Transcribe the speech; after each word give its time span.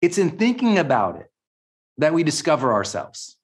It's 0.00 0.18
in 0.18 0.30
thinking 0.30 0.78
about 0.78 1.16
it 1.16 1.30
that 1.98 2.14
we 2.14 2.22
discover 2.22 2.72
ourselves. 2.72 3.36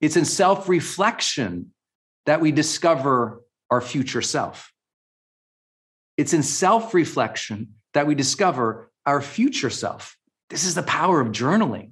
It's 0.00 0.16
in 0.16 0.24
self 0.24 0.68
reflection 0.68 1.72
that 2.26 2.40
we 2.40 2.52
discover 2.52 3.42
our 3.70 3.80
future 3.80 4.22
self. 4.22 4.72
It's 6.16 6.34
in 6.34 6.42
self 6.42 6.94
reflection 6.94 7.74
that 7.94 8.06
we 8.06 8.14
discover 8.14 8.90
our 9.06 9.22
future 9.22 9.70
self. 9.70 10.16
This 10.50 10.64
is 10.64 10.74
the 10.74 10.82
power 10.82 11.20
of 11.20 11.28
journaling. 11.28 11.91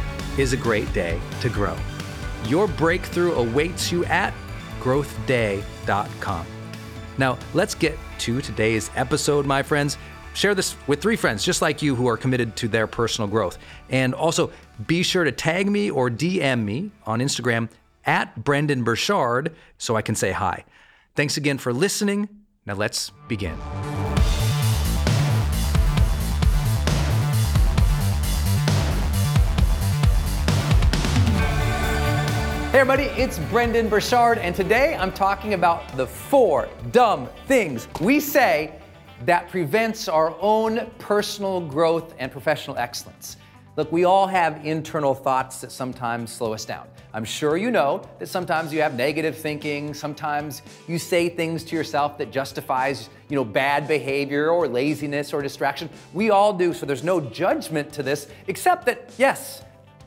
is 0.37 0.53
a 0.53 0.57
great 0.57 0.91
day 0.93 1.19
to 1.41 1.49
grow. 1.49 1.75
Your 2.45 2.67
breakthrough 2.67 3.33
awaits 3.33 3.91
you 3.91 4.05
at 4.05 4.33
growthday.com. 4.79 6.45
Now, 7.17 7.37
let's 7.53 7.75
get 7.75 7.97
to 8.19 8.41
today's 8.41 8.89
episode, 8.95 9.45
my 9.45 9.61
friends. 9.61 9.97
Share 10.33 10.55
this 10.55 10.75
with 10.87 11.01
three 11.01 11.15
friends 11.15 11.43
just 11.43 11.61
like 11.61 11.81
you 11.81 11.95
who 11.95 12.07
are 12.07 12.17
committed 12.17 12.55
to 12.57 12.67
their 12.67 12.87
personal 12.87 13.27
growth. 13.27 13.57
And 13.89 14.13
also 14.13 14.51
be 14.87 15.03
sure 15.03 15.23
to 15.23 15.31
tag 15.31 15.69
me 15.69 15.91
or 15.91 16.09
DM 16.09 16.63
me 16.63 16.91
on 17.05 17.19
Instagram 17.19 17.69
at 18.05 18.43
Brendon 18.43 18.83
Burchard 18.83 19.53
so 19.77 19.95
I 19.95 20.01
can 20.01 20.15
say 20.15 20.31
hi. 20.31 20.65
Thanks 21.15 21.37
again 21.37 21.57
for 21.57 21.73
listening. 21.73 22.29
Now 22.65 22.75
let's 22.75 23.11
begin. 23.27 23.57
Hey 32.71 32.79
everybody, 32.79 33.09
it's 33.21 33.37
Brendon 33.37 33.89
Burchard, 33.89 34.37
and 34.37 34.55
today 34.55 34.95
I'm 34.95 35.11
talking 35.11 35.55
about 35.55 35.97
the 35.97 36.07
four 36.07 36.69
dumb 36.91 37.27
things 37.45 37.89
we 37.99 38.21
say 38.21 38.79
that 39.25 39.49
prevents 39.49 40.07
our 40.07 40.33
own 40.39 40.89
personal 40.97 41.59
growth 41.59 42.15
and 42.17 42.31
professional 42.31 42.77
excellence. 42.77 43.35
Look, 43.75 43.91
we 43.91 44.05
all 44.05 44.25
have 44.25 44.65
internal 44.65 45.13
thoughts 45.13 45.59
that 45.59 45.73
sometimes 45.73 46.31
slow 46.31 46.53
us 46.53 46.63
down. 46.63 46.87
I'm 47.13 47.25
sure 47.25 47.57
you 47.57 47.71
know 47.71 48.07
that 48.19 48.27
sometimes 48.27 48.71
you 48.71 48.81
have 48.81 48.95
negative 48.95 49.37
thinking, 49.37 49.93
sometimes 49.93 50.61
you 50.87 50.97
say 50.97 51.27
things 51.27 51.65
to 51.65 51.75
yourself 51.75 52.17
that 52.19 52.31
justifies, 52.31 53.09
you 53.27 53.35
know, 53.35 53.43
bad 53.43 53.85
behavior 53.85 54.49
or 54.49 54.65
laziness 54.65 55.33
or 55.33 55.41
distraction. 55.41 55.89
We 56.13 56.29
all 56.29 56.53
do, 56.53 56.73
so 56.73 56.85
there's 56.85 57.03
no 57.03 57.19
judgment 57.19 57.91
to 57.91 58.01
this, 58.01 58.29
except 58.47 58.85
that 58.85 59.11
yes, 59.17 59.61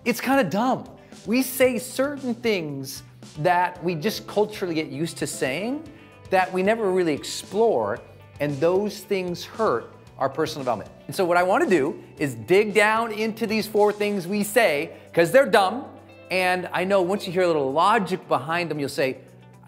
it's 0.07 0.23
kind 0.23 0.41
of 0.41 0.49
dumb 0.49 0.89
we 1.27 1.43
say 1.43 1.79
certain 1.79 2.35
things 2.35 3.03
that 3.39 3.83
we 3.83 3.95
just 3.95 4.27
culturally 4.27 4.75
get 4.75 4.89
used 4.89 5.17
to 5.19 5.27
saying 5.27 5.83
that 6.31 6.53
we 6.53 6.63
never 6.63 6.91
really 6.91 7.15
explore, 7.15 8.01
and 8.41 8.59
those 8.61 9.01
things 9.01 9.45
hurt 9.45 9.95
our 10.19 10.29
personal 10.29 10.63
development. 10.63 10.91
And 11.07 11.15
so, 11.15 11.25
what 11.25 11.37
I 11.37 11.43
want 11.43 11.65
to 11.65 11.71
do 11.71 12.03
is 12.19 12.35
dig 12.35 12.75
down 12.75 13.13
into 13.13 13.47
these 13.47 13.67
four 13.67 13.93
things 13.93 14.27
we 14.27 14.43
say 14.43 14.93
because 15.07 15.31
they're 15.31 15.47
dumb. 15.47 15.87
And 16.31 16.69
I 16.73 16.85
know 16.85 17.03
once 17.03 17.27
you 17.27 17.33
hear 17.33 17.43
a 17.43 17.47
little 17.47 17.73
logic 17.73 18.27
behind 18.29 18.71
them, 18.71 18.79
you'll 18.79 18.89
say, 18.89 19.19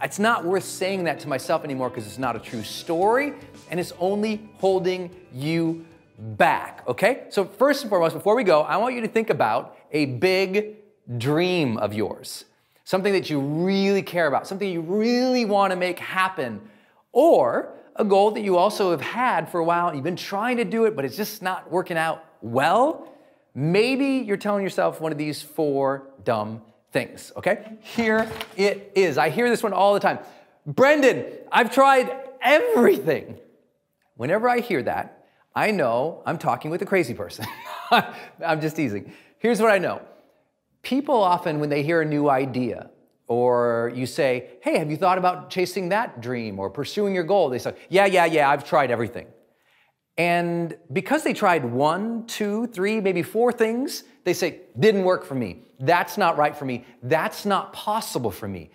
it's 0.02 0.19
not 0.19 0.44
worth 0.44 0.64
saying 0.64 1.04
that 1.04 1.20
to 1.20 1.28
myself 1.28 1.64
anymore 1.64 1.90
because 1.90 2.06
it's 2.06 2.19
not 2.19 2.37
a 2.37 2.38
true 2.38 2.62
story 2.62 3.34
and 3.70 3.81
it's 3.81 3.93
only 3.98 4.48
holding 4.58 5.10
you 5.32 5.87
back. 6.19 6.82
Okay? 6.88 7.25
So, 7.31 7.44
first 7.44 7.82
and 7.82 7.90
foremost, 7.90 8.14
before 8.14 8.34
we 8.34 8.44
go, 8.44 8.62
I 8.62 8.76
want 8.76 8.94
you 8.94 9.00
to 9.02 9.08
think 9.08 9.31
about 9.31 9.76
a 9.93 10.06
big 10.06 10.76
dream 11.19 11.76
of 11.79 11.94
yours, 11.94 12.44
something 12.85 13.12
that 13.12 13.31
you 13.31 13.41
really 13.41 14.03
care 14.03 14.26
about, 14.26 14.47
something 14.47 14.69
you 14.69 14.81
really 14.81 15.44
want 15.44 15.73
to 15.73 15.76
make 15.76 15.99
happen, 15.99 16.61
or 17.12 17.73
a 17.97 18.05
goal 18.05 18.31
that 18.32 18.43
you 18.43 18.56
also 18.56 18.91
have 18.91 19.00
had 19.00 19.49
for 19.50 19.58
a 19.58 19.64
while 19.64 19.94
you've 19.94 20.05
been 20.05 20.17
trying 20.17 20.58
to 20.58 20.64
do 20.64 20.85
it, 20.85 20.94
but 20.94 21.05
it's 21.05 21.17
just 21.17 21.43
not 21.43 21.70
working 21.70 21.97
out 21.97 22.25
well, 22.43 23.12
maybe 23.55 24.25
you're 24.26 24.37
telling 24.37 24.62
yourself 24.62 25.00
one 25.00 25.12
of 25.12 25.19
these 25.19 25.43
four 25.43 26.08
dumb 26.25 26.62
things, 26.93 27.32
okay? 27.37 27.79
Here 27.81 28.31
it 28.56 28.93
is. 28.94 29.19
I 29.19 29.31
hear 29.31 29.49
this 29.49 29.62
one 29.62 29.73
all 29.73 29.94
the 29.94 30.00
time. 30.00 30.19
Brendon, 30.67 31.25
I've 31.50 31.73
tried 31.73 32.11
everything. 32.41 33.38
Whenever 34.17 34.49
I 34.49 34.61
hear 34.61 34.82
that, 34.82 35.26
I 35.55 35.70
know 35.70 36.23
I'm 36.26 36.38
talking 36.38 36.70
with 36.70 36.82
a 36.82 36.87
crazy 36.87 37.14
person. 37.14 37.47
I'm 37.91 38.61
just 38.61 38.76
teasing. 38.76 39.12
Here's 39.38 39.61
what 39.61 39.70
I 39.70 39.79
know 39.79 40.03
people 40.86 41.16
often, 41.20 41.58
when 41.58 41.68
they 41.68 41.82
hear 41.82 42.00
a 42.00 42.04
new 42.04 42.30
idea, 42.30 42.90
or 43.26 43.90
you 43.92 44.06
say, 44.06 44.50
hey, 44.62 44.78
have 44.78 44.88
you 44.88 44.96
thought 44.96 45.18
about 45.18 45.50
chasing 45.50 45.88
that 45.88 46.20
dream 46.20 46.60
or 46.60 46.70
pursuing 46.70 47.12
your 47.12 47.24
goal? 47.24 47.48
They 47.48 47.58
say, 47.58 47.74
yeah, 47.88 48.06
yeah, 48.06 48.24
yeah, 48.24 48.48
I've 48.48 48.64
tried 48.64 48.92
everything. 48.92 49.26
And 50.16 50.76
because 50.92 51.24
they 51.24 51.32
tried 51.32 51.64
one, 51.64 52.24
two, 52.28 52.68
three, 52.68 53.00
maybe 53.00 53.24
four 53.24 53.52
things, 53.52 54.04
they 54.22 54.32
say, 54.32 54.60
didn't 54.78 55.02
work 55.02 55.24
for 55.24 55.34
me. 55.34 55.64
That's 55.80 56.16
not 56.16 56.38
right 56.38 56.56
for 56.56 56.64
me. 56.64 56.84
That's 57.02 57.44
not 57.44 57.72
possible 57.72 58.30
for 58.30 58.46
me. 58.46 58.70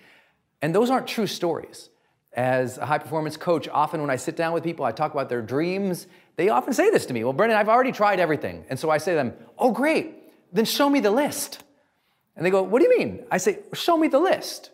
And 0.61 0.75
those 0.75 0.89
aren't 0.89 1.07
true 1.07 1.27
stories. 1.27 1.89
As 2.33 2.77
a 2.77 2.85
high 2.85 2.97
performance 2.97 3.37
coach, 3.37 3.69
often 3.69 4.01
when 4.01 4.09
I 4.09 4.17
sit 4.17 4.35
down 4.35 4.51
with 4.51 4.65
people, 4.65 4.83
I 4.83 4.91
talk 4.91 5.13
about 5.13 5.29
their 5.29 5.41
dreams. 5.41 6.07
They 6.35 6.49
often 6.49 6.73
say 6.73 6.89
this 6.89 7.05
to 7.05 7.13
me 7.13 7.23
Well, 7.23 7.33
Brendon, 7.33 7.57
I've 7.57 7.69
already 7.69 7.93
tried 7.93 8.19
everything. 8.19 8.65
And 8.69 8.77
so 8.77 8.89
I 8.89 8.97
say 8.97 9.13
to 9.13 9.15
them, 9.15 9.33
Oh, 9.57 9.71
great. 9.71 10.17
Then 10.53 10.65
show 10.65 10.89
me 10.89 10.99
the 10.99 11.11
list. 11.11 11.63
And 12.35 12.45
they 12.45 12.49
go, 12.49 12.63
What 12.63 12.81
do 12.81 12.87
you 12.87 12.97
mean? 12.97 13.25
I 13.31 13.37
say, 13.37 13.59
Show 13.73 13.97
me 13.97 14.07
the 14.07 14.19
list. 14.19 14.71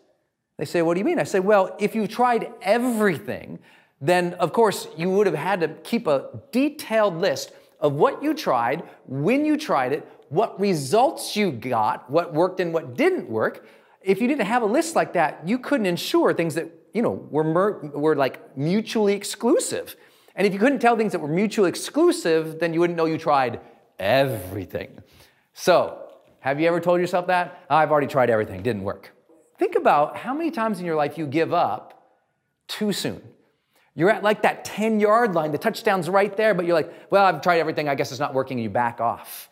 They 0.56 0.64
say, 0.64 0.82
What 0.82 0.94
do 0.94 1.00
you 1.00 1.04
mean? 1.04 1.18
I 1.18 1.24
say, 1.24 1.40
Well, 1.40 1.76
if 1.78 1.94
you 1.94 2.06
tried 2.06 2.52
everything, 2.62 3.58
then 4.00 4.34
of 4.34 4.52
course 4.52 4.88
you 4.96 5.10
would 5.10 5.26
have 5.26 5.36
had 5.36 5.60
to 5.60 5.68
keep 5.68 6.06
a 6.06 6.40
detailed 6.52 7.16
list 7.16 7.52
of 7.80 7.94
what 7.94 8.22
you 8.22 8.34
tried, 8.34 8.82
when 9.06 9.44
you 9.44 9.56
tried 9.56 9.92
it, 9.92 10.06
what 10.28 10.58
results 10.60 11.36
you 11.36 11.50
got, 11.50 12.10
what 12.10 12.34
worked 12.34 12.60
and 12.60 12.72
what 12.72 12.96
didn't 12.96 13.28
work. 13.28 13.66
If 14.02 14.20
you 14.20 14.28
didn't 14.28 14.46
have 14.46 14.62
a 14.62 14.66
list 14.66 14.94
like 14.96 15.12
that, 15.14 15.46
you 15.46 15.58
couldn't 15.58 15.86
ensure 15.86 16.34
things 16.34 16.54
that, 16.54 16.70
you 16.92 17.02
know, 17.02 17.26
were, 17.30 17.88
were 17.88 18.16
like 18.16 18.56
mutually 18.56 19.14
exclusive. 19.14 19.96
And 20.34 20.46
if 20.46 20.52
you 20.52 20.58
couldn't 20.58 20.80
tell 20.80 20.96
things 20.96 21.12
that 21.12 21.20
were 21.20 21.28
mutually 21.28 21.68
exclusive, 21.68 22.60
then 22.60 22.72
you 22.72 22.80
wouldn't 22.80 22.96
know 22.96 23.06
you 23.06 23.18
tried 23.18 23.60
everything. 23.98 25.02
So, 25.52 26.07
have 26.40 26.60
you 26.60 26.68
ever 26.68 26.80
told 26.80 27.00
yourself 27.00 27.26
that? 27.26 27.64
Oh, 27.68 27.76
I've 27.76 27.90
already 27.90 28.06
tried 28.06 28.30
everything, 28.30 28.62
didn't 28.62 28.82
work. 28.82 29.10
Think 29.58 29.74
about 29.74 30.16
how 30.16 30.34
many 30.34 30.50
times 30.50 30.78
in 30.78 30.86
your 30.86 30.96
life 30.96 31.18
you 31.18 31.26
give 31.26 31.52
up 31.52 32.16
too 32.68 32.92
soon. 32.92 33.20
You're 33.94 34.10
at 34.10 34.22
like 34.22 34.42
that 34.42 34.64
10 34.64 35.00
yard 35.00 35.34
line, 35.34 35.50
the 35.50 35.58
touchdown's 35.58 36.08
right 36.08 36.36
there, 36.36 36.54
but 36.54 36.64
you're 36.64 36.76
like, 36.76 36.92
well, 37.10 37.24
I've 37.24 37.42
tried 37.42 37.58
everything, 37.58 37.88
I 37.88 37.96
guess 37.96 38.12
it's 38.12 38.20
not 38.20 38.34
working, 38.34 38.58
and 38.58 38.62
you 38.62 38.70
back 38.70 39.00
off. 39.00 39.48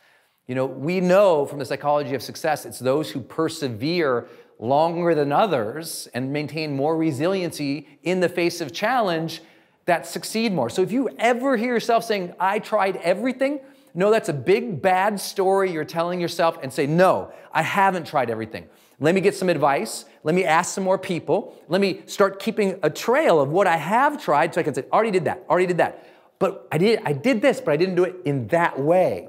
You 0.47 0.55
know, 0.55 0.67
we 0.67 1.01
know 1.01 1.47
from 1.47 1.59
the 1.59 1.65
psychology 1.65 2.15
of 2.15 2.23
success, 2.23 2.65
it's 2.65 2.79
those 2.79 3.11
who 3.11 3.21
persevere 3.21 4.29
longer 4.61 5.15
than 5.15 5.33
others 5.33 6.09
and 6.15 6.33
maintain 6.33 6.77
more 6.77 6.97
resiliency 6.97 7.99
in 8.05 8.21
the 8.21 8.29
face 8.29 8.61
of 8.61 8.73
challenge 8.73 9.43
that 9.87 10.07
succeed 10.07 10.53
more. 10.53 10.71
So 10.71 10.83
if 10.83 10.93
you 10.93 11.11
ever 11.19 11.57
hear 11.57 11.75
yourself 11.75 12.05
saying, 12.05 12.33
I 12.39 12.61
tried 12.61 12.97
everything, 12.97 13.61
no, 13.97 14.11
that's 14.11 14.29
a 14.29 14.35
big 14.35 14.83
bad 14.83 15.19
story 15.19 15.73
you're 15.73 15.85
telling 15.85 16.21
yourself 16.21 16.59
and 16.63 16.71
say, 16.71 16.87
no, 16.87 17.33
I 17.51 17.63
haven't 17.63 18.07
tried 18.07 18.29
everything. 18.29 18.69
Let 19.01 19.15
me 19.15 19.23
get 19.23 19.35
some 19.35 19.49
advice. 19.49 20.05
Let 20.23 20.35
me 20.35 20.45
ask 20.45 20.75
some 20.75 20.85
more 20.85 20.99
people. 20.99 21.57
Let 21.69 21.81
me 21.81 22.03
start 22.05 22.39
keeping 22.39 22.79
a 22.83 22.91
trail 22.91 23.41
of 23.41 23.51
what 23.51 23.67
I 23.67 23.79
have 23.79 24.23
tried 24.23 24.53
so 24.53 24.61
I 24.61 24.65
can 24.65 24.75
say, 24.75 24.85
I 24.93 24.95
already 24.95 25.13
did 25.13 25.25
that, 25.25 25.47
already 25.49 25.67
did 25.67 25.79
that. 25.79 26.07
But 26.39 26.69
I 26.71 26.77
did, 26.77 27.01
I 27.07 27.15
did 27.15 27.41
this, 27.41 27.59
but 27.59 27.73
I 27.73 27.79
didn't 27.79 27.95
do 27.95 28.05
it 28.05 28.17
in 28.27 28.49
that 28.49 28.79
way. 28.79 29.29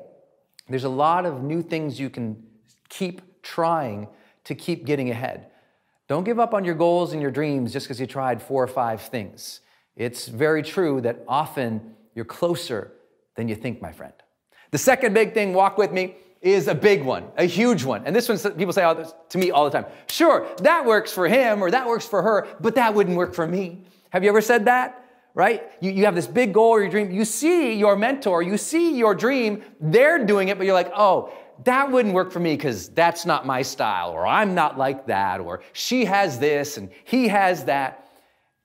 There's 0.67 0.83
a 0.83 0.89
lot 0.89 1.25
of 1.25 1.41
new 1.41 1.61
things 1.61 1.97
you 1.97 2.09
can 2.09 2.43
keep 2.89 3.41
trying 3.41 4.09
to 4.43 4.53
keep 4.53 4.85
getting 4.85 5.09
ahead. 5.09 5.47
Don't 6.09 6.25
give 6.25 6.41
up 6.41 6.53
on 6.53 6.65
your 6.65 6.75
goals 6.75 7.13
and 7.13 7.21
your 7.21 7.31
dreams 7.31 7.71
just 7.71 7.85
because 7.85 8.01
you 8.01 8.05
tried 8.05 8.41
four 8.41 8.63
or 8.63 8.67
five 8.67 9.01
things. 9.01 9.61
It's 9.95 10.27
very 10.27 10.61
true 10.61 10.99
that 11.01 11.23
often 11.25 11.95
you're 12.15 12.25
closer 12.25 12.91
than 13.35 13.47
you 13.47 13.55
think, 13.55 13.81
my 13.81 13.93
friend. 13.93 14.13
The 14.77 14.83
second 14.83 15.15
big 15.15 15.33
thing, 15.33 15.55
walk 15.55 15.79
with 15.79 15.91
me, 15.91 16.13
is 16.39 16.67
a 16.67 16.75
big 16.75 17.03
one, 17.03 17.25
a 17.35 17.45
huge 17.45 17.83
one. 17.83 18.03
And 18.05 18.15
this 18.15 18.29
one, 18.29 18.37
people 18.53 18.73
say 18.73 18.83
to 18.83 19.37
me 19.39 19.49
all 19.49 19.65
the 19.65 19.71
time, 19.71 19.87
sure, 20.07 20.47
that 20.61 20.85
works 20.85 21.11
for 21.11 21.27
him 21.27 21.63
or 21.63 21.71
that 21.71 21.87
works 21.87 22.05
for 22.05 22.21
her, 22.21 22.47
but 22.59 22.75
that 22.75 22.93
wouldn't 22.93 23.17
work 23.17 23.33
for 23.33 23.47
me. 23.47 23.81
Have 24.11 24.23
you 24.23 24.29
ever 24.29 24.39
said 24.39 24.65
that? 24.65 25.03
Right? 25.33 25.63
You, 25.81 25.89
you 25.89 26.05
have 26.05 26.13
this 26.13 26.27
big 26.27 26.53
goal 26.53 26.69
or 26.69 26.81
your 26.81 26.91
dream. 26.91 27.09
You 27.09 27.25
see 27.25 27.73
your 27.73 27.95
mentor, 27.95 28.43
you 28.43 28.55
see 28.55 28.95
your 28.95 29.15
dream, 29.15 29.63
they're 29.81 30.23
doing 30.23 30.49
it, 30.49 30.59
but 30.59 30.65
you're 30.67 30.75
like, 30.75 30.91
oh, 30.95 31.33
that 31.63 31.91
wouldn't 31.91 32.13
work 32.13 32.31
for 32.31 32.39
me 32.39 32.55
because 32.55 32.89
that's 32.89 33.25
not 33.25 33.47
my 33.47 33.63
style, 33.63 34.11
or 34.11 34.27
I'm 34.27 34.53
not 34.53 34.77
like 34.77 35.07
that, 35.07 35.39
or 35.39 35.61
she 35.73 36.05
has 36.05 36.37
this 36.37 36.77
and 36.77 36.91
he 37.03 37.29
has 37.29 37.65
that. 37.65 38.07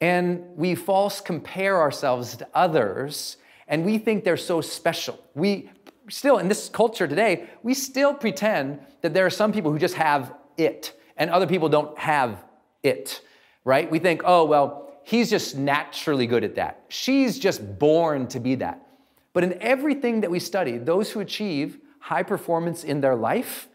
And 0.03 0.45
we 0.57 0.75
false 0.75 1.23
compare 1.23 1.81
ourselves 1.81 2.37
to 2.37 2.47
others 2.53 3.39
and 3.73 3.87
we 3.87 3.97
think 3.97 4.23
they're 4.23 4.37
so 4.37 4.61
special. 4.61 5.19
We 5.35 5.71
still, 6.09 6.39
in 6.39 6.49
this 6.49 6.69
culture 6.69 7.07
today, 7.07 7.49
we 7.63 7.75
still 7.75 8.15
pretend 8.15 8.81
that 9.03 9.15
there 9.15 9.27
are 9.27 9.31
some 9.31 9.53
people 9.53 9.73
who 9.73 9.79
just 9.79 9.95
have 9.95 10.35
it 10.57 10.99
and 11.17 11.31
other 11.31 11.47
people 11.47 11.69
don't 11.69 11.97
have 11.99 12.45
it, 12.83 13.21
right? 13.65 13.91
We 13.91 13.99
think, 13.99 14.23
oh, 14.25 14.45
well, 14.45 14.93
he's 15.05 15.31
just 15.31 15.57
naturally 15.57 16.27
good 16.27 16.45
at 16.45 16.57
that. 16.57 16.85
She's 16.89 17.39
just 17.39 17.79
born 17.79 18.27
to 18.29 18.41
be 18.41 18.57
that. 18.57 18.87
But 19.33 19.45
in 19.45 19.61
everything 19.63 20.21
that 20.21 20.31
we 20.31 20.39
study, 20.39 20.79
those 20.79 21.11
who 21.11 21.21
achieve 21.21 21.79
high 21.99 22.23
performance 22.23 22.85
in 22.85 23.01
their 23.01 23.15
life, 23.15 23.69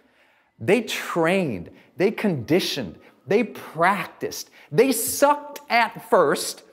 they 0.60 0.82
trained, 0.82 1.70
they 1.96 2.12
conditioned, 2.12 3.00
they 3.26 3.44
practiced, 3.44 4.50
they 4.72 4.92
sucked 4.92 5.60
at 5.70 6.10
first, 6.10 6.64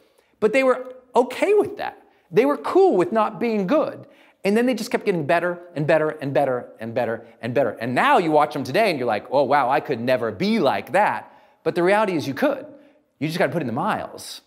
but 0.40 0.52
they 0.52 0.64
were 0.64 0.94
okay 1.14 1.54
with 1.54 1.76
that. 1.78 2.02
They 2.30 2.44
were 2.44 2.56
cool 2.56 2.96
with 2.96 3.12
not 3.12 3.38
being 3.38 3.66
good. 3.66 4.06
And 4.44 4.56
then 4.56 4.66
they 4.66 4.74
just 4.74 4.90
kept 4.90 5.06
getting 5.06 5.26
better 5.26 5.58
and 5.74 5.86
better 5.86 6.10
and 6.10 6.34
better 6.34 6.68
and 6.78 6.94
better 6.94 7.26
and 7.40 7.54
better. 7.54 7.70
And 7.70 7.94
now 7.94 8.18
you 8.18 8.30
watch 8.30 8.52
them 8.52 8.62
today 8.62 8.90
and 8.90 8.98
you're 8.98 9.08
like, 9.08 9.26
oh, 9.30 9.44
wow, 9.44 9.70
I 9.70 9.80
could 9.80 10.00
never 10.00 10.30
be 10.30 10.58
like 10.58 10.92
that. 10.92 11.32
But 11.62 11.74
the 11.74 11.82
reality 11.82 12.14
is 12.14 12.28
you 12.28 12.34
could. 12.34 12.66
You 13.18 13.26
just 13.26 13.38
got 13.38 13.46
to 13.46 13.52
put 13.52 13.62
in 13.62 13.66
the 13.66 13.72
miles. 13.72 14.42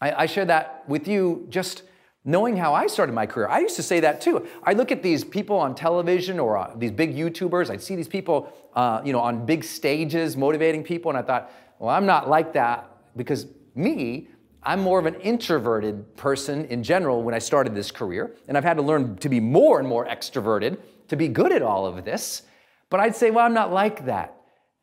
I, 0.00 0.24
I 0.24 0.26
share 0.26 0.44
that 0.46 0.84
with 0.88 1.06
you 1.06 1.46
just 1.50 1.82
knowing 2.24 2.56
how 2.56 2.74
I 2.74 2.88
started 2.88 3.12
my 3.12 3.26
career. 3.26 3.48
I 3.48 3.60
used 3.60 3.76
to 3.76 3.82
say 3.82 4.00
that 4.00 4.20
too. 4.20 4.46
I 4.64 4.72
look 4.72 4.90
at 4.90 5.02
these 5.02 5.24
people 5.24 5.56
on 5.56 5.74
television 5.74 6.40
or 6.40 6.58
uh, 6.58 6.74
these 6.76 6.90
big 6.90 7.16
YouTubers. 7.16 7.70
I'd 7.70 7.80
see 7.80 7.96
these 7.96 8.08
people, 8.08 8.52
uh, 8.74 9.00
you 9.04 9.12
know, 9.12 9.20
on 9.20 9.46
big 9.46 9.64
stages 9.64 10.36
motivating 10.36 10.82
people, 10.82 11.10
and 11.10 11.18
I 11.18 11.22
thought, 11.22 11.50
well, 11.78 11.90
I'm 11.90 12.06
not 12.06 12.28
like 12.28 12.52
that 12.54 12.90
because 13.16 13.46
me, 13.74 14.28
I'm 14.62 14.80
more 14.80 14.98
of 14.98 15.06
an 15.06 15.14
introverted 15.16 16.16
person 16.16 16.64
in 16.66 16.82
general 16.82 17.22
when 17.22 17.34
I 17.34 17.38
started 17.38 17.74
this 17.74 17.90
career, 17.90 18.34
and 18.48 18.56
I've 18.56 18.64
had 18.64 18.76
to 18.76 18.82
learn 18.82 19.16
to 19.18 19.28
be 19.28 19.40
more 19.40 19.78
and 19.78 19.88
more 19.88 20.06
extroverted 20.06 20.78
to 21.08 21.16
be 21.16 21.28
good 21.28 21.52
at 21.52 21.62
all 21.62 21.86
of 21.86 22.04
this. 22.04 22.42
But 22.90 23.00
I'd 23.00 23.16
say, 23.16 23.30
well, 23.30 23.44
I'm 23.44 23.54
not 23.54 23.72
like 23.72 24.06
that. 24.06 24.34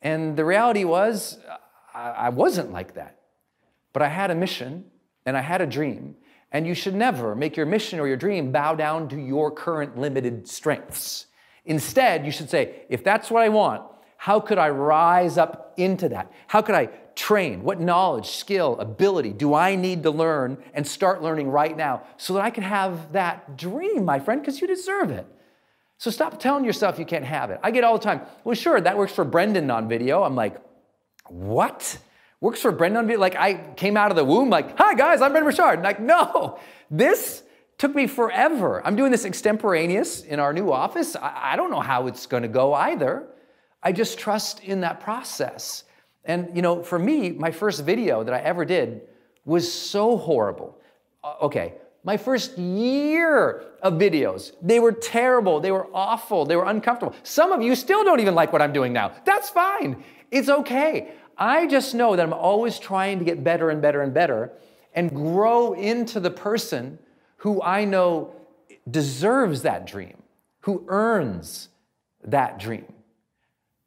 And 0.02 0.36
the 0.36 0.44
reality 0.44 0.84
was, 0.84 1.38
I 1.94 2.28
wasn't 2.28 2.72
like 2.72 2.94
that. 2.94 3.20
But 3.92 4.02
I 4.02 4.08
had 4.08 4.30
a 4.30 4.34
mission 4.34 4.84
and 5.24 5.36
I 5.36 5.40
had 5.40 5.60
a 5.60 5.66
dream. 5.66 6.16
And 6.52 6.66
you 6.66 6.74
should 6.74 6.94
never 6.94 7.34
make 7.34 7.56
your 7.56 7.66
mission 7.66 7.98
or 7.98 8.06
your 8.06 8.16
dream 8.16 8.52
bow 8.52 8.74
down 8.74 9.08
to 9.08 9.16
your 9.16 9.50
current 9.50 9.98
limited 9.98 10.46
strengths. 10.48 11.26
Instead, 11.64 12.24
you 12.24 12.30
should 12.30 12.48
say, 12.48 12.84
if 12.88 13.02
that's 13.02 13.30
what 13.30 13.42
I 13.42 13.48
want, 13.48 13.82
how 14.16 14.38
could 14.38 14.58
I 14.58 14.68
rise 14.70 15.38
up 15.38 15.65
into 15.76 16.08
that? 16.10 16.32
How 16.46 16.62
could 16.62 16.74
I 16.74 16.86
train? 17.14 17.62
What 17.62 17.80
knowledge, 17.80 18.28
skill, 18.30 18.78
ability 18.78 19.32
do 19.32 19.54
I 19.54 19.74
need 19.74 20.02
to 20.02 20.10
learn 20.10 20.58
and 20.74 20.86
start 20.86 21.22
learning 21.22 21.48
right 21.50 21.76
now 21.76 22.02
so 22.16 22.34
that 22.34 22.42
I 22.42 22.50
can 22.50 22.62
have 22.62 23.12
that 23.12 23.56
dream, 23.56 24.04
my 24.04 24.18
friend, 24.18 24.40
because 24.40 24.60
you 24.60 24.66
deserve 24.66 25.10
it. 25.10 25.26
So 25.98 26.10
stop 26.10 26.38
telling 26.38 26.64
yourself 26.64 26.98
you 26.98 27.06
can't 27.06 27.24
have 27.24 27.50
it. 27.50 27.58
I 27.62 27.70
get 27.70 27.84
all 27.84 27.96
the 27.98 28.04
time, 28.04 28.20
well, 28.44 28.54
sure, 28.54 28.80
that 28.80 28.98
works 28.98 29.12
for 29.12 29.24
Brendon 29.24 29.70
on 29.70 29.88
video. 29.88 30.22
I'm 30.22 30.36
like, 30.36 30.56
what? 31.28 31.98
Works 32.40 32.60
for 32.60 32.70
Brendon 32.70 32.98
on 32.98 33.06
video? 33.06 33.18
Like, 33.18 33.34
I 33.34 33.54
came 33.76 33.96
out 33.96 34.10
of 34.10 34.16
the 34.16 34.24
womb, 34.24 34.50
like, 34.50 34.76
hi 34.78 34.94
guys, 34.94 35.22
I'm 35.22 35.32
Brendon 35.32 35.50
Burchard. 35.50 35.82
Like, 35.82 36.00
no, 36.00 36.58
this 36.90 37.42
took 37.78 37.94
me 37.94 38.06
forever. 38.06 38.84
I'm 38.86 38.96
doing 38.96 39.10
this 39.10 39.24
extemporaneous 39.24 40.22
in 40.22 40.38
our 40.38 40.52
new 40.52 40.70
office. 40.70 41.16
I, 41.16 41.52
I 41.52 41.56
don't 41.56 41.70
know 41.70 41.80
how 41.80 42.06
it's 42.08 42.26
going 42.26 42.42
to 42.42 42.48
go 42.48 42.74
either. 42.74 43.26
I 43.86 43.92
just 43.92 44.18
trust 44.18 44.64
in 44.64 44.80
that 44.80 44.98
process. 44.98 45.84
And, 46.24 46.50
you 46.56 46.60
know, 46.60 46.82
for 46.82 46.98
me, 46.98 47.30
my 47.30 47.52
first 47.52 47.84
video 47.84 48.24
that 48.24 48.34
I 48.34 48.40
ever 48.40 48.64
did 48.64 49.02
was 49.44 49.72
so 49.72 50.16
horrible. 50.16 50.76
Uh, 51.22 51.34
okay, 51.42 51.74
my 52.02 52.16
first 52.16 52.58
year 52.58 53.62
of 53.82 53.92
videos, 53.92 54.50
they 54.60 54.80
were 54.80 54.90
terrible, 54.90 55.60
they 55.60 55.70
were 55.70 55.86
awful, 55.94 56.44
they 56.44 56.56
were 56.56 56.64
uncomfortable. 56.64 57.14
Some 57.22 57.52
of 57.52 57.62
you 57.62 57.76
still 57.76 58.02
don't 58.02 58.18
even 58.18 58.34
like 58.34 58.52
what 58.52 58.60
I'm 58.60 58.72
doing 58.72 58.92
now. 58.92 59.12
That's 59.24 59.50
fine. 59.50 60.02
It's 60.32 60.48
okay. 60.48 61.12
I 61.38 61.68
just 61.68 61.94
know 61.94 62.16
that 62.16 62.24
I'm 62.24 62.32
always 62.32 62.80
trying 62.80 63.20
to 63.20 63.24
get 63.24 63.44
better 63.44 63.70
and 63.70 63.80
better 63.80 64.02
and 64.02 64.12
better 64.12 64.50
and 64.94 65.14
grow 65.14 65.74
into 65.74 66.18
the 66.18 66.32
person 66.32 66.98
who 67.36 67.62
I 67.62 67.84
know 67.84 68.34
deserves 68.90 69.62
that 69.62 69.86
dream, 69.86 70.24
who 70.62 70.84
earns 70.88 71.68
that 72.24 72.58
dream. 72.58 72.86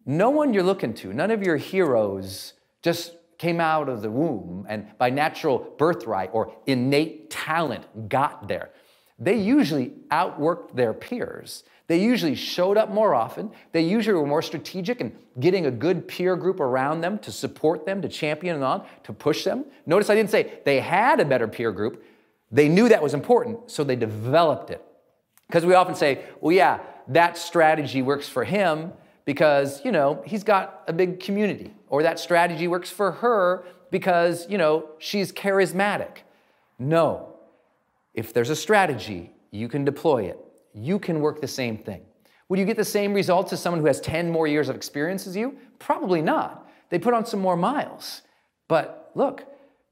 No 0.05 0.29
one 0.29 0.53
you're 0.53 0.63
looking 0.63 0.93
to, 0.95 1.13
none 1.13 1.31
of 1.31 1.43
your 1.43 1.57
heroes 1.57 2.53
just 2.81 3.13
came 3.37 3.59
out 3.59 3.89
of 3.89 4.01
the 4.01 4.11
womb 4.11 4.65
and 4.69 4.87
by 4.97 5.09
natural 5.09 5.59
birthright 5.77 6.29
or 6.33 6.53
innate 6.65 7.29
talent 7.29 8.09
got 8.09 8.47
there. 8.47 8.69
They 9.17 9.37
usually 9.37 9.93
outworked 10.11 10.75
their 10.75 10.93
peers. 10.93 11.63
They 11.87 12.01
usually 12.01 12.35
showed 12.35 12.77
up 12.77 12.89
more 12.89 13.15
often. 13.15 13.51
They 13.71 13.81
usually 13.81 14.13
were 14.13 14.27
more 14.27 14.41
strategic 14.41 15.01
in 15.01 15.17
getting 15.39 15.65
a 15.65 15.71
good 15.71 16.07
peer 16.07 16.35
group 16.35 16.59
around 16.59 17.01
them 17.01 17.17
to 17.19 17.31
support 17.31 17.85
them, 17.85 18.01
to 18.01 18.07
champion 18.07 18.59
them 18.59 18.63
on, 18.63 18.85
to 19.03 19.13
push 19.13 19.43
them. 19.43 19.65
Notice 19.85 20.09
I 20.09 20.15
didn't 20.15 20.29
say 20.29 20.59
they 20.65 20.79
had 20.79 21.19
a 21.19 21.25
better 21.25 21.47
peer 21.47 21.71
group. 21.71 22.03
They 22.51 22.69
knew 22.69 22.89
that 22.89 23.01
was 23.01 23.13
important, 23.13 23.71
so 23.71 23.83
they 23.83 23.95
developed 23.95 24.69
it. 24.69 24.83
Because 25.47 25.65
we 25.65 25.73
often 25.73 25.95
say, 25.95 26.25
well, 26.41 26.55
yeah, 26.55 26.79
that 27.07 27.37
strategy 27.37 28.01
works 28.01 28.29
for 28.29 28.43
him 28.43 28.93
because, 29.29 29.85
you 29.85 29.91
know, 29.91 30.23
he's 30.25 30.43
got 30.43 30.81
a 30.87 30.91
big 30.91 31.19
community, 31.19 31.71
or 31.87 32.01
that 32.01 32.17
strategy 32.17 32.67
works 32.67 32.89
for 32.89 33.11
her 33.11 33.63
because, 33.91 34.49
you 34.49 34.57
know, 34.57 34.89
she's 34.97 35.31
charismatic. 35.31 36.23
No. 36.79 37.35
If 38.15 38.33
there's 38.33 38.49
a 38.49 38.55
strategy, 38.55 39.31
you 39.51 39.67
can 39.67 39.85
deploy 39.85 40.23
it. 40.23 40.39
You 40.73 40.97
can 40.97 41.21
work 41.21 41.41
the 41.41 41.47
same 41.47 41.77
thing. 41.77 42.01
Would 42.47 42.57
you 42.57 42.65
get 42.65 42.75
the 42.75 42.83
same 42.83 43.13
results 43.13 43.53
as 43.53 43.61
someone 43.61 43.81
who 43.81 43.85
has 43.85 44.01
10 44.01 44.31
more 44.31 44.47
years 44.47 44.67
of 44.67 44.75
experience 44.75 45.27
as 45.27 45.35
you? 45.35 45.55
Probably 45.77 46.23
not. 46.23 46.67
They 46.89 46.97
put 46.97 47.13
on 47.13 47.23
some 47.23 47.39
more 47.39 47.55
miles. 47.55 48.23
But 48.67 49.11
look, 49.13 49.45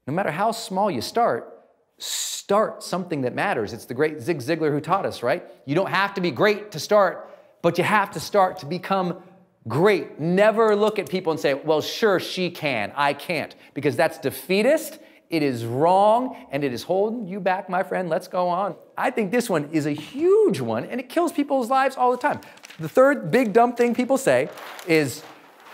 no 0.08 0.12
matter 0.12 0.32
how 0.32 0.50
small 0.50 0.90
you 0.90 1.00
start, 1.00 1.60
start 1.98 2.82
something 2.82 3.20
that 3.20 3.36
matters. 3.36 3.72
It's 3.72 3.84
the 3.84 3.94
great 3.94 4.20
Zig 4.20 4.38
Ziglar 4.40 4.72
who 4.72 4.80
taught 4.80 5.06
us, 5.06 5.22
right? 5.22 5.44
You 5.64 5.76
don't 5.76 5.90
have 5.90 6.12
to 6.14 6.20
be 6.20 6.32
great 6.32 6.72
to 6.72 6.80
start, 6.80 7.30
but 7.62 7.78
you 7.78 7.84
have 7.84 8.10
to 8.12 8.20
start 8.20 8.58
to 8.58 8.66
become 8.66 9.22
great. 9.68 10.18
Never 10.18 10.74
look 10.74 10.98
at 10.98 11.08
people 11.08 11.30
and 11.30 11.40
say, 11.40 11.54
well, 11.54 11.80
sure, 11.80 12.18
she 12.18 12.50
can, 12.50 12.92
I 12.96 13.12
can't, 13.12 13.54
because 13.74 13.94
that's 13.94 14.18
defeatist, 14.18 14.98
it 15.30 15.42
is 15.42 15.64
wrong, 15.64 16.36
and 16.50 16.64
it 16.64 16.72
is 16.72 16.82
holding 16.82 17.28
you 17.28 17.38
back, 17.38 17.68
my 17.68 17.82
friend. 17.82 18.08
Let's 18.08 18.28
go 18.28 18.48
on. 18.48 18.76
I 18.96 19.10
think 19.10 19.30
this 19.30 19.50
one 19.50 19.68
is 19.72 19.84
a 19.84 19.92
huge 19.92 20.60
one, 20.60 20.84
and 20.86 20.98
it 20.98 21.10
kills 21.10 21.32
people's 21.32 21.68
lives 21.68 21.96
all 21.96 22.10
the 22.10 22.16
time. 22.16 22.40
The 22.80 22.88
third 22.88 23.30
big 23.30 23.52
dumb 23.52 23.74
thing 23.74 23.94
people 23.94 24.16
say 24.16 24.48
is, 24.86 25.22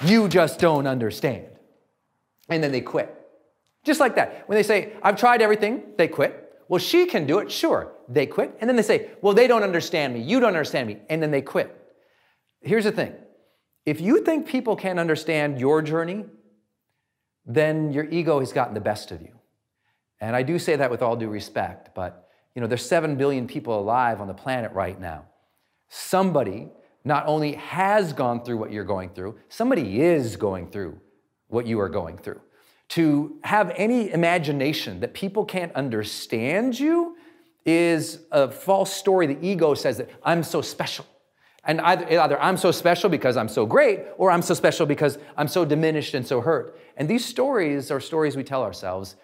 you 0.04 0.28
just 0.28 0.58
don't 0.58 0.86
understand. 0.86 1.46
And 2.48 2.62
then 2.62 2.72
they 2.72 2.80
quit. 2.80 3.14
Just 3.84 4.00
like 4.00 4.16
that. 4.16 4.48
When 4.48 4.56
they 4.56 4.62
say, 4.62 4.94
I've 5.02 5.16
tried 5.16 5.40
everything, 5.40 5.82
they 5.96 6.08
quit. 6.08 6.40
Well, 6.68 6.80
she 6.80 7.06
can 7.06 7.26
do 7.26 7.38
it, 7.38 7.50
sure. 7.50 7.92
They 8.08 8.26
quit. 8.26 8.56
And 8.60 8.68
then 8.68 8.76
they 8.76 8.82
say, 8.82 9.10
Well, 9.20 9.34
they 9.34 9.46
don't 9.46 9.62
understand 9.62 10.14
me. 10.14 10.20
You 10.20 10.40
don't 10.40 10.48
understand 10.48 10.88
me. 10.88 10.98
And 11.08 11.22
then 11.22 11.30
they 11.30 11.42
quit. 11.42 11.78
Here's 12.60 12.84
the 12.84 12.92
thing 12.92 13.14
if 13.86 14.00
you 14.00 14.24
think 14.24 14.46
people 14.46 14.76
can't 14.76 14.98
understand 14.98 15.60
your 15.60 15.82
journey, 15.82 16.24
then 17.46 17.92
your 17.92 18.04
ego 18.04 18.40
has 18.40 18.52
gotten 18.52 18.74
the 18.74 18.80
best 18.80 19.10
of 19.10 19.20
you. 19.20 19.38
And 20.20 20.34
I 20.34 20.42
do 20.42 20.58
say 20.58 20.76
that 20.76 20.90
with 20.90 21.02
all 21.02 21.16
due 21.16 21.28
respect, 21.28 21.94
but 21.94 22.28
you 22.54 22.60
know, 22.60 22.66
there's 22.66 22.86
7 22.86 23.16
billion 23.16 23.46
people 23.46 23.78
alive 23.78 24.20
on 24.20 24.28
the 24.28 24.34
planet 24.34 24.72
right 24.72 24.98
now. 24.98 25.24
Somebody 25.88 26.68
not 27.04 27.26
only 27.26 27.52
has 27.54 28.12
gone 28.12 28.42
through 28.42 28.56
what 28.56 28.72
you're 28.72 28.84
going 28.84 29.10
through, 29.10 29.38
somebody 29.48 30.00
is 30.00 30.36
going 30.36 30.70
through 30.70 30.98
what 31.48 31.66
you 31.66 31.78
are 31.80 31.88
going 31.88 32.16
through 32.16 32.40
to 32.90 33.38
have 33.44 33.72
any 33.76 34.10
imagination 34.12 35.00
that 35.00 35.14
people 35.14 35.44
can't 35.44 35.74
understand 35.74 36.78
you 36.78 37.16
is 37.64 38.20
a 38.30 38.50
false 38.50 38.92
story. 38.92 39.26
The 39.26 39.44
ego 39.44 39.74
says 39.74 39.98
that 39.98 40.10
I'm 40.22 40.42
so 40.42 40.60
special. 40.60 41.06
And 41.66 41.80
either, 41.80 42.20
either, 42.20 42.40
I'm 42.40 42.56
so 42.56 42.70
special 42.70 43.08
because 43.08 43.36
I'm 43.36 43.48
so 43.48 43.64
great, 43.64 44.00
or 44.18 44.30
I'm 44.30 44.42
so 44.42 44.54
special 44.54 44.84
because 44.86 45.18
I'm 45.36 45.48
so 45.48 45.64
diminished 45.64 46.14
and 46.14 46.26
so 46.26 46.40
hurt. 46.40 46.78
And 46.96 47.08
these 47.08 47.24
stories 47.24 47.90
are 47.90 48.00
stories 48.00 48.36
we 48.36 48.44
tell 48.44 48.62
ourselves, 48.62 49.16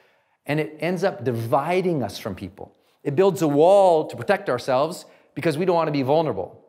and 0.47 0.59
it 0.59 0.77
ends 0.81 1.05
up 1.05 1.23
dividing 1.23 2.03
us 2.03 2.19
from 2.19 2.35
people. 2.35 2.75
It 3.05 3.15
builds 3.15 3.43
a 3.43 3.49
wall 3.49 4.07
to 4.07 4.17
protect 4.17 4.49
ourselves 4.49 5.05
because 5.35 5.59
we 5.59 5.65
don't 5.65 5.77
want 5.77 5.89
to 5.89 5.93
be 5.93 6.03
vulnerable. 6.03 6.65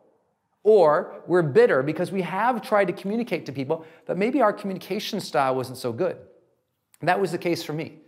Or 0.62 1.22
we're 1.26 1.42
bitter 1.42 1.82
because 1.82 2.12
we 2.12 2.22
have 2.22 2.62
tried 2.62 2.86
to 2.86 2.92
communicate 2.92 3.46
to 3.46 3.52
people, 3.52 3.84
but 4.06 4.16
maybe 4.16 4.40
our 4.42 4.52
communication 4.52 5.20
style 5.20 5.56
wasn't 5.56 5.78
so 5.78 5.92
good. 5.92 6.16
And 7.00 7.08
that 7.08 7.20
was 7.20 7.32
the 7.32 7.38
case 7.38 7.62
for 7.62 7.72
me. 7.72 7.98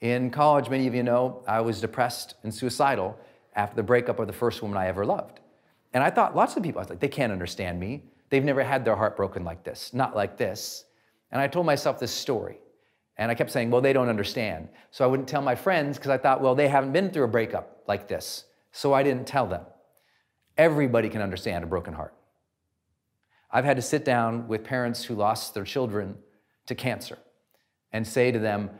In 0.00 0.30
college, 0.30 0.68
many 0.68 0.86
of 0.86 0.94
you 0.94 1.02
know, 1.02 1.42
I 1.48 1.62
was 1.62 1.80
depressed 1.80 2.34
and 2.42 2.52
suicidal 2.52 3.16
after 3.54 3.76
the 3.76 3.82
breakup 3.82 4.18
of 4.18 4.26
the 4.26 4.32
first 4.32 4.60
woman 4.60 4.76
I 4.76 4.88
ever 4.88 5.06
loved. 5.06 5.40
And 5.94 6.02
I 6.02 6.10
thought, 6.10 6.36
lots 6.36 6.56
of 6.56 6.62
people, 6.62 6.80
I 6.80 6.82
was 6.82 6.90
like, 6.90 7.00
they 7.00 7.08
can't 7.08 7.32
understand 7.32 7.78
me. 7.80 8.02
They've 8.28 8.44
never 8.44 8.64
had 8.64 8.84
their 8.84 8.96
heart 8.96 9.16
broken 9.16 9.44
like 9.44 9.62
this, 9.62 9.94
not 9.94 10.16
like 10.16 10.36
this. 10.36 10.84
And 11.30 11.40
I 11.40 11.46
told 11.46 11.66
myself 11.66 11.98
this 12.00 12.12
story. 12.12 12.58
And 13.16 13.30
I 13.30 13.34
kept 13.34 13.52
saying, 13.52 13.70
well, 13.70 13.80
they 13.80 13.92
don't 13.92 14.08
understand. 14.08 14.68
So 14.90 15.04
I 15.04 15.06
wouldn't 15.06 15.28
tell 15.28 15.40
my 15.40 15.54
friends 15.54 15.96
because 15.96 16.10
I 16.10 16.18
thought, 16.18 16.40
well, 16.40 16.56
they 16.56 16.66
haven't 16.66 16.92
been 16.92 17.10
through 17.10 17.24
a 17.24 17.28
breakup 17.28 17.84
like 17.86 18.08
this. 18.08 18.44
So 18.72 18.92
I 18.92 19.04
didn't 19.04 19.26
tell 19.26 19.46
them. 19.46 19.62
Everybody 20.58 21.08
can 21.08 21.22
understand 21.22 21.62
a 21.62 21.66
broken 21.68 21.94
heart. 21.94 22.14
I've 23.52 23.64
had 23.64 23.76
to 23.76 23.82
sit 23.82 24.04
down 24.04 24.48
with 24.48 24.64
parents 24.64 25.04
who 25.04 25.14
lost 25.14 25.54
their 25.54 25.62
children 25.62 26.16
to 26.66 26.74
cancer 26.74 27.18
and 27.92 28.04
say 28.04 28.32
to 28.32 28.38
them, 28.40 28.70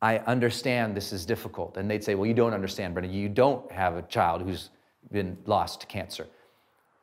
I 0.00 0.18
understand 0.20 0.96
this 0.96 1.12
is 1.12 1.26
difficult. 1.26 1.76
And 1.76 1.90
they'd 1.90 2.02
say, 2.02 2.14
Well, 2.14 2.26
you 2.26 2.32
don't 2.32 2.54
understand, 2.54 2.94
Brendon. 2.94 3.12
You 3.12 3.28
don't 3.28 3.70
have 3.70 3.96
a 3.96 4.02
child 4.02 4.40
who's 4.40 4.70
been 5.10 5.38
lost 5.46 5.80
to 5.82 5.86
cancer. 5.86 6.26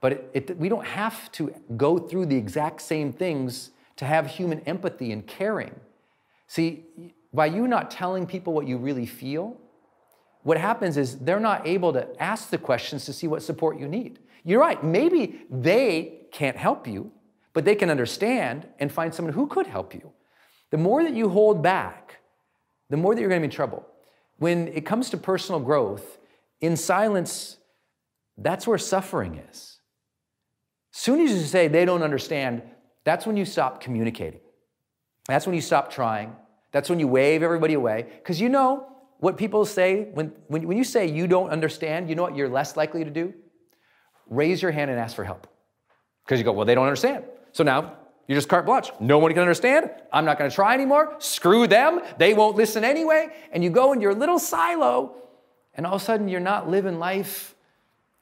But 0.01 0.12
it, 0.12 0.32
it, 0.34 0.58
we 0.58 0.70
don't 0.70 0.86
have 0.86 1.32
to 1.34 1.54
go 1.75 1.98
through 1.98 2.27
the 2.27 2.36
exact 2.36 2.82
same 2.82 3.12
things 3.12 3.72
to 3.98 4.06
have 4.06 4.27
human 4.27 4.60
empathy 4.62 5.12
and 5.12 5.25
caring. 5.25 5.75
See, 6.48 6.86
by 7.34 7.48
you 7.48 7.68
not 7.68 7.92
telling 7.92 8.25
people 8.25 8.54
what 8.54 8.68
you 8.68 8.77
really 8.77 9.06
feel, 9.06 9.58
what 10.44 10.58
happens 10.58 10.98
is 10.98 11.18
they're 11.18 11.39
not 11.39 11.68
able 11.68 11.92
to 11.94 12.08
ask 12.22 12.50
the 12.50 12.58
questions 12.58 13.06
to 13.06 13.13
see 13.13 13.27
what 13.27 13.44
support 13.44 13.80
you 13.80 13.88
need. 13.88 14.20
You're 14.44 14.62
right, 14.62 14.82
maybe 14.82 15.42
they 15.50 16.22
can't 16.32 16.56
help 16.56 16.88
you, 16.88 17.12
but 17.54 17.66
they 17.66 17.75
can 17.75 17.89
understand 17.89 18.68
and 18.80 18.92
find 18.92 19.13
someone 19.13 19.34
who 19.34 19.48
could 19.48 19.68
help 19.68 19.94
you. 19.94 20.12
The 20.70 20.77
more 20.77 21.04
that 21.04 21.13
you 21.13 21.30
hold 21.30 21.62
back, 21.62 22.20
the 22.89 22.98
more 22.98 23.13
that 23.13 23.20
you're 23.20 23.30
going 23.30 23.42
to 23.42 23.48
be 23.48 23.51
in 23.51 23.56
trouble. 23.56 23.86
When 24.38 24.68
it 24.70 24.86
comes 24.86 25.10
to 25.10 25.18
personal 25.18 25.60
growth, 25.60 26.18
in 26.62 26.77
silence, 26.77 27.58
that's 28.38 28.67
where 28.67 28.77
suffering 28.77 29.41
is. 29.50 29.79
Soon 30.91 31.20
as 31.22 31.32
you 31.32 31.41
say 31.41 31.67
they 31.67 31.86
don't 31.86 32.03
understand, 32.03 32.62
that's 33.03 33.25
when 33.25 33.38
you 33.38 33.46
stop 33.46 33.82
communicating. 33.82 34.39
That's 35.27 35.46
when 35.46 35.56
you 35.56 35.62
stop 35.62 35.91
trying. 35.91 36.36
That's 36.72 36.89
when 36.89 37.00
you 37.00 37.08
wave 37.08 37.44
everybody 37.44 37.74
away. 37.74 38.06
Because 38.17 38.39
you 38.39 38.50
know 38.50 38.88
what 39.20 39.38
people 39.38 39.65
say 39.65 40.10
when, 40.13 40.32
when, 40.48 40.67
when 40.67 40.77
you 40.77 40.84
say 40.84 41.08
you 41.08 41.27
don't 41.27 41.50
understand, 41.50 42.10
you 42.10 42.15
know 42.15 42.24
what 42.24 42.36
you're 42.36 42.50
less 42.50 42.77
likely 42.77 43.03
to 43.03 43.10
do? 43.10 43.34
Raise 44.29 44.62
your 44.62 44.72
hand 44.72 44.91
and 44.91 45.00
ask 45.00 45.15
for 45.15 45.24
help. 45.24 45.48
Because 46.25 46.39
you 46.39 46.46
go, 46.46 46.51
well, 46.51 46.65
they 46.65 46.75
don't 46.75 46.86
understand. 46.86 47.24
So 47.53 47.63
now 47.63 47.98
you're 48.27 48.38
just 48.38 48.50
carte 48.50 48.65
blanche. 48.65 48.91
No 49.00 49.17
one 49.17 49.32
can 49.32 49.41
understand. 49.41 49.89
I'm 50.12 50.25
not 50.25 50.38
going 50.38 50.50
to 50.50 50.56
try 50.56 50.74
anymore. 50.74 51.15
Screw 51.20 51.65
them. 51.67 52.01
They 52.17 52.34
won't 52.34 52.58
listen 52.58 52.84
anyway. 52.84 53.29
And 53.51 53.63
you 53.63 53.70
go 53.70 53.94
in 53.94 54.01
your 54.01 54.13
little 54.13 54.39
silo, 54.39 55.15
and 55.74 55.86
all 55.86 55.96
of 55.96 56.01
a 56.01 56.06
sudden 56.06 56.27
you're 56.27 56.41
not 56.41 56.70
living 56.70 57.00
life 57.00 57.56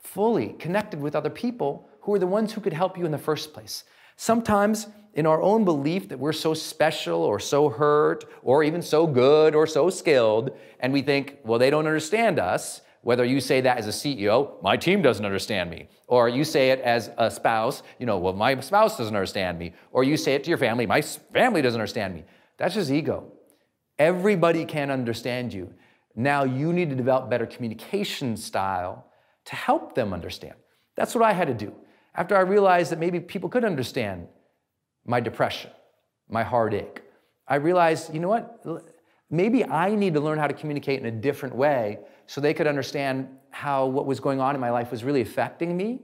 fully 0.06 0.50
connected 0.60 1.02
with 1.02 1.16
other 1.16 1.30
people 1.30 1.90
who 2.02 2.14
are 2.14 2.20
the 2.20 2.28
ones 2.28 2.54
who 2.54 2.62
could 2.62 2.74
help 2.74 2.98
you 2.98 3.06
in 3.06 3.12
the 3.12 3.18
first 3.18 3.54
place. 3.54 3.84
Sometimes, 4.16 4.88
in 5.16 5.26
our 5.26 5.42
own 5.42 5.66
belief 5.66 6.10
that 6.10 6.20
we're 6.20 6.34
so 6.34 6.54
special 6.54 7.22
or 7.22 7.40
so 7.40 7.70
hurt 7.70 8.26
or 8.44 8.64
even 8.64 8.82
so 8.82 9.08
good 9.08 9.56
or 9.56 9.66
so 9.66 9.90
skilled, 9.90 10.52
and 10.80 10.94
we 10.94 11.02
think, 11.02 11.38
well, 11.44 11.58
they 11.58 11.70
don't 11.70 11.88
understand 11.88 12.38
us, 12.38 12.82
whether 13.02 13.24
you 13.24 13.40
say 13.40 13.62
that 13.62 13.78
as 13.78 13.88
a 13.88 13.92
CEO, 13.92 14.62
my 14.62 14.76
team 14.76 15.02
doesn't 15.02 15.26
understand 15.26 15.70
me, 15.70 15.88
or 16.08 16.28
you 16.28 16.44
say 16.44 16.72
it 16.72 16.80
as 16.82 17.12
a 17.18 17.30
spouse, 17.32 17.82
you 18.00 18.06
know, 18.06 18.18
well, 18.18 18.34
my 18.34 18.60
spouse 18.60 18.98
doesn't 18.98 19.16
understand 19.16 19.58
me, 19.58 19.74
or 19.92 20.04
you 20.04 20.18
say 20.18 20.34
it 20.34 20.44
to 20.44 20.50
your 20.50 20.58
family, 20.58 20.86
my 20.86 21.02
family 21.02 21.62
doesn't 21.62 21.80
understand 21.80 22.14
me. 22.14 22.24
That's 22.58 22.76
just 22.76 22.92
ego. 22.92 23.32
Everybody 23.98 24.66
can 24.66 24.92
understand 24.92 25.54
you. 25.54 25.74
Now 26.16 26.44
you 26.44 26.74
need 26.74 26.90
to 26.90 26.96
develop 26.96 27.30
better 27.30 27.46
communication 27.46 28.36
style 28.38 29.06
to 29.46 29.56
help 29.56 29.96
them 29.96 30.14
understand. 30.14 30.56
That's 30.96 31.16
what 31.16 31.24
I 31.24 31.34
had 31.34 31.48
to 31.48 31.54
do. 31.54 31.74
After 32.16 32.36
I 32.36 32.42
realized 32.42 32.92
that 32.92 33.00
maybe 33.00 33.20
people 33.20 33.50
could 33.50 33.66
understand 33.66 34.28
my 35.06 35.20
depression, 35.20 35.72
my 36.30 36.44
heartache, 36.44 37.02
I 37.48 37.56
realized, 37.56 38.14
you 38.14 38.20
know 38.20 38.30
what? 38.30 38.66
Maybe 39.30 39.66
I 39.66 39.94
need 39.96 40.14
to 40.14 40.20
learn 40.20 40.40
how 40.40 40.48
to 40.48 40.54
communicate 40.54 41.00
in 41.00 41.06
a 41.06 41.12
different 41.12 41.56
way 41.56 42.00
so 42.26 42.42
they 42.42 42.54
could 42.54 42.68
understand 42.68 43.28
how 43.50 43.86
what 43.86 44.06
was 44.06 44.20
going 44.20 44.40
on 44.40 44.56
in 44.56 44.62
my 44.62 44.72
life 44.72 44.92
was 44.92 45.04
really 45.04 45.22
affecting 45.22 45.76
me. 45.78 46.02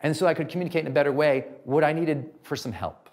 And 0.00 0.16
so 0.16 0.26
I 0.26 0.34
could 0.34 0.48
communicate 0.48 0.82
in 0.82 0.86
a 0.86 0.94
better 0.94 1.12
way 1.12 1.46
what 1.64 1.84
I 1.84 1.92
needed 1.92 2.30
for 2.42 2.56
some 2.56 2.72
help. 2.72 3.08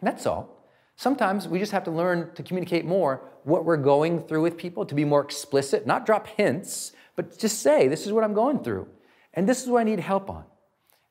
That's 0.00 0.26
all. 0.26 0.64
Sometimes 0.96 1.46
we 1.46 1.58
just 1.58 1.72
have 1.72 1.84
to 1.84 1.90
learn 1.90 2.32
to 2.34 2.42
communicate 2.42 2.84
more 2.84 3.22
what 3.44 3.64
we're 3.64 3.76
going 3.76 4.22
through 4.22 4.42
with 4.42 4.56
people, 4.56 4.86
to 4.86 4.94
be 4.94 5.04
more 5.04 5.20
explicit, 5.20 5.86
not 5.86 6.06
drop 6.06 6.26
hints, 6.26 6.92
but 7.16 7.38
just 7.38 7.62
say, 7.62 7.88
this 7.88 8.06
is 8.06 8.12
what 8.12 8.24
I'm 8.24 8.34
going 8.34 8.62
through. 8.62 8.86
And 9.34 9.48
this 9.48 9.62
is 9.62 9.68
what 9.68 9.80
I 9.80 9.84
need 9.84 10.00
help 10.00 10.30
on. 10.30 10.44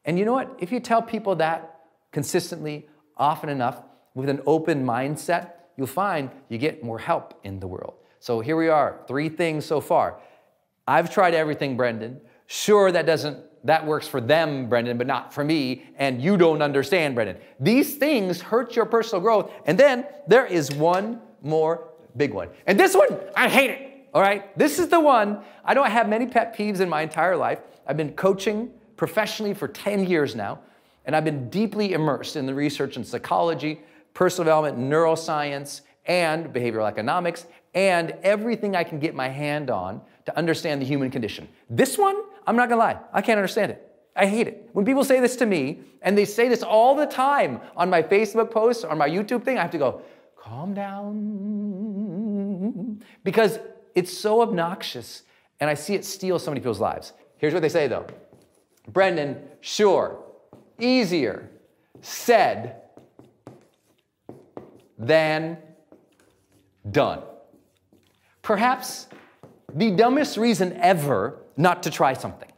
And 0.06 0.18
you 0.18 0.26
know 0.26 0.34
what? 0.34 0.56
If 0.60 0.72
you 0.72 0.80
tell 0.80 1.02
people 1.02 1.36
that 1.36 1.82
consistently, 2.12 2.88
often 3.18 3.50
enough, 3.50 3.82
with 4.14 4.30
an 4.30 4.42
open 4.46 4.86
mindset, 4.86 5.52
you'll 5.76 5.88
find 5.88 6.30
you 6.48 6.58
get 6.58 6.84
more 6.84 7.00
help 7.00 7.40
in 7.44 7.60
the 7.60 7.68
world. 7.68 7.96
So 8.20 8.40
here 8.40 8.56
we 8.56 8.70
are, 8.70 9.02
three 9.08 9.30
things 9.30 9.66
so 9.66 9.82
far. 9.82 10.20
I've 10.88 11.12
tried 11.12 11.34
everything, 11.34 11.76
Brendon. 11.76 12.22
Sure, 12.48 12.92
that 12.92 13.06
doesn't 13.06 13.40
that 13.66 13.84
works 13.84 14.08
for 14.08 14.22
them, 14.22 14.70
Brendon, 14.70 14.98
but 14.98 15.08
not 15.08 15.34
for 15.34 15.44
me, 15.44 15.86
and 15.98 16.22
you 16.22 16.38
don't 16.38 16.62
understand, 16.62 17.16
Brendon. 17.16 17.38
These 17.60 17.96
things 17.96 18.40
hurt 18.40 18.76
your 18.76 18.86
personal 18.86 19.22
growth. 19.22 19.52
And 19.66 19.78
then 19.78 20.06
there 20.28 20.46
is 20.46 20.72
one 20.72 21.20
more 21.42 21.90
big 22.16 22.32
one. 22.34 22.50
And 22.68 22.80
this 22.80 22.96
one, 22.96 23.20
I 23.36 23.50
hate 23.50 23.72
it. 23.72 23.95
All 24.16 24.22
right? 24.22 24.58
This 24.58 24.80
is 24.80 24.88
the 24.88 25.00
one. 25.00 25.44
I 25.66 25.74
don't 25.74 25.92
have 25.92 26.08
many 26.08 26.26
pet 26.26 26.58
peeves 26.58 26.80
in 26.80 26.88
my 26.88 27.02
entire 27.02 27.36
life. 27.36 27.60
I've 27.86 27.98
been 27.98 28.14
coaching 28.14 28.72
professionally 28.96 29.54
for 29.54 29.68
10 29.68 30.08
years 30.08 30.36
now, 30.36 30.62
and 31.04 31.14
I've 31.14 31.26
been 31.26 31.50
deeply 31.50 31.92
immersed 31.92 32.38
in 32.38 32.46
the 32.46 32.54
research 32.54 32.96
in 32.96 33.04
psychology, 33.04 33.82
personal 34.14 34.46
development, 34.46 34.78
neuroscience, 34.90 35.82
and 36.06 36.46
behavioral 36.46 36.88
economics, 36.88 37.46
and 37.74 38.12
everything 38.24 38.74
I 38.74 38.86
can 38.86 39.00
get 39.00 39.14
my 39.16 39.28
hand 39.28 39.70
on 39.70 40.00
to 40.24 40.38
understand 40.38 40.82
the 40.82 40.86
human 40.86 41.12
condition. 41.12 41.50
This 41.70 41.98
one, 41.98 42.16
I'm 42.48 42.56
not 42.56 42.70
gonna 42.70 42.80
lie, 42.80 42.98
I 43.12 43.22
can't 43.22 43.38
understand 43.38 43.74
it. 43.74 43.82
I 44.16 44.28
hate 44.28 44.48
it. 44.48 44.70
When 44.72 44.86
people 44.86 45.04
say 45.04 45.20
this 45.20 45.36
to 45.38 45.46
me, 45.46 45.82
and 46.02 46.18
they 46.18 46.24
say 46.24 46.48
this 46.48 46.64
all 46.64 46.96
the 46.96 47.06
time 47.06 47.60
on 47.76 47.90
my 47.90 48.02
Facebook 48.02 48.50
posts 48.50 48.86
or 48.86 48.96
my 48.96 49.10
YouTube 49.10 49.44
thing, 49.44 49.58
I 49.58 49.62
have 49.62 49.72
to 49.72 49.78
go, 49.78 50.04
calm 50.38 50.74
down. 50.74 51.76
Because 53.26 53.60
it's 53.96 54.16
so 54.16 54.42
obnoxious, 54.42 55.24
and 55.60 55.70
I 55.70 55.74
see 55.74 55.96
it 55.96 56.06
steal 56.06 56.38
so 56.38 56.52
many 56.52 56.60
people's 56.60 56.80
lives. 56.80 57.14
Here's 57.38 57.54
what 57.54 57.62
they 57.62 57.70
say 57.70 57.88
though 57.88 58.06
Brendan, 58.88 59.42
sure, 59.62 60.24
easier 60.80 61.50
said 62.02 62.82
than 64.98 65.58
done. 66.90 67.22
Perhaps 68.42 69.08
the 69.74 69.92
dumbest 69.92 70.38
reason 70.38 70.74
ever 70.74 71.40
not 71.58 71.84
to 71.84 71.90
try 71.90 72.14
something, 72.14 72.52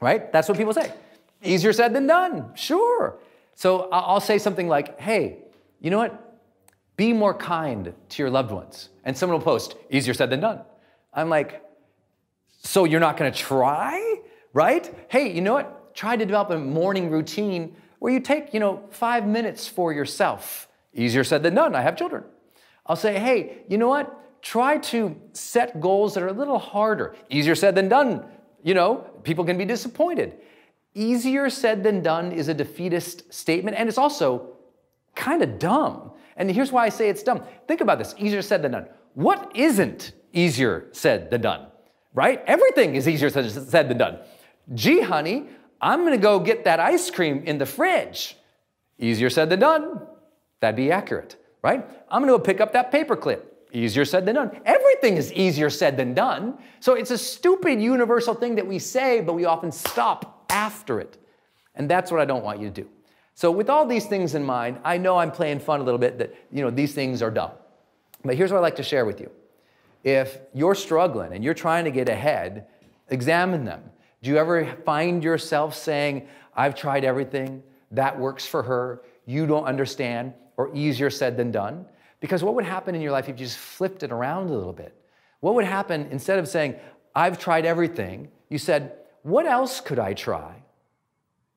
right? 0.00 0.32
That's 0.32 0.48
what 0.48 0.56
people 0.56 0.72
say. 0.72 0.92
Easier 1.42 1.72
said 1.72 1.94
than 1.94 2.06
done, 2.06 2.52
sure. 2.54 3.18
So 3.54 3.88
I'll 3.92 4.20
say 4.20 4.38
something 4.38 4.68
like, 4.68 4.98
hey, 4.98 5.38
you 5.80 5.90
know 5.90 5.98
what? 5.98 6.29
Be 7.00 7.14
more 7.14 7.32
kind 7.32 7.94
to 8.10 8.22
your 8.22 8.28
loved 8.28 8.50
ones. 8.50 8.90
And 9.06 9.16
someone 9.16 9.38
will 9.38 9.44
post, 9.44 9.74
easier 9.88 10.12
said 10.12 10.28
than 10.28 10.40
done. 10.40 10.60
I'm 11.14 11.30
like, 11.30 11.64
so 12.62 12.84
you're 12.84 13.00
not 13.00 13.16
gonna 13.16 13.30
try, 13.32 14.16
right? 14.52 14.94
Hey, 15.08 15.32
you 15.32 15.40
know 15.40 15.54
what? 15.54 15.94
Try 15.94 16.16
to 16.16 16.26
develop 16.26 16.50
a 16.50 16.58
morning 16.58 17.10
routine 17.10 17.74
where 18.00 18.12
you 18.12 18.20
take, 18.20 18.52
you 18.52 18.60
know, 18.60 18.82
five 18.90 19.26
minutes 19.26 19.66
for 19.66 19.94
yourself. 19.94 20.68
Easier 20.92 21.24
said 21.24 21.42
than 21.42 21.54
done. 21.54 21.74
I 21.74 21.80
have 21.80 21.96
children. 21.96 22.22
I'll 22.84 22.96
say, 22.96 23.18
hey, 23.18 23.62
you 23.70 23.78
know 23.78 23.88
what? 23.88 24.20
try 24.42 24.78
to 24.78 25.16
set 25.32 25.80
goals 25.80 26.14
that 26.14 26.22
are 26.22 26.28
a 26.28 26.32
little 26.32 26.58
harder. 26.58 27.14
Easier 27.28 27.54
said 27.54 27.74
than 27.74 27.88
done. 27.88 28.24
You 28.62 28.74
know, 28.74 29.06
people 29.22 29.44
can 29.44 29.58
be 29.58 29.64
disappointed. 29.64 30.38
Easier 30.94 31.48
said 31.50 31.82
than 31.82 32.02
done 32.02 32.32
is 32.32 32.48
a 32.48 32.54
defeatist 32.54 33.32
statement, 33.32 33.76
and 33.76 33.88
it's 33.88 33.98
also 33.98 34.56
kind 35.14 35.42
of 35.42 35.58
dumb. 35.58 36.09
And 36.40 36.50
here's 36.50 36.72
why 36.72 36.86
I 36.86 36.88
say 36.88 37.10
it's 37.10 37.22
dumb. 37.22 37.42
Think 37.68 37.82
about 37.82 37.98
this 37.98 38.14
easier 38.16 38.40
said 38.40 38.62
than 38.62 38.72
done. 38.72 38.86
What 39.12 39.52
isn't 39.54 40.12
easier 40.32 40.88
said 40.92 41.30
than 41.30 41.42
done? 41.42 41.66
Right? 42.14 42.42
Everything 42.46 42.94
is 42.94 43.06
easier 43.06 43.28
said 43.28 43.88
than 43.90 43.98
done. 43.98 44.20
Gee, 44.72 45.02
honey, 45.02 45.48
I'm 45.82 46.02
gonna 46.02 46.16
go 46.16 46.40
get 46.40 46.64
that 46.64 46.80
ice 46.80 47.10
cream 47.10 47.42
in 47.44 47.58
the 47.58 47.66
fridge. 47.66 48.38
Easier 48.98 49.28
said 49.28 49.50
than 49.50 49.60
done. 49.60 50.00
That'd 50.60 50.76
be 50.76 50.90
accurate, 50.90 51.36
right? 51.60 51.86
I'm 52.10 52.22
gonna 52.22 52.32
go 52.32 52.38
pick 52.38 52.62
up 52.62 52.72
that 52.72 52.90
paperclip. 52.90 53.42
Easier 53.74 54.06
said 54.06 54.24
than 54.24 54.36
done. 54.36 54.62
Everything 54.64 55.18
is 55.18 55.30
easier 55.34 55.68
said 55.68 55.98
than 55.98 56.14
done. 56.14 56.56
So 56.80 56.94
it's 56.94 57.10
a 57.10 57.18
stupid 57.18 57.82
universal 57.82 58.32
thing 58.32 58.54
that 58.54 58.66
we 58.66 58.78
say, 58.78 59.20
but 59.20 59.34
we 59.34 59.44
often 59.44 59.70
stop 59.70 60.46
after 60.48 61.00
it. 61.00 61.18
And 61.74 61.88
that's 61.88 62.10
what 62.10 62.22
I 62.22 62.24
don't 62.24 62.42
want 62.42 62.60
you 62.60 62.70
to 62.70 62.82
do. 62.82 62.88
So 63.40 63.50
with 63.50 63.70
all 63.70 63.86
these 63.86 64.04
things 64.04 64.34
in 64.34 64.44
mind, 64.44 64.80
I 64.84 64.98
know 64.98 65.16
I'm 65.16 65.30
playing 65.30 65.60
fun 65.60 65.80
a 65.80 65.82
little 65.82 65.96
bit 65.96 66.18
that, 66.18 66.34
you 66.52 66.60
know, 66.60 66.68
these 66.68 66.92
things 66.92 67.22
are 67.22 67.30
dumb. 67.30 67.52
But 68.22 68.36
here's 68.36 68.52
what 68.52 68.58
I'd 68.58 68.68
like 68.68 68.76
to 68.76 68.82
share 68.82 69.06
with 69.06 69.18
you. 69.18 69.30
If 70.04 70.36
you're 70.52 70.74
struggling 70.74 71.32
and 71.32 71.42
you're 71.42 71.54
trying 71.54 71.86
to 71.86 71.90
get 71.90 72.10
ahead, 72.10 72.66
examine 73.08 73.64
them. 73.64 73.82
Do 74.20 74.28
you 74.28 74.36
ever 74.36 74.66
find 74.84 75.24
yourself 75.24 75.74
saying, 75.74 76.28
I've 76.54 76.74
tried 76.74 77.02
everything, 77.02 77.62
that 77.92 78.18
works 78.18 78.44
for 78.44 78.62
her, 78.62 79.00
you 79.24 79.46
don't 79.46 79.64
understand, 79.64 80.34
or 80.58 80.70
easier 80.76 81.08
said 81.08 81.38
than 81.38 81.50
done? 81.50 81.86
Because 82.20 82.44
what 82.44 82.54
would 82.56 82.66
happen 82.66 82.94
in 82.94 83.00
your 83.00 83.12
life 83.12 83.30
if 83.30 83.40
you 83.40 83.46
just 83.46 83.56
flipped 83.56 84.02
it 84.02 84.12
around 84.12 84.50
a 84.50 84.52
little 84.52 84.74
bit? 84.74 84.94
What 85.40 85.54
would 85.54 85.64
happen 85.64 86.08
instead 86.10 86.38
of 86.38 86.46
saying, 86.46 86.74
I've 87.14 87.38
tried 87.38 87.64
everything, 87.64 88.28
you 88.50 88.58
said, 88.58 88.98
What 89.22 89.46
else 89.46 89.80
could 89.80 89.98
I 89.98 90.12
try 90.12 90.62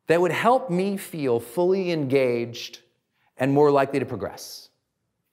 that 0.07 0.19
would 0.19 0.31
help 0.31 0.69
me 0.69 0.97
feel 0.97 1.39
fully 1.39 1.91
engaged 1.91 2.79
and 3.37 3.51
more 3.51 3.71
likely 3.71 3.99
to 3.99 4.05
progress? 4.05 4.69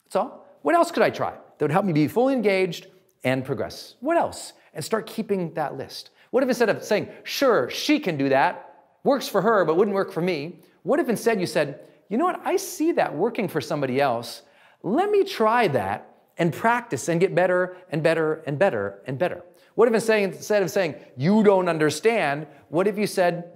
That's 0.05 0.17
all. 0.17 0.47
What 0.63 0.75
else 0.75 0.91
could 0.91 1.03
I 1.03 1.11
try 1.11 1.33
that 1.33 1.65
would 1.65 1.71
help 1.71 1.85
me 1.85 1.93
be 1.93 2.09
fully 2.09 2.35
engaged 2.35 2.87
and 3.25 3.45
progress? 3.45 3.97
What 4.01 4.17
else? 4.17 4.53
And 4.75 4.85
start 4.85 5.07
keeping 5.07 5.55
that 5.55 5.77
list. 5.77 6.11
What 6.31 6.43
if 6.43 6.49
instead 6.49 6.69
of 6.69 6.85
saying, 6.85 7.09
Sure, 7.25 7.69
she 7.71 7.99
can 7.99 8.17
do 8.17 8.29
that, 8.29 8.75
works 9.05 9.27
for 9.27 9.43
her, 9.43 9.65
but 9.65 9.77
wouldn't 9.77 9.95
work 9.95 10.13
for 10.13 10.21
me, 10.21 10.61
what 10.83 11.01
if 11.01 11.09
instead 11.09 11.41
you 11.41 11.47
said, 11.47 11.81
You 12.09 12.19
know 12.19 12.25
what? 12.25 12.41
I 12.45 12.57
see 12.57 12.93
that 12.93 13.15
working 13.15 13.49
for 13.49 13.61
somebody 13.61 14.01
else 14.01 14.43
let 14.83 15.11
me 15.11 15.25
try 15.25 15.69
that 15.69 16.07
and 16.39 16.53
practice 16.53 17.09
and 17.09 17.21
get 17.21 17.35
better 17.35 17.77
and 17.91 18.03
better 18.03 18.43
and 18.47 18.59
better 18.59 19.03
and 19.07 19.19
better. 19.19 19.43
What 19.75 19.89
if 19.89 20.11
instead 20.11 20.63
of 20.63 20.71
saying, 20.71 20.95
you 21.17 21.43
don't 21.43 21.69
understand, 21.69 22.47
what 22.69 22.87
if 22.87 22.99
you 22.99 23.07
said, 23.07 23.53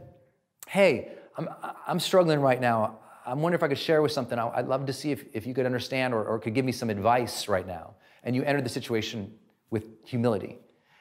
hey, 0.68 1.12
I'm, 1.37 1.48
I'm 1.87 2.00
struggling 2.00 2.40
right 2.40 2.61
now. 2.61 2.98
I'm 3.27 3.40
wondering 3.40 3.59
if 3.59 3.62
I 3.62 3.68
could 3.68 3.79
share 3.79 4.03
with 4.03 4.12
something. 4.12 4.38
I'd 4.38 4.66
love 4.66 4.87
to 4.87 4.92
see 4.92 5.11
if, 5.11 5.24
if 5.33 5.46
you 5.46 5.55
could 5.55 5.66
understand 5.66 6.12
or, 6.12 6.24
or 6.24 6.38
could 6.38 6.55
give 6.55 6.64
me 6.64 6.72
some 6.72 6.90
advice 6.90 7.48
right 7.48 7.66
now. 7.66 7.94
And 8.22 8.37
you 8.37 8.42
enter 8.42 8.61
the 8.61 8.68
situation 8.68 9.33
with 9.70 9.85
humility. 10.05 10.59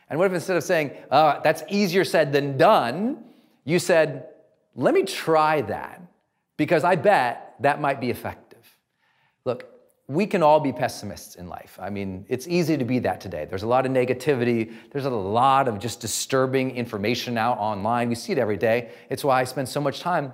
And 0.10 0.19
what 0.19 0.26
if 0.26 0.34
instead 0.34 0.58
of 0.58 0.63
saying, 0.63 0.91
oh, 1.12 1.39
that's 1.43 1.63
easier 1.69 2.04
said 2.04 2.32
than 2.34 2.58
done, 2.58 3.23
you 3.63 3.80
said, 3.80 4.28
let 4.76 4.93
me 4.93 5.04
try 5.04 5.62
that 5.62 6.02
because 6.58 6.84
I 6.84 6.95
bet 6.95 7.56
that 7.62 7.80
might 7.82 7.99
be 7.99 8.10
effective. 8.10 8.78
Look, 9.45 9.67
we 10.07 10.25
can 10.25 10.43
all 10.43 10.59
be 10.59 10.73
pessimists 10.73 11.35
in 11.35 11.47
life. 11.47 11.79
I 11.81 11.89
mean, 11.89 12.25
it's 12.27 12.47
easy 12.47 12.77
to 12.77 12.83
be 12.83 12.99
that 12.99 13.21
today. 13.21 13.45
There's 13.45 13.63
a 13.63 13.67
lot 13.67 13.85
of 13.85 13.91
negativity. 13.91 14.73
There's 14.91 15.05
a 15.05 15.09
lot 15.09 15.67
of 15.67 15.79
just 15.79 16.01
disturbing 16.01 16.75
information 16.75 17.37
out 17.37 17.57
online. 17.57 18.09
We 18.09 18.15
see 18.15 18.33
it 18.33 18.37
every 18.37 18.57
day. 18.57 18.91
It's 19.09 19.23
why 19.23 19.39
I 19.39 19.45
spend 19.45 19.69
so 19.69 19.79
much 19.79 20.01
time, 20.01 20.33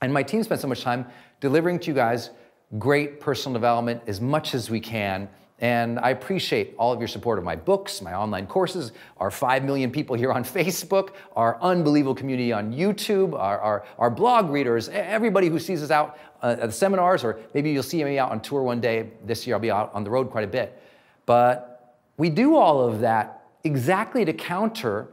and 0.00 0.12
my 0.14 0.22
team 0.22 0.42
spends 0.44 0.60
so 0.60 0.68
much 0.68 0.82
time 0.82 1.06
delivering 1.40 1.80
to 1.80 1.88
you 1.88 1.94
guys 1.94 2.30
great 2.78 3.20
personal 3.20 3.54
development 3.54 4.00
as 4.06 4.20
much 4.20 4.54
as 4.54 4.70
we 4.70 4.78
can. 4.78 5.28
And 5.60 5.98
I 5.98 6.10
appreciate 6.10 6.74
all 6.78 6.90
of 6.90 7.00
your 7.00 7.08
support 7.08 7.38
of 7.38 7.44
my 7.44 7.54
books, 7.54 8.00
my 8.00 8.14
online 8.14 8.46
courses, 8.46 8.92
our 9.18 9.30
5 9.30 9.62
million 9.62 9.90
people 9.90 10.16
here 10.16 10.32
on 10.32 10.42
Facebook, 10.56 11.10
our 11.36 11.60
unbelievable 11.60 12.14
community 12.14 12.50
on 12.52 12.72
YouTube, 12.72 13.38
our, 13.38 13.60
our, 13.60 13.84
our 13.98 14.10
blog 14.10 14.50
readers, 14.50 14.88
everybody 14.88 15.48
who 15.48 15.58
sees 15.58 15.82
us 15.82 15.90
out 15.90 16.18
uh, 16.42 16.56
at 16.58 16.68
the 16.68 16.72
seminars, 16.72 17.22
or 17.22 17.38
maybe 17.52 17.70
you'll 17.70 17.82
see 17.82 18.02
me 18.02 18.18
out 18.18 18.30
on 18.30 18.40
tour 18.40 18.62
one 18.62 18.80
day. 18.80 19.10
This 19.26 19.46
year 19.46 19.54
I'll 19.54 19.60
be 19.60 19.70
out 19.70 19.90
on 19.92 20.02
the 20.02 20.10
road 20.10 20.30
quite 20.30 20.44
a 20.44 20.48
bit. 20.48 20.82
But 21.26 21.98
we 22.16 22.30
do 22.30 22.56
all 22.56 22.80
of 22.80 23.00
that 23.00 23.44
exactly 23.62 24.24
to 24.24 24.32
counter 24.32 25.08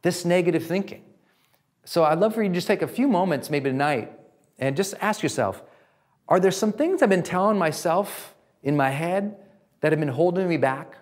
this 0.00 0.24
negative 0.24 0.64
thinking. 0.64 1.04
So 1.84 2.04
I'd 2.04 2.18
love 2.18 2.34
for 2.34 2.42
you 2.42 2.48
to 2.48 2.54
just 2.54 2.66
take 2.66 2.80
a 2.80 2.88
few 2.88 3.08
moments, 3.08 3.50
maybe 3.50 3.68
tonight, 3.68 4.10
and 4.58 4.74
just 4.74 4.94
ask 5.00 5.22
yourself 5.22 5.62
are 6.28 6.40
there 6.40 6.50
some 6.50 6.72
things 6.72 7.02
I've 7.02 7.10
been 7.10 7.22
telling 7.22 7.58
myself 7.58 8.34
in 8.62 8.74
my 8.74 8.88
head 8.88 9.36
that 9.82 9.92
have 9.92 10.00
been 10.00 10.08
holding 10.08 10.48
me 10.48 10.56
back? 10.56 10.96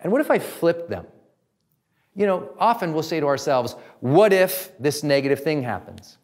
And 0.00 0.12
what 0.12 0.20
if 0.20 0.30
I 0.30 0.38
flipped 0.38 0.90
them? 0.90 1.06
You 2.14 2.26
know, 2.26 2.50
often 2.58 2.92
we'll 2.92 3.02
say 3.02 3.20
to 3.20 3.26
ourselves, 3.26 3.74
what 4.00 4.32
if 4.32 4.76
this 4.78 5.02
negative 5.02 5.42
thing 5.42 5.62
happens? 5.62 6.18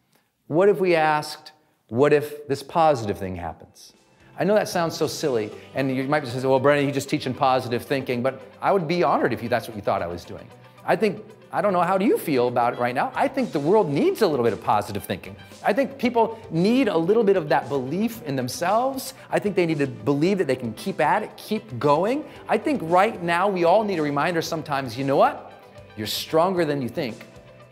What 0.49 0.69
if 0.69 0.79
we 0.79 0.95
asked, 0.95 1.53
what 1.89 2.13
if 2.13 2.47
this 2.47 2.63
positive 2.63 3.19
thing 3.19 3.37
happens? 3.37 3.95
I 4.39 4.45
know 4.45 4.55
that 4.55 4.69
sounds 4.69 4.97
so 4.97 5.07
silly, 5.07 5.51
and 5.75 5.97
you 5.97 6.05
might 6.05 6.21
be 6.21 6.27
saying, 6.27 6.49
well, 6.49 6.59
Brennan, 6.59 6.85
you're 6.85 6.95
just 6.95 7.09
teaching 7.09 7.33
positive 7.33 7.85
thinking, 7.85 8.23
but 8.23 8.43
I 8.61 8.73
would 8.73 8.89
be 8.89 9.05
honored 9.05 9.33
if 9.33 9.43
you, 9.43 9.49
that's 9.49 9.69
what 9.69 9.77
you 9.77 9.83
thought 9.83 10.03
I 10.03 10.09
was 10.09 10.25
doing. 10.25 10.49
I 10.85 10.97
think 10.97 11.25
I 11.55 11.61
don't 11.61 11.73
know 11.73 11.83
how 11.83 11.99
do 11.99 12.05
you 12.05 12.19
feel 12.19 12.49
about 12.49 12.73
it 12.73 12.81
right 12.81 12.97
now. 12.97 13.13
I 13.15 13.29
think 13.29 13.53
the 13.53 13.61
world 13.61 13.89
needs 13.89 14.23
a 14.23 14.27
little 14.27 14.43
bit 14.43 14.53
of 14.53 14.61
positive 14.61 15.05
thinking. 15.05 15.37
I 15.65 15.73
think 15.73 15.99
people 15.99 16.37
need 16.51 16.89
a 16.89 16.99
little 16.99 17.23
bit 17.23 17.37
of 17.37 17.49
that 17.51 17.69
belief 17.69 18.21
in 18.25 18.35
themselves. 18.35 19.15
I 19.31 19.39
think 19.39 19.55
they 19.55 19.65
need 19.65 19.79
to 19.79 19.87
believe 19.87 20.39
that 20.39 20.49
they 20.49 20.57
can 20.57 20.73
keep 20.73 21.01
at 21.01 21.23
it, 21.23 21.31
keep 21.37 21.79
going. 21.79 22.25
I 22.49 22.59
think 22.59 22.81
right 22.83 23.23
now 23.23 23.47
we 23.47 23.63
all 23.63 23.85
need 23.85 24.01
a 24.01 24.03
reminder 24.03 24.43
sometimes, 24.43 24.99
you 24.99 25.05
know 25.05 25.15
what? 25.15 25.53
You're 25.97 26.09
stronger 26.09 26.65
than 26.65 26.83
you 26.83 26.89
think, 26.89 27.25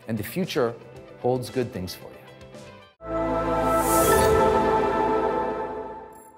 and 0.07 0.17
the 0.17 0.23
future 0.23 0.73
holds 1.19 1.49
good 1.49 1.73
things 1.73 1.93
for 1.93 2.05
you. 2.05 2.11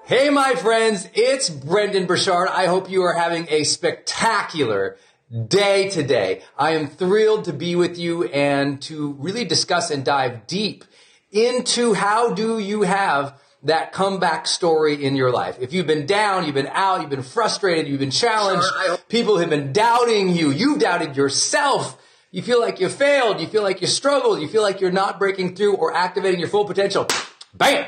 Hey, 0.06 0.32
my 0.32 0.56
friends, 0.56 1.08
it's 1.14 1.52
Brendon 1.52 2.08
Burchard. 2.08 2.48
I 2.48 2.66
hope 2.66 2.90
you 2.90 3.04
are 3.04 3.14
having 3.14 3.46
a 3.52 3.66
spectacular 3.66 4.98
day 5.36 5.90
today. 5.90 6.42
I 6.58 6.72
am 6.72 6.88
thrilled 6.88 7.46
to 7.46 7.54
be 7.54 7.76
with 7.76 7.98
you 7.98 8.24
and 8.26 8.82
to 8.84 9.14
really 9.14 9.44
discuss 9.44 9.92
and 9.92 10.06
dive 10.06 10.48
deep 10.48 10.86
into 11.32 11.94
how 11.94 12.34
do 12.34 12.58
you 12.60 12.84
have 12.84 13.40
that 13.64 13.92
comeback 13.92 14.48
story 14.48 15.04
in 15.04 15.16
your 15.16 15.32
life. 15.32 15.58
If 15.60 15.74
you've 15.74 15.88
been 15.88 16.06
down, 16.06 16.46
you've 16.46 16.56
been 16.56 16.70
out, 16.72 17.02
you've 17.02 17.10
been 17.10 17.24
frustrated, 17.24 17.88
you've 17.88 18.00
been 18.00 18.12
challenged, 18.12 18.68
people 19.10 19.38
have 19.40 19.50
been 19.50 19.74
doubting 19.74 20.30
you, 20.30 20.52
you've 20.52 20.80
doubted 20.80 21.18
yourself, 21.18 22.02
you 22.32 22.42
feel 22.42 22.62
like 22.62 22.80
you 22.80 22.88
failed, 22.88 23.42
you 23.42 23.48
feel 23.48 23.64
like 23.64 23.82
you 23.82 23.88
struggled, 23.88 24.40
you 24.40 24.48
feel 24.48 24.62
like 24.62 24.80
you're 24.80 24.92
not 24.92 25.20
breaking 25.20 25.56
through 25.56 25.76
or 25.76 25.94
activating 25.94 26.40
your 26.40 26.50
full 26.50 26.66
potential. 26.66 27.08
Bam! 27.54 27.86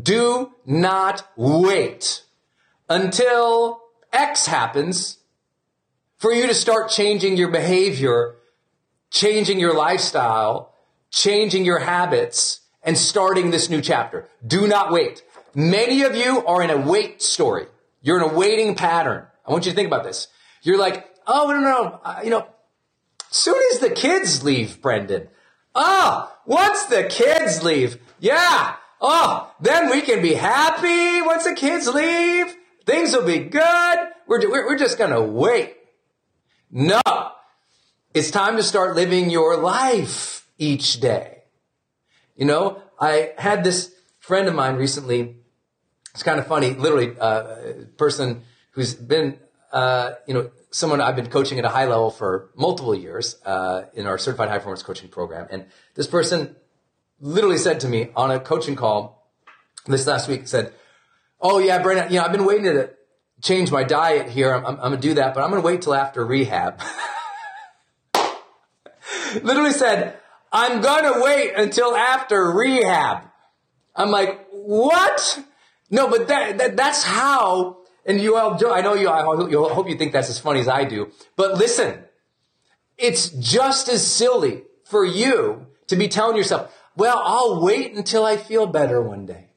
Do 0.00 0.52
not 0.64 1.28
wait 1.36 2.22
until 2.88 3.82
X 4.12 4.46
happens 4.46 5.17
for 6.18 6.32
you 6.32 6.46
to 6.46 6.54
start 6.54 6.90
changing 6.90 7.36
your 7.36 7.48
behavior, 7.48 8.34
changing 9.10 9.58
your 9.58 9.74
lifestyle, 9.74 10.74
changing 11.10 11.64
your 11.64 11.78
habits, 11.78 12.60
and 12.82 12.98
starting 12.98 13.50
this 13.50 13.70
new 13.70 13.80
chapter. 13.80 14.28
Do 14.46 14.66
not 14.66 14.92
wait. 14.92 15.22
Many 15.54 16.02
of 16.02 16.14
you 16.14 16.44
are 16.44 16.62
in 16.62 16.70
a 16.70 16.76
wait 16.76 17.22
story. 17.22 17.66
You're 18.02 18.22
in 18.22 18.30
a 18.30 18.34
waiting 18.34 18.74
pattern. 18.74 19.26
I 19.46 19.52
want 19.52 19.64
you 19.64 19.72
to 19.72 19.76
think 19.76 19.86
about 19.86 20.04
this. 20.04 20.28
You're 20.62 20.78
like, 20.78 21.08
oh, 21.26 21.50
no, 21.50 21.60
no, 21.60 22.00
no. 22.04 22.22
You 22.22 22.30
know, 22.30 22.46
soon 23.30 23.60
as 23.72 23.78
the 23.80 23.90
kids 23.90 24.44
leave, 24.44 24.82
Brendon. 24.82 25.28
Oh, 25.74 26.32
once 26.46 26.84
the 26.84 27.04
kids 27.04 27.62
leave. 27.62 27.98
Yeah. 28.18 28.74
Oh, 29.00 29.52
then 29.60 29.90
we 29.90 30.02
can 30.02 30.20
be 30.22 30.34
happy 30.34 31.22
once 31.22 31.44
the 31.44 31.54
kids 31.54 31.86
leave. 31.86 32.54
Things 32.84 33.12
will 33.12 33.24
be 33.24 33.38
good. 33.38 33.98
We're, 34.26 34.50
we're 34.50 34.78
just 34.78 34.98
going 34.98 35.10
to 35.10 35.22
wait. 35.22 35.77
No. 36.70 37.00
It's 38.14 38.30
time 38.30 38.56
to 38.56 38.62
start 38.62 38.94
living 38.94 39.30
your 39.30 39.56
life 39.56 40.46
each 40.58 41.00
day. 41.00 41.42
You 42.36 42.46
know, 42.46 42.82
I 43.00 43.32
had 43.38 43.64
this 43.64 43.94
friend 44.18 44.48
of 44.48 44.54
mine 44.54 44.76
recently. 44.76 45.36
It's 46.14 46.22
kind 46.22 46.38
of 46.38 46.46
funny, 46.46 46.70
literally, 46.70 47.18
uh, 47.18 47.42
a 47.42 47.72
person 47.96 48.42
who's 48.72 48.94
been, 48.94 49.38
uh, 49.72 50.12
you 50.26 50.34
know, 50.34 50.50
someone 50.70 51.00
I've 51.00 51.16
been 51.16 51.30
coaching 51.30 51.58
at 51.58 51.64
a 51.64 51.68
high 51.68 51.86
level 51.86 52.10
for 52.10 52.50
multiple 52.54 52.94
years 52.94 53.36
uh, 53.44 53.84
in 53.94 54.06
our 54.06 54.18
certified 54.18 54.48
high 54.48 54.58
performance 54.58 54.82
coaching 54.82 55.08
program. 55.08 55.46
And 55.50 55.66
this 55.94 56.06
person 56.06 56.56
literally 57.20 57.58
said 57.58 57.80
to 57.80 57.88
me 57.88 58.10
on 58.14 58.30
a 58.30 58.38
coaching 58.40 58.76
call 58.76 59.30
this 59.86 60.06
last 60.06 60.28
week, 60.28 60.46
said, 60.46 60.72
"Oh 61.40 61.58
yeah, 61.58 61.82
Brandon, 61.82 62.12
you 62.12 62.18
know, 62.18 62.24
I've 62.24 62.32
been 62.32 62.44
waiting 62.44 62.64
to 62.64 62.90
change 63.42 63.70
my 63.70 63.84
diet 63.84 64.28
here. 64.28 64.52
I'm, 64.54 64.64
I'm, 64.64 64.74
I'm 64.74 64.90
going 64.90 65.00
to 65.00 65.08
do 65.08 65.14
that, 65.14 65.34
but 65.34 65.42
I'm 65.42 65.50
going 65.50 65.62
to 65.62 65.66
wait 65.66 65.82
till 65.82 65.94
after 65.94 66.24
rehab. 66.24 66.80
Literally 69.42 69.72
said, 69.72 70.18
I'm 70.52 70.80
going 70.80 71.12
to 71.12 71.20
wait 71.22 71.52
until 71.54 71.94
after 71.94 72.50
rehab. 72.52 73.24
I'm 73.94 74.10
like, 74.10 74.46
what? 74.50 75.42
No, 75.90 76.08
but 76.08 76.28
that, 76.28 76.58
that 76.58 76.76
that's 76.76 77.02
how, 77.02 77.78
and 78.06 78.20
you 78.20 78.36
all, 78.36 78.56
do 78.56 78.70
I 78.70 78.80
know 78.80 78.94
you, 78.94 79.08
I 79.10 79.22
hope 79.22 79.88
you 79.88 79.96
think 79.96 80.12
that's 80.12 80.30
as 80.30 80.38
funny 80.38 80.60
as 80.60 80.68
I 80.68 80.84
do, 80.84 81.10
but 81.36 81.58
listen, 81.58 82.04
it's 82.96 83.30
just 83.30 83.88
as 83.88 84.06
silly 84.06 84.62
for 84.84 85.04
you 85.04 85.66
to 85.88 85.96
be 85.96 86.08
telling 86.08 86.36
yourself, 86.36 86.74
well, 86.96 87.20
I'll 87.24 87.62
wait 87.62 87.94
until 87.94 88.24
I 88.24 88.36
feel 88.36 88.66
better 88.66 89.00
one 89.00 89.26
day. 89.26 89.47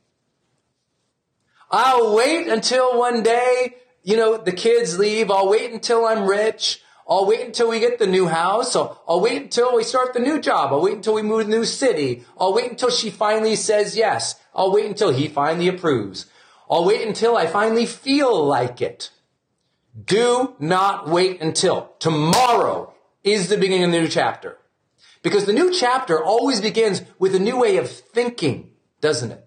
I'll 1.72 2.14
wait 2.14 2.48
until 2.48 3.00
one 3.00 3.24
day, 3.24 3.78
you 4.04 4.18
know, 4.18 4.38
the 4.38 4.52
kids 4.52 5.00
leave. 5.00 5.32
I'll 5.32 5.50
wait 5.50 5.72
until 5.72 6.06
I'm 6.06 6.28
rich. 6.28 6.82
I'll 7.08 7.26
wait 7.26 7.46
until 7.46 7.70
we 7.70 7.80
get 7.80 7.98
the 7.98 8.08
new 8.08 8.28
house. 8.28 8.76
I'll, 8.76 9.02
I'll 9.08 9.22
wait 9.22 9.42
until 9.42 9.76
we 9.76 9.84
start 9.84 10.14
the 10.14 10.20
new 10.20 10.40
job. 10.40 10.72
I'll 10.72 10.82
wait 10.82 10.96
until 10.96 11.14
we 11.14 11.22
move 11.22 11.42
to 11.42 11.50
the 11.50 11.58
new 11.58 11.66
city. 11.66 12.26
I'll 12.38 12.54
wait 12.54 12.70
until 12.70 12.90
she 12.90 13.10
finally 13.10 13.56
says 13.56 13.96
yes. 13.96 14.36
I'll 14.54 14.72
wait 14.72 14.86
until 14.86 15.12
he 15.12 15.28
finally 15.28 15.68
approves. 15.68 16.26
I'll 16.70 16.86
wait 16.86 17.08
until 17.08 17.38
I 17.38 17.48
finally 17.48 17.86
feel 17.86 18.46
like 18.46 18.82
it. 18.82 19.10
Do 20.06 20.56
not 20.60 21.10
wait 21.10 21.42
until 21.42 21.94
tomorrow 22.00 22.94
is 23.24 23.48
the 23.48 23.58
beginning 23.58 23.86
of 23.86 23.92
the 23.92 24.00
new 24.02 24.08
chapter. 24.08 24.58
Because 25.22 25.46
the 25.46 25.54
new 25.54 25.72
chapter 25.72 26.22
always 26.24 26.62
begins 26.62 27.02
with 27.20 27.36
a 27.36 27.40
new 27.40 27.60
way 27.60 27.78
of 27.78 27.90
thinking, 27.90 28.72
doesn't 29.02 29.32
it? 29.32 29.46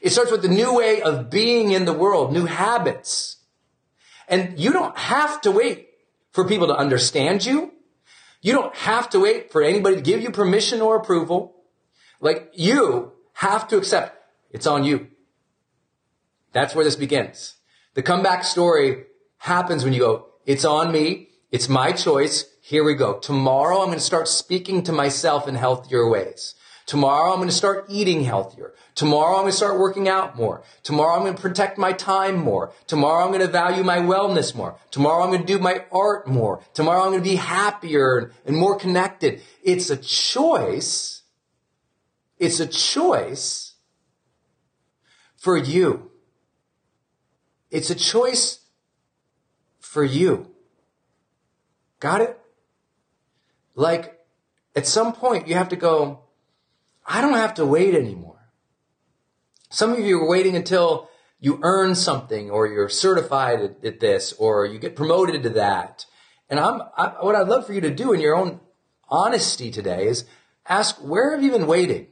It 0.00 0.10
starts 0.10 0.30
with 0.30 0.44
a 0.44 0.48
new 0.48 0.74
way 0.74 1.02
of 1.02 1.30
being 1.30 1.70
in 1.70 1.84
the 1.84 1.92
world, 1.92 2.32
new 2.32 2.46
habits. 2.46 3.36
And 4.28 4.58
you 4.58 4.72
don't 4.72 4.96
have 4.96 5.40
to 5.42 5.50
wait 5.50 5.88
for 6.30 6.46
people 6.46 6.68
to 6.68 6.76
understand 6.76 7.44
you. 7.44 7.72
You 8.40 8.52
don't 8.52 8.74
have 8.76 9.10
to 9.10 9.20
wait 9.20 9.50
for 9.50 9.62
anybody 9.62 9.96
to 9.96 10.02
give 10.02 10.22
you 10.22 10.30
permission 10.30 10.80
or 10.80 10.96
approval. 10.96 11.56
Like 12.20 12.52
you 12.54 13.12
have 13.32 13.68
to 13.68 13.76
accept 13.76 14.18
it's 14.50 14.66
on 14.66 14.84
you. 14.84 15.08
That's 16.52 16.74
where 16.74 16.84
this 16.84 16.96
begins. 16.96 17.56
The 17.94 18.02
comeback 18.02 18.44
story 18.44 19.04
happens 19.38 19.84
when 19.84 19.92
you 19.92 20.00
go, 20.00 20.26
it's 20.46 20.64
on 20.64 20.92
me. 20.92 21.28
It's 21.50 21.68
my 21.68 21.92
choice. 21.92 22.44
Here 22.60 22.84
we 22.84 22.94
go. 22.94 23.18
Tomorrow 23.18 23.80
I'm 23.80 23.86
going 23.86 23.98
to 23.98 24.04
start 24.04 24.28
speaking 24.28 24.82
to 24.84 24.92
myself 24.92 25.48
in 25.48 25.54
healthier 25.54 26.08
ways. 26.08 26.54
Tomorrow 26.88 27.32
I'm 27.32 27.36
going 27.36 27.50
to 27.50 27.54
start 27.54 27.84
eating 27.90 28.24
healthier. 28.24 28.72
Tomorrow 28.94 29.36
I'm 29.36 29.42
going 29.42 29.50
to 29.50 29.56
start 29.56 29.78
working 29.78 30.08
out 30.08 30.36
more. 30.36 30.62
Tomorrow 30.82 31.16
I'm 31.16 31.22
going 31.22 31.34
to 31.34 31.40
protect 31.40 31.76
my 31.76 31.92
time 31.92 32.36
more. 32.38 32.72
Tomorrow 32.86 33.24
I'm 33.24 33.30
going 33.30 33.44
to 33.44 33.52
value 33.52 33.84
my 33.84 33.98
wellness 33.98 34.54
more. 34.54 34.74
Tomorrow 34.90 35.22
I'm 35.22 35.28
going 35.28 35.42
to 35.42 35.46
do 35.46 35.58
my 35.58 35.84
art 35.92 36.26
more. 36.26 36.62
Tomorrow 36.72 37.02
I'm 37.02 37.10
going 37.10 37.22
to 37.22 37.28
be 37.28 37.36
happier 37.36 38.32
and 38.46 38.56
more 38.56 38.78
connected. 38.78 39.42
It's 39.62 39.90
a 39.90 39.98
choice. 39.98 41.24
It's 42.38 42.58
a 42.58 42.66
choice 42.66 43.74
for 45.36 45.58
you. 45.58 46.10
It's 47.70 47.90
a 47.90 47.94
choice 47.94 48.60
for 49.78 50.04
you. 50.04 50.54
Got 52.00 52.22
it? 52.22 52.40
Like 53.74 54.18
at 54.74 54.86
some 54.86 55.12
point 55.12 55.48
you 55.48 55.54
have 55.54 55.68
to 55.68 55.76
go, 55.76 56.20
I 57.08 57.22
don't 57.22 57.34
have 57.34 57.54
to 57.54 57.64
wait 57.64 57.94
anymore. 57.94 58.50
Some 59.70 59.92
of 59.92 60.00
you 60.00 60.20
are 60.20 60.28
waiting 60.28 60.54
until 60.54 61.08
you 61.40 61.58
earn 61.62 61.94
something 61.94 62.50
or 62.50 62.66
you're 62.66 62.90
certified 62.90 63.60
at, 63.60 63.84
at 63.84 64.00
this 64.00 64.34
or 64.34 64.66
you 64.66 64.78
get 64.78 64.94
promoted 64.94 65.42
to 65.42 65.48
that. 65.50 66.04
And 66.50 66.60
I'm, 66.60 66.82
I, 66.96 67.14
what 67.20 67.34
I'd 67.34 67.48
love 67.48 67.66
for 67.66 67.72
you 67.72 67.80
to 67.80 67.94
do 67.94 68.12
in 68.12 68.20
your 68.20 68.36
own 68.36 68.60
honesty 69.08 69.70
today 69.70 70.06
is 70.06 70.26
ask, 70.66 70.96
where 70.96 71.32
have 71.32 71.42
you 71.42 71.50
been 71.50 71.66
waiting? 71.66 72.08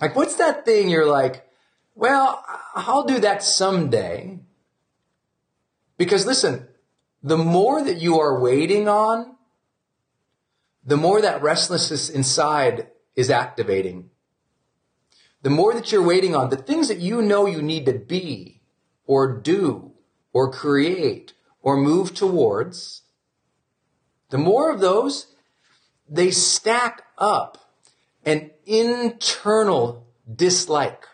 Like, 0.00 0.16
what's 0.16 0.36
that 0.36 0.64
thing 0.64 0.88
you're 0.88 1.06
like, 1.06 1.46
well, 1.94 2.42
I'll 2.74 3.04
do 3.04 3.20
that 3.20 3.42
someday. 3.42 4.40
Because 5.98 6.26
listen, 6.26 6.68
the 7.22 7.38
more 7.38 7.84
that 7.84 8.00
you 8.00 8.18
are 8.18 8.40
waiting 8.40 8.88
on, 8.88 9.36
the 10.84 10.96
more 10.96 11.20
that 11.20 11.42
restlessness 11.42 12.08
inside 12.08 12.88
is 13.16 13.30
activating. 13.30 14.10
The 15.42 15.50
more 15.50 15.74
that 15.74 15.90
you're 15.90 16.02
waiting 16.02 16.36
on, 16.36 16.50
the 16.50 16.56
things 16.56 16.88
that 16.88 16.98
you 16.98 17.20
know 17.20 17.46
you 17.46 17.62
need 17.62 17.86
to 17.86 17.92
be 17.92 18.60
or 19.06 19.40
do 19.40 19.92
or 20.32 20.50
create 20.50 21.34
or 21.60 21.76
move 21.76 22.14
towards, 22.14 23.02
the 24.30 24.38
more 24.38 24.70
of 24.70 24.80
those, 24.80 25.26
they 26.08 26.30
stack 26.30 27.02
up 27.18 27.58
an 28.24 28.50
internal 28.64 30.06
dislike. 30.32 31.04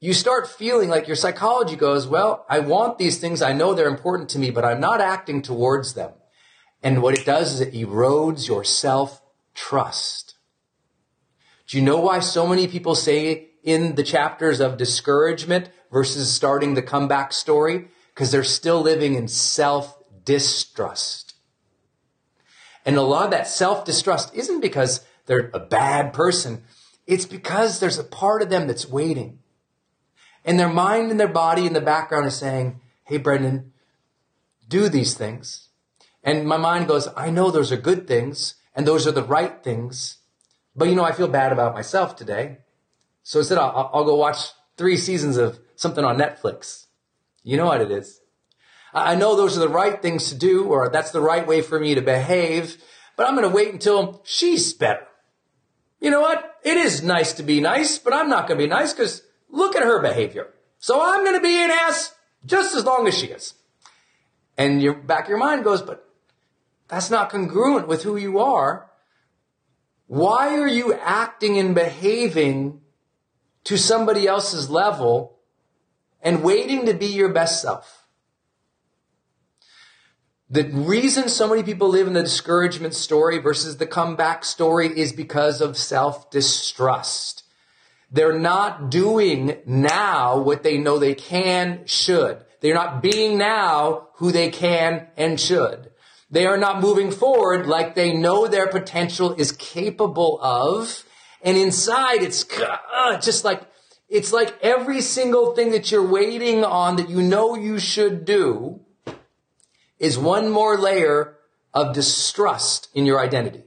You 0.00 0.12
start 0.12 0.48
feeling 0.48 0.88
like 0.88 1.06
your 1.06 1.16
psychology 1.16 1.74
goes, 1.74 2.06
well, 2.06 2.44
I 2.48 2.60
want 2.60 2.98
these 2.98 3.18
things. 3.18 3.42
I 3.42 3.52
know 3.52 3.74
they're 3.74 3.88
important 3.88 4.28
to 4.30 4.38
me, 4.38 4.50
but 4.50 4.64
I'm 4.64 4.80
not 4.80 5.00
acting 5.00 5.42
towards 5.42 5.94
them. 5.94 6.12
And 6.82 7.02
what 7.02 7.18
it 7.18 7.24
does 7.24 7.54
is 7.54 7.60
it 7.60 7.74
erodes 7.74 8.46
your 8.46 8.62
self 8.62 9.20
trust. 9.58 10.36
Do 11.66 11.76
you 11.76 11.82
know 11.82 11.98
why 12.00 12.20
so 12.20 12.46
many 12.46 12.68
people 12.68 12.94
say 12.94 13.48
in 13.62 13.96
the 13.96 14.04
chapters 14.04 14.60
of 14.60 14.76
discouragement 14.78 15.68
versus 15.90 16.32
starting 16.32 16.74
the 16.74 16.82
comeback 16.82 17.32
story? 17.32 17.88
Because 18.14 18.30
they're 18.30 18.44
still 18.44 18.80
living 18.80 19.14
in 19.14 19.26
self 19.26 19.98
distrust. 20.24 21.34
And 22.86 22.96
a 22.96 23.02
lot 23.02 23.26
of 23.26 23.30
that 23.32 23.48
self 23.48 23.84
distrust 23.84 24.34
isn't 24.34 24.60
because 24.60 25.04
they're 25.26 25.50
a 25.52 25.60
bad 25.60 26.12
person. 26.12 26.62
It's 27.06 27.26
because 27.26 27.80
there's 27.80 27.98
a 27.98 28.04
part 28.04 28.42
of 28.42 28.50
them 28.50 28.66
that's 28.66 28.88
waiting. 28.88 29.40
And 30.44 30.58
their 30.58 30.68
mind 30.68 31.10
and 31.10 31.18
their 31.18 31.28
body 31.28 31.66
in 31.66 31.72
the 31.72 31.80
background 31.80 32.26
is 32.26 32.36
saying, 32.36 32.80
Hey, 33.04 33.18
Brendon, 33.18 33.72
do 34.68 34.88
these 34.88 35.14
things. 35.14 35.68
And 36.22 36.46
my 36.46 36.56
mind 36.56 36.88
goes, 36.88 37.08
I 37.16 37.30
know 37.30 37.50
those 37.50 37.72
are 37.72 37.76
good 37.76 38.06
things 38.06 38.54
and 38.78 38.86
those 38.86 39.08
are 39.08 39.12
the 39.12 39.24
right 39.24 39.60
things. 39.64 40.18
But 40.76 40.88
you 40.88 40.94
know, 40.94 41.02
I 41.02 41.10
feel 41.10 41.26
bad 41.26 41.52
about 41.52 41.74
myself 41.74 42.14
today. 42.14 42.58
So 43.24 43.40
instead, 43.40 43.58
I'll, 43.58 43.90
I'll 43.92 44.04
go 44.04 44.14
watch 44.14 44.52
three 44.76 44.96
seasons 44.96 45.36
of 45.36 45.58
something 45.74 46.04
on 46.04 46.16
Netflix. 46.16 46.86
You 47.42 47.56
know 47.56 47.66
what 47.66 47.80
it 47.80 47.90
is. 47.90 48.20
I 48.94 49.16
know 49.16 49.34
those 49.34 49.56
are 49.56 49.60
the 49.60 49.68
right 49.68 50.00
things 50.00 50.28
to 50.28 50.36
do, 50.36 50.66
or 50.66 50.88
that's 50.90 51.10
the 51.10 51.20
right 51.20 51.44
way 51.44 51.60
for 51.60 51.80
me 51.80 51.96
to 51.96 52.00
behave, 52.00 52.80
but 53.16 53.26
I'm 53.26 53.34
going 53.34 53.48
to 53.48 53.54
wait 53.54 53.72
until 53.72 54.22
she's 54.24 54.72
better. 54.72 55.06
You 56.00 56.12
know 56.12 56.20
what? 56.20 56.58
It 56.62 56.76
is 56.76 57.02
nice 57.02 57.32
to 57.34 57.42
be 57.42 57.60
nice, 57.60 57.98
but 57.98 58.14
I'm 58.14 58.28
not 58.28 58.46
going 58.46 58.60
to 58.60 58.64
be 58.64 58.70
nice 58.70 58.94
because 58.94 59.24
look 59.50 59.74
at 59.74 59.82
her 59.82 60.00
behavior. 60.00 60.54
So 60.78 61.02
I'm 61.02 61.24
going 61.24 61.36
to 61.36 61.42
be 61.42 61.64
an 61.64 61.72
ass 61.72 62.14
just 62.46 62.76
as 62.76 62.84
long 62.84 63.08
as 63.08 63.18
she 63.18 63.26
is. 63.26 63.54
And 64.56 64.80
your 64.80 64.94
back 64.94 65.24
of 65.24 65.30
your 65.30 65.38
mind 65.38 65.64
goes, 65.64 65.82
but 65.82 66.07
that's 66.88 67.10
not 67.10 67.30
congruent 67.30 67.86
with 67.86 68.02
who 68.02 68.16
you 68.16 68.38
are. 68.38 68.90
Why 70.06 70.58
are 70.58 70.68
you 70.68 70.94
acting 70.94 71.58
and 71.58 71.74
behaving 71.74 72.80
to 73.64 73.76
somebody 73.76 74.26
else's 74.26 74.70
level 74.70 75.38
and 76.22 76.42
waiting 76.42 76.86
to 76.86 76.94
be 76.94 77.06
your 77.06 77.28
best 77.28 77.60
self? 77.60 78.06
The 80.50 80.64
reason 80.64 81.28
so 81.28 81.46
many 81.46 81.62
people 81.62 81.88
live 81.90 82.06
in 82.06 82.14
the 82.14 82.22
discouragement 82.22 82.94
story 82.94 83.36
versus 83.36 83.76
the 83.76 83.86
comeback 83.86 84.46
story 84.46 84.98
is 84.98 85.12
because 85.12 85.60
of 85.60 85.76
self 85.76 86.30
distrust. 86.30 87.44
They're 88.10 88.38
not 88.38 88.90
doing 88.90 89.58
now 89.66 90.38
what 90.38 90.62
they 90.62 90.78
know 90.78 90.98
they 90.98 91.14
can, 91.14 91.82
should. 91.84 92.42
They're 92.60 92.74
not 92.74 93.02
being 93.02 93.36
now 93.36 94.08
who 94.14 94.32
they 94.32 94.48
can 94.48 95.08
and 95.18 95.38
should. 95.38 95.90
They 96.30 96.46
are 96.46 96.58
not 96.58 96.80
moving 96.80 97.10
forward 97.10 97.66
like 97.66 97.94
they 97.94 98.12
know 98.12 98.46
their 98.46 98.68
potential 98.68 99.34
is 99.34 99.52
capable 99.52 100.38
of. 100.42 101.04
And 101.42 101.56
inside, 101.56 102.22
it's 102.22 102.44
uh, 102.60 103.18
just 103.18 103.44
like, 103.44 103.62
it's 104.08 104.32
like 104.32 104.58
every 104.62 105.00
single 105.00 105.54
thing 105.54 105.70
that 105.70 105.90
you're 105.90 106.06
waiting 106.06 106.64
on 106.64 106.96
that 106.96 107.08
you 107.08 107.22
know 107.22 107.54
you 107.54 107.78
should 107.78 108.24
do 108.24 108.80
is 109.98 110.18
one 110.18 110.50
more 110.50 110.76
layer 110.76 111.38
of 111.72 111.94
distrust 111.94 112.88
in 112.94 113.06
your 113.06 113.20
identity. 113.20 113.64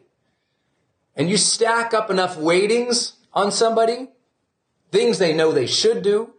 And 1.16 1.30
you 1.30 1.38
stack 1.38 1.94
up 1.94 2.10
enough 2.10 2.38
waitings 2.38 3.14
on 3.34 3.52
somebody, 3.52 4.10
things 4.92 5.18
they 5.18 5.34
know 5.34 5.52
they 5.52 5.68
should 5.68 6.04
do, 6.04 6.34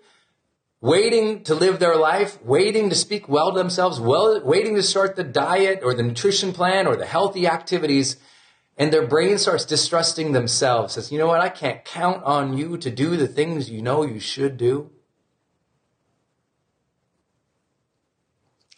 waiting 0.82 1.44
to 1.44 1.54
live 1.54 1.78
their 1.78 1.96
life, 1.96 2.42
waiting 2.42 2.90
to 2.90 2.96
speak 2.96 3.28
well 3.28 3.52
to 3.52 3.58
themselves, 3.58 4.00
well, 4.00 4.42
waiting 4.44 4.74
to 4.74 4.82
start 4.82 5.14
the 5.14 5.22
diet 5.24 5.80
or 5.84 5.94
the 5.94 6.02
nutrition 6.02 6.52
plan 6.52 6.88
or 6.88 6.96
the 6.96 7.06
healthy 7.06 7.46
activities. 7.46 8.16
And 8.76 8.92
their 8.92 9.06
brain 9.06 9.38
starts 9.38 9.64
distrusting 9.64 10.32
themselves, 10.32 10.94
says, 10.94 11.12
you 11.12 11.18
know 11.18 11.28
what? 11.28 11.40
I 11.40 11.50
can't 11.50 11.84
count 11.84 12.24
on 12.24 12.58
you 12.58 12.76
to 12.78 12.90
do 12.90 13.16
the 13.16 13.28
things 13.28 13.70
you 13.70 13.80
know 13.80 14.02
you 14.02 14.18
should 14.18 14.56
do. 14.56 14.90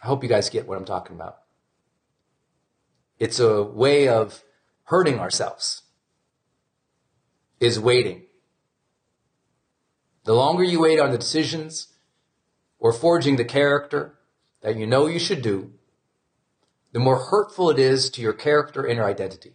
I 0.03 0.07
hope 0.07 0.23
you 0.23 0.29
guys 0.29 0.51
get 0.51 0.69
what 0.69 0.77
I'm 0.77 0.85
talking 0.85 1.17
about. 1.17 1.39
It's 3.19 3.41
a 3.41 3.63
way 3.63 4.09
of 4.09 4.45
hurting 4.85 5.19
ourselves, 5.19 5.85
is 7.61 7.81
waiting. 7.81 8.25
The 10.25 10.35
longer 10.35 10.65
you 10.65 10.81
wait 10.83 11.01
on 11.01 11.11
the 11.11 11.19
decisions 11.19 11.94
or 12.85 12.93
forging 12.93 13.37
the 13.37 13.45
character 13.47 14.13
that 14.61 14.77
you 14.77 14.87
know 14.87 15.07
you 15.07 15.19
should 15.19 15.41
do, 15.41 15.73
the 16.93 16.99
more 16.99 17.17
hurtful 17.17 17.71
it 17.71 17.79
is 17.79 18.11
to 18.11 18.21
your 18.21 18.35
character 18.35 18.85
and 18.85 18.97
your 18.97 19.07
identity. 19.07 19.55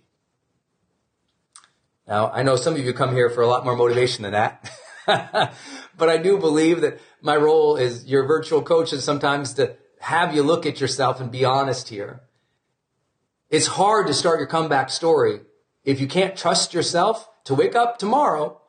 Now, 2.08 2.32
I 2.32 2.42
know 2.42 2.56
some 2.56 2.74
of 2.74 2.80
you 2.80 2.92
come 2.92 3.14
here 3.14 3.30
for 3.30 3.44
a 3.44 3.48
lot 3.48 3.64
more 3.64 3.76
motivation 3.76 4.24
than 4.24 4.32
that. 4.32 4.72
but 5.06 6.10
I 6.10 6.18
do 6.18 6.40
believe 6.40 6.82
that 6.82 7.00
my 7.22 7.36
role 7.36 7.78
as 7.78 8.08
your 8.08 8.26
virtual 8.26 8.64
coach 8.64 8.94
is 8.94 9.04
sometimes 9.04 9.54
to 9.54 9.76
have 10.00 10.34
you 10.34 10.42
look 10.42 10.66
at 10.66 10.82
yourself 10.82 11.22
and 11.22 11.32
be 11.32 11.46
honest 11.46 11.90
here. 11.90 12.22
It's 13.52 13.68
hard 13.68 14.08
to 14.08 14.14
start 14.16 14.40
your 14.40 14.48
comeback 14.48 14.90
story 14.90 15.42
if 15.84 16.02
you 16.02 16.08
can't 16.08 16.36
trust 16.36 16.74
yourself 16.74 17.30
to 17.44 17.54
wake 17.54 17.76
up 17.76 18.00
tomorrow 18.00 18.60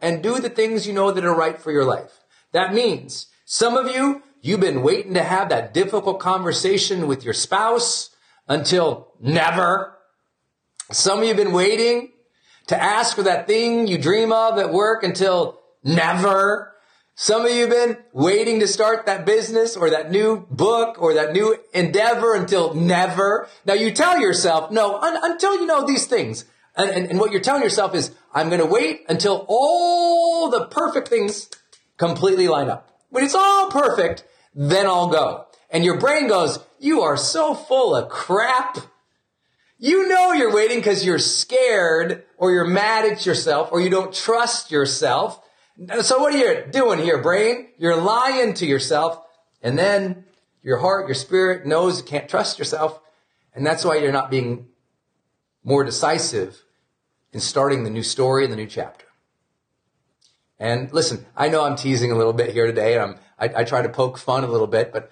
and 0.00 0.20
do 0.20 0.40
the 0.40 0.50
things 0.50 0.84
you 0.84 0.92
know 0.92 1.12
that 1.12 1.24
are 1.24 1.32
right 1.32 1.60
for 1.60 1.70
your 1.70 1.84
life. 1.84 2.24
That 2.50 2.74
means 2.74 3.28
some 3.52 3.76
of 3.76 3.92
you, 3.92 4.22
you've 4.42 4.60
been 4.60 4.80
waiting 4.80 5.14
to 5.14 5.24
have 5.24 5.48
that 5.48 5.74
difficult 5.74 6.20
conversation 6.20 7.08
with 7.08 7.24
your 7.24 7.34
spouse 7.34 8.10
until 8.46 9.08
never. 9.18 9.98
Some 10.92 11.18
of 11.18 11.24
you 11.24 11.30
have 11.30 11.36
been 11.36 11.52
waiting 11.52 12.12
to 12.68 12.80
ask 12.80 13.16
for 13.16 13.24
that 13.24 13.48
thing 13.48 13.88
you 13.88 13.98
dream 13.98 14.30
of 14.30 14.56
at 14.56 14.72
work 14.72 15.02
until 15.02 15.58
never. 15.82 16.76
Some 17.16 17.44
of 17.44 17.50
you 17.50 17.62
have 17.62 17.70
been 17.70 17.96
waiting 18.12 18.60
to 18.60 18.68
start 18.68 19.06
that 19.06 19.26
business 19.26 19.76
or 19.76 19.90
that 19.90 20.12
new 20.12 20.46
book 20.48 21.02
or 21.02 21.14
that 21.14 21.32
new 21.32 21.56
endeavor 21.74 22.36
until 22.36 22.74
never. 22.74 23.48
Now 23.66 23.74
you 23.74 23.90
tell 23.90 24.20
yourself, 24.20 24.70
no, 24.70 24.96
un- 25.00 25.18
until 25.24 25.56
you 25.56 25.66
know 25.66 25.84
these 25.84 26.06
things. 26.06 26.44
And, 26.76 26.88
and, 26.88 27.06
and 27.08 27.18
what 27.18 27.32
you're 27.32 27.40
telling 27.40 27.64
yourself 27.64 27.96
is, 27.96 28.12
I'm 28.32 28.48
going 28.48 28.60
to 28.60 28.66
wait 28.66 29.06
until 29.08 29.44
all 29.48 30.50
the 30.50 30.66
perfect 30.66 31.08
things 31.08 31.50
completely 31.96 32.46
line 32.46 32.68
up. 32.68 32.89
When 33.10 33.24
it's 33.24 33.34
all 33.34 33.70
perfect, 33.70 34.24
then 34.54 34.86
I'll 34.86 35.08
go. 35.08 35.46
And 35.70 35.84
your 35.84 35.98
brain 35.98 36.28
goes, 36.28 36.58
you 36.78 37.02
are 37.02 37.16
so 37.16 37.54
full 37.54 37.94
of 37.94 38.08
crap. 38.08 38.78
You 39.78 40.08
know 40.08 40.32
you're 40.32 40.54
waiting 40.54 40.78
because 40.78 41.04
you're 41.04 41.18
scared 41.18 42.24
or 42.36 42.52
you're 42.52 42.66
mad 42.66 43.10
at 43.10 43.24
yourself 43.24 43.70
or 43.72 43.80
you 43.80 43.90
don't 43.90 44.12
trust 44.12 44.70
yourself. 44.70 45.40
So 46.02 46.18
what 46.18 46.34
are 46.34 46.38
you 46.38 46.64
doing 46.70 46.98
here, 46.98 47.18
brain? 47.18 47.68
You're 47.78 47.96
lying 47.96 48.54
to 48.54 48.66
yourself. 48.66 49.22
And 49.62 49.78
then 49.78 50.24
your 50.62 50.78
heart, 50.78 51.06
your 51.06 51.14
spirit 51.14 51.66
knows 51.66 51.98
you 51.98 52.04
can't 52.04 52.28
trust 52.28 52.58
yourself. 52.58 53.00
And 53.54 53.66
that's 53.66 53.84
why 53.84 53.96
you're 53.96 54.12
not 54.12 54.30
being 54.30 54.68
more 55.64 55.84
decisive 55.84 56.62
in 57.32 57.40
starting 57.40 57.84
the 57.84 57.90
new 57.90 58.02
story 58.02 58.44
and 58.44 58.52
the 58.52 58.56
new 58.56 58.66
chapter. 58.66 59.06
And 60.60 60.92
listen, 60.92 61.24
I 61.34 61.48
know 61.48 61.64
I'm 61.64 61.74
teasing 61.74 62.12
a 62.12 62.16
little 62.16 62.34
bit 62.34 62.52
here 62.52 62.66
today. 62.66 62.94
And 62.94 63.02
I'm, 63.02 63.18
I, 63.38 63.62
I 63.62 63.64
try 63.64 63.80
to 63.80 63.88
poke 63.88 64.18
fun 64.18 64.44
a 64.44 64.48
little 64.48 64.66
bit, 64.66 64.92
but 64.92 65.10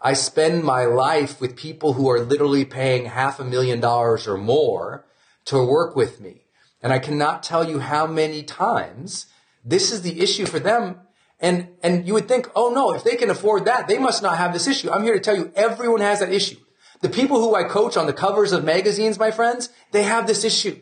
I 0.00 0.12
spend 0.12 0.62
my 0.62 0.84
life 0.84 1.40
with 1.40 1.56
people 1.56 1.94
who 1.94 2.08
are 2.10 2.20
literally 2.20 2.66
paying 2.66 3.06
half 3.06 3.40
a 3.40 3.44
million 3.44 3.80
dollars 3.80 4.28
or 4.28 4.36
more 4.36 5.06
to 5.46 5.64
work 5.64 5.96
with 5.96 6.20
me. 6.20 6.42
And 6.82 6.92
I 6.92 6.98
cannot 6.98 7.42
tell 7.42 7.68
you 7.68 7.80
how 7.80 8.06
many 8.06 8.42
times 8.42 9.26
this 9.64 9.90
is 9.90 10.02
the 10.02 10.20
issue 10.20 10.46
for 10.46 10.58
them. 10.58 11.00
And, 11.40 11.68
and 11.82 12.06
you 12.06 12.12
would 12.14 12.28
think, 12.28 12.50
oh 12.54 12.70
no, 12.70 12.92
if 12.92 13.02
they 13.02 13.16
can 13.16 13.30
afford 13.30 13.64
that, 13.64 13.88
they 13.88 13.98
must 13.98 14.22
not 14.22 14.36
have 14.36 14.52
this 14.52 14.66
issue. 14.66 14.90
I'm 14.90 15.02
here 15.02 15.14
to 15.14 15.20
tell 15.20 15.36
you, 15.36 15.50
everyone 15.54 16.00
has 16.00 16.20
that 16.20 16.32
issue. 16.32 16.56
The 17.00 17.08
people 17.08 17.40
who 17.40 17.54
I 17.54 17.64
coach 17.64 17.96
on 17.96 18.06
the 18.06 18.12
covers 18.12 18.52
of 18.52 18.64
magazines, 18.64 19.18
my 19.18 19.30
friends, 19.30 19.70
they 19.92 20.02
have 20.02 20.26
this 20.26 20.44
issue. 20.44 20.78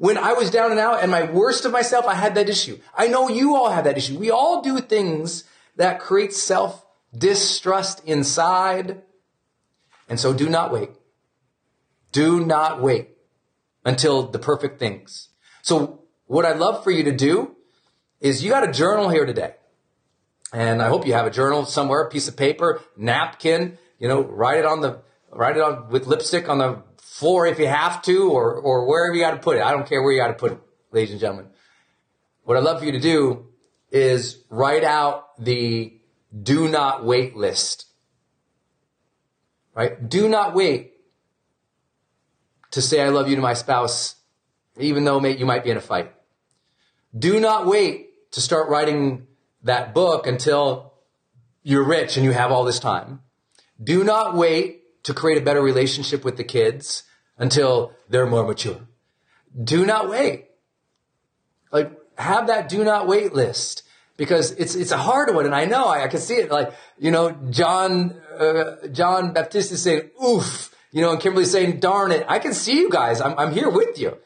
When 0.00 0.16
I 0.16 0.32
was 0.32 0.50
down 0.50 0.70
and 0.70 0.80
out 0.80 1.02
and 1.02 1.10
my 1.10 1.30
worst 1.30 1.66
of 1.66 1.72
myself, 1.72 2.06
I 2.06 2.14
had 2.14 2.34
that 2.36 2.48
issue. 2.48 2.78
I 2.96 3.08
know 3.08 3.28
you 3.28 3.54
all 3.54 3.70
have 3.70 3.84
that 3.84 3.98
issue. 3.98 4.18
We 4.18 4.30
all 4.30 4.62
do 4.62 4.78
things 4.78 5.44
that 5.76 6.00
create 6.00 6.32
self 6.32 6.86
distrust 7.14 8.02
inside. 8.06 9.02
And 10.08 10.18
so 10.18 10.32
do 10.32 10.48
not 10.48 10.72
wait. 10.72 10.88
Do 12.12 12.42
not 12.42 12.80
wait 12.80 13.10
until 13.84 14.22
the 14.22 14.38
perfect 14.38 14.78
things. 14.78 15.28
So 15.60 16.00
what 16.24 16.46
I'd 16.46 16.56
love 16.56 16.82
for 16.82 16.90
you 16.90 17.04
to 17.04 17.12
do 17.12 17.54
is 18.22 18.42
you 18.42 18.48
got 18.48 18.66
a 18.66 18.72
journal 18.72 19.10
here 19.10 19.26
today. 19.26 19.56
And 20.50 20.80
I 20.80 20.88
hope 20.88 21.06
you 21.06 21.12
have 21.12 21.26
a 21.26 21.30
journal 21.30 21.66
somewhere, 21.66 22.00
a 22.00 22.08
piece 22.08 22.26
of 22.26 22.38
paper, 22.38 22.80
napkin, 22.96 23.76
you 23.98 24.08
know, 24.08 24.22
write 24.22 24.60
it 24.60 24.64
on 24.64 24.80
the, 24.80 25.02
write 25.30 25.58
it 25.58 25.62
on 25.62 25.90
with 25.90 26.06
lipstick 26.06 26.48
on 26.48 26.56
the 26.56 26.82
floor 27.20 27.46
if 27.46 27.58
you 27.58 27.66
have 27.66 28.00
to, 28.02 28.30
or, 28.30 28.54
or 28.54 28.86
wherever 28.86 29.14
you 29.14 29.20
got 29.20 29.32
to 29.32 29.36
put 29.36 29.58
it. 29.58 29.62
I 29.62 29.72
don't 29.72 29.86
care 29.86 30.02
where 30.02 30.10
you 30.10 30.18
got 30.18 30.28
to 30.28 30.32
put 30.32 30.52
it, 30.52 30.60
ladies 30.90 31.10
and 31.10 31.20
gentlemen. 31.20 31.50
What 32.44 32.56
I'd 32.56 32.64
love 32.64 32.78
for 32.78 32.86
you 32.86 32.92
to 32.92 33.00
do 33.00 33.46
is 33.92 34.42
write 34.48 34.84
out 34.84 35.36
the 35.38 36.00
do 36.42 36.66
not 36.66 37.04
wait 37.04 37.36
list. 37.36 37.86
Right? 39.74 40.08
Do 40.08 40.28
not 40.28 40.54
wait 40.54 40.94
to 42.70 42.80
say 42.80 43.02
I 43.02 43.10
love 43.10 43.28
you 43.28 43.36
to 43.36 43.42
my 43.42 43.54
spouse, 43.54 44.14
even 44.78 45.04
though 45.04 45.20
mate, 45.20 45.38
you 45.38 45.46
might 45.46 45.62
be 45.62 45.70
in 45.70 45.76
a 45.76 45.82
fight. 45.82 46.12
Do 47.16 47.38
not 47.38 47.66
wait 47.66 48.32
to 48.32 48.40
start 48.40 48.70
writing 48.70 49.26
that 49.62 49.92
book 49.92 50.26
until 50.26 50.94
you're 51.62 51.84
rich 51.84 52.16
and 52.16 52.24
you 52.24 52.32
have 52.32 52.50
all 52.50 52.64
this 52.64 52.80
time. 52.80 53.20
Do 53.82 54.04
not 54.04 54.34
wait 54.34 55.04
to 55.04 55.12
create 55.12 55.38
a 55.38 55.44
better 55.44 55.60
relationship 55.60 56.24
with 56.24 56.36
the 56.36 56.44
kids 56.44 57.02
until 57.40 57.92
they're 58.08 58.26
more 58.26 58.46
mature. 58.46 58.86
Do 59.64 59.84
not 59.84 60.08
wait. 60.08 60.46
Like, 61.72 61.90
have 62.16 62.46
that 62.46 62.68
do 62.68 62.84
not 62.84 63.08
wait 63.08 63.32
list 63.32 63.82
because 64.16 64.52
it's 64.52 64.74
it's 64.74 64.92
a 64.92 64.98
hard 64.98 65.34
one, 65.34 65.46
and 65.46 65.54
I 65.54 65.64
know 65.64 65.86
I, 65.86 66.04
I 66.04 66.08
can 66.08 66.20
see 66.20 66.34
it. 66.34 66.50
Like 66.50 66.72
you 66.98 67.10
know, 67.10 67.32
John 67.50 68.20
uh, 68.38 68.86
John 68.92 69.32
Baptiste 69.32 69.72
is 69.72 69.82
saying 69.82 70.10
oof, 70.22 70.72
you 70.92 71.00
know, 71.00 71.12
and 71.12 71.20
Kimberly 71.20 71.46
saying 71.46 71.80
darn 71.80 72.12
it. 72.12 72.24
I 72.28 72.38
can 72.38 72.52
see 72.52 72.78
you 72.78 72.90
guys. 72.90 73.20
I'm 73.20 73.36
I'm 73.38 73.52
here 73.52 73.70
with 73.70 73.98
you, 73.98 74.18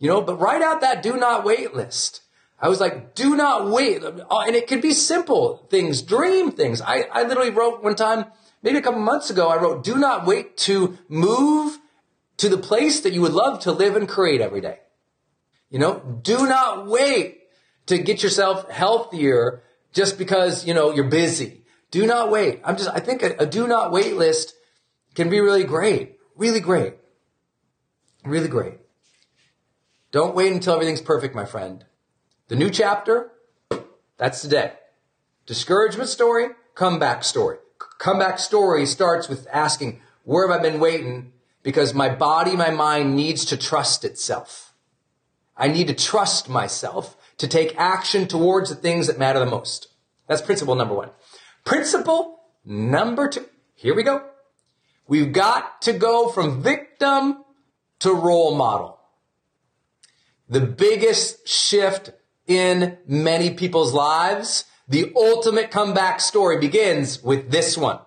you 0.00 0.08
know. 0.08 0.20
But 0.20 0.40
write 0.40 0.62
out 0.62 0.80
that 0.80 1.02
do 1.02 1.16
not 1.16 1.44
wait 1.44 1.74
list. 1.74 2.22
I 2.58 2.68
was 2.68 2.80
like, 2.80 3.14
do 3.14 3.36
not 3.36 3.70
wait, 3.70 4.02
uh, 4.02 4.40
and 4.46 4.56
it 4.56 4.66
could 4.66 4.82
be 4.82 4.92
simple 4.92 5.66
things, 5.70 6.02
dream 6.02 6.50
things. 6.50 6.82
I 6.82 7.02
I 7.12 7.22
literally 7.22 7.50
wrote 7.50 7.84
one 7.84 7.94
time, 7.94 8.24
maybe 8.62 8.78
a 8.78 8.82
couple 8.82 9.00
months 9.00 9.30
ago, 9.30 9.48
I 9.48 9.58
wrote, 9.58 9.84
do 9.84 9.94
not 9.96 10.26
wait 10.26 10.56
to 10.68 10.98
move 11.08 11.78
to 12.38 12.48
the 12.48 12.58
place 12.58 13.00
that 13.00 13.12
you 13.12 13.20
would 13.22 13.32
love 13.32 13.60
to 13.60 13.72
live 13.72 13.96
and 13.96 14.08
create 14.08 14.40
every 14.40 14.60
day. 14.60 14.80
You 15.70 15.78
know, 15.78 16.20
do 16.22 16.46
not 16.46 16.86
wait 16.86 17.40
to 17.86 17.98
get 17.98 18.22
yourself 18.22 18.70
healthier 18.70 19.62
just 19.92 20.18
because, 20.18 20.66
you 20.66 20.74
know, 20.74 20.92
you're 20.92 21.08
busy. 21.08 21.64
Do 21.90 22.06
not 22.06 22.30
wait. 22.30 22.60
I'm 22.64 22.76
just, 22.76 22.90
I 22.90 23.00
think 23.00 23.22
a, 23.22 23.36
a 23.38 23.46
do 23.46 23.66
not 23.66 23.92
wait 23.92 24.16
list 24.16 24.54
can 25.14 25.30
be 25.30 25.40
really 25.40 25.64
great. 25.64 26.18
Really 26.36 26.60
great. 26.60 26.94
Really 28.24 28.48
great. 28.48 28.74
Don't 30.12 30.34
wait 30.34 30.52
until 30.52 30.74
everything's 30.74 31.00
perfect, 31.00 31.34
my 31.34 31.44
friend. 31.44 31.84
The 32.48 32.56
new 32.56 32.70
chapter, 32.70 33.32
that's 34.18 34.40
today. 34.40 34.74
Discouragement 35.46 36.08
story, 36.08 36.48
comeback 36.74 37.24
story. 37.24 37.58
Comeback 37.98 38.38
story 38.38 38.86
starts 38.86 39.28
with 39.28 39.46
asking, 39.52 40.00
where 40.24 40.46
have 40.46 40.58
I 40.58 40.62
been 40.62 40.80
waiting? 40.80 41.32
Because 41.66 41.94
my 41.94 42.08
body, 42.08 42.54
my 42.54 42.70
mind 42.70 43.16
needs 43.16 43.44
to 43.46 43.56
trust 43.56 44.04
itself. 44.04 44.72
I 45.56 45.66
need 45.66 45.88
to 45.88 45.94
trust 45.94 46.48
myself 46.48 47.16
to 47.38 47.48
take 47.48 47.76
action 47.76 48.28
towards 48.28 48.70
the 48.70 48.76
things 48.76 49.08
that 49.08 49.18
matter 49.18 49.40
the 49.40 49.46
most. 49.46 49.88
That's 50.28 50.40
principle 50.40 50.76
number 50.76 50.94
one. 50.94 51.10
Principle 51.64 52.38
number 52.64 53.28
two. 53.28 53.46
Here 53.74 53.96
we 53.96 54.04
go. 54.04 54.28
We've 55.08 55.32
got 55.32 55.82
to 55.82 55.92
go 55.92 56.28
from 56.28 56.62
victim 56.62 57.44
to 57.98 58.14
role 58.14 58.54
model. 58.54 59.00
The 60.48 60.60
biggest 60.60 61.48
shift 61.48 62.12
in 62.46 62.96
many 63.08 63.50
people's 63.54 63.92
lives, 63.92 64.66
the 64.86 65.12
ultimate 65.16 65.72
comeback 65.72 66.20
story 66.20 66.60
begins 66.60 67.24
with 67.24 67.50
this 67.50 67.76
one. 67.76 67.98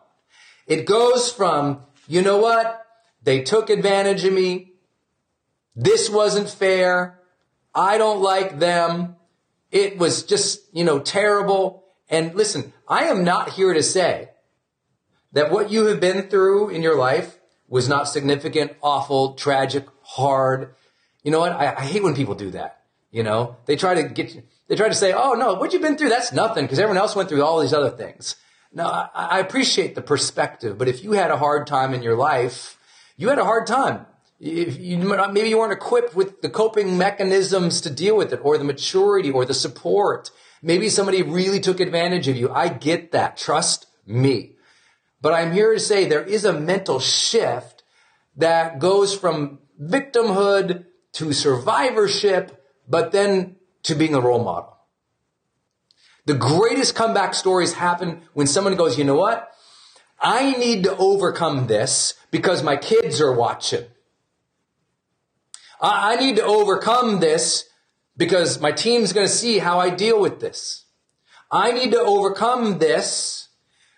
It 0.66 0.86
goes 0.86 1.30
from, 1.30 1.82
you 2.08 2.22
know 2.22 2.38
what? 2.38 2.86
They 3.30 3.42
took 3.42 3.70
advantage 3.70 4.26
of 4.26 4.34
me. 4.34 4.72
This 5.76 6.10
wasn't 6.10 6.50
fair. 6.50 7.20
I 7.76 8.00
don't 8.00 8.24
like 8.24 8.58
them. 8.58 9.18
It 9.70 10.00
was 10.00 10.24
just, 10.24 10.62
you 10.74 10.84
know, 10.84 10.98
terrible. 10.98 11.86
And 12.10 12.34
listen, 12.34 12.74
I 12.88 13.04
am 13.04 13.24
not 13.24 13.52
here 13.52 13.72
to 13.72 13.84
say 13.84 14.30
that 15.34 15.52
what 15.52 15.70
you 15.70 15.86
have 15.86 16.00
been 16.00 16.24
through 16.24 16.70
in 16.70 16.82
your 16.82 16.98
life 16.98 17.38
was 17.68 17.88
not 17.88 18.08
significant, 18.08 18.72
awful, 18.82 19.36
tragic, 19.36 19.86
hard. 20.02 20.74
You 21.22 21.30
know 21.30 21.40
what? 21.40 21.52
I, 21.52 21.76
I 21.76 21.86
hate 21.86 22.02
when 22.02 22.16
people 22.16 22.34
do 22.34 22.50
that. 22.50 22.82
You 23.12 23.22
know, 23.22 23.58
they 23.68 23.76
try 23.76 23.94
to 23.94 24.10
get 24.10 24.44
they 24.70 24.76
try 24.76 24.90
to 24.90 24.96
say, 24.96 25.14
oh 25.14 25.34
no, 25.34 25.54
what 25.54 25.72
you've 25.72 25.84
been 25.84 25.98
through, 26.00 26.10
that's 26.10 26.34
nothing 26.34 26.66
because 26.66 26.80
everyone 26.80 26.98
else 26.98 27.16
went 27.16 27.30
through 27.30 27.44
all 27.44 27.60
these 27.60 27.74
other 27.74 27.92
things. 27.92 28.38
Now, 28.74 29.12
I, 29.14 29.38
I 29.38 29.40
appreciate 29.40 29.94
the 29.94 30.02
perspective, 30.02 30.80
but 30.80 30.88
if 30.88 31.04
you 31.04 31.12
had 31.12 31.30
a 31.30 31.38
hard 31.38 31.68
time 31.68 31.94
in 31.94 32.02
your 32.02 32.18
life, 32.18 32.78
you 33.20 33.30
had 33.30 33.38
a 33.38 33.46
hard 33.46 33.68
time 33.68 34.06
you, 34.40 34.98
maybe 35.32 35.50
you 35.50 35.58
weren't 35.58 35.74
equipped 35.74 36.16
with 36.16 36.42
the 36.42 36.50
coping 36.50 36.98
mechanisms 36.98 37.82
to 37.82 37.90
deal 37.90 38.16
with 38.16 38.32
it 38.32 38.40
or 38.42 38.58
the 38.58 38.64
maturity 38.64 39.30
or 39.30 39.46
the 39.46 39.54
support. 39.54 40.32
Maybe 40.62 40.90
somebody 40.90 41.22
really 41.22 41.60
took 41.60 41.80
advantage 41.80 42.28
of 42.28 42.38
you. 42.38 42.50
I 42.50 42.70
get 42.70 43.12
that. 43.12 43.38
Trust 43.38 43.88
me. 44.06 44.56
But 45.22 45.34
I'm 45.34 45.52
here 45.52 45.74
to 45.74 45.80
say 45.80 46.06
there 46.06 46.24
is 46.24 46.46
a 46.46 46.54
mental 46.54 47.00
shift 47.00 47.84
that 48.38 48.80
goes 48.80 49.14
from 49.14 49.60
victimhood 49.82 50.86
to 51.14 51.34
survivorship, 51.34 52.64
but 52.88 53.12
then 53.12 53.58
to 53.84 53.96
being 53.96 54.16
a 54.16 54.22
role 54.22 54.44
model. 54.44 54.78
The 56.26 56.36
greatest 56.36 56.96
comeback 56.96 57.34
stories 57.34 57.74
happen 57.74 58.22
when 58.34 58.48
someone 58.48 58.76
goes, 58.76 58.98
you 58.98 59.04
know 59.04 59.16
what? 59.16 59.52
I 60.22 60.52
need 60.52 60.84
to 60.84 60.96
overcome 60.98 61.68
this 61.68 62.16
because 62.32 62.62
my 62.64 62.76
kids 62.76 63.22
are 63.22 63.34
watching. 63.34 63.86
I, 65.82 66.18
need 66.18 66.36
to 66.36 66.44
overcome 66.44 67.22
this 67.22 67.70
because 68.18 68.60
my 68.60 68.74
team's 68.74 69.14
going 69.14 69.28
to 69.28 69.34
see 69.34 69.60
how 69.60 69.80
I 69.80 69.90
deal 69.90 70.20
with 70.20 70.42
this. 70.42 70.86
I 71.50 71.72
need 71.72 71.92
to 71.92 72.02
overcome 72.02 72.80
this 72.80 73.48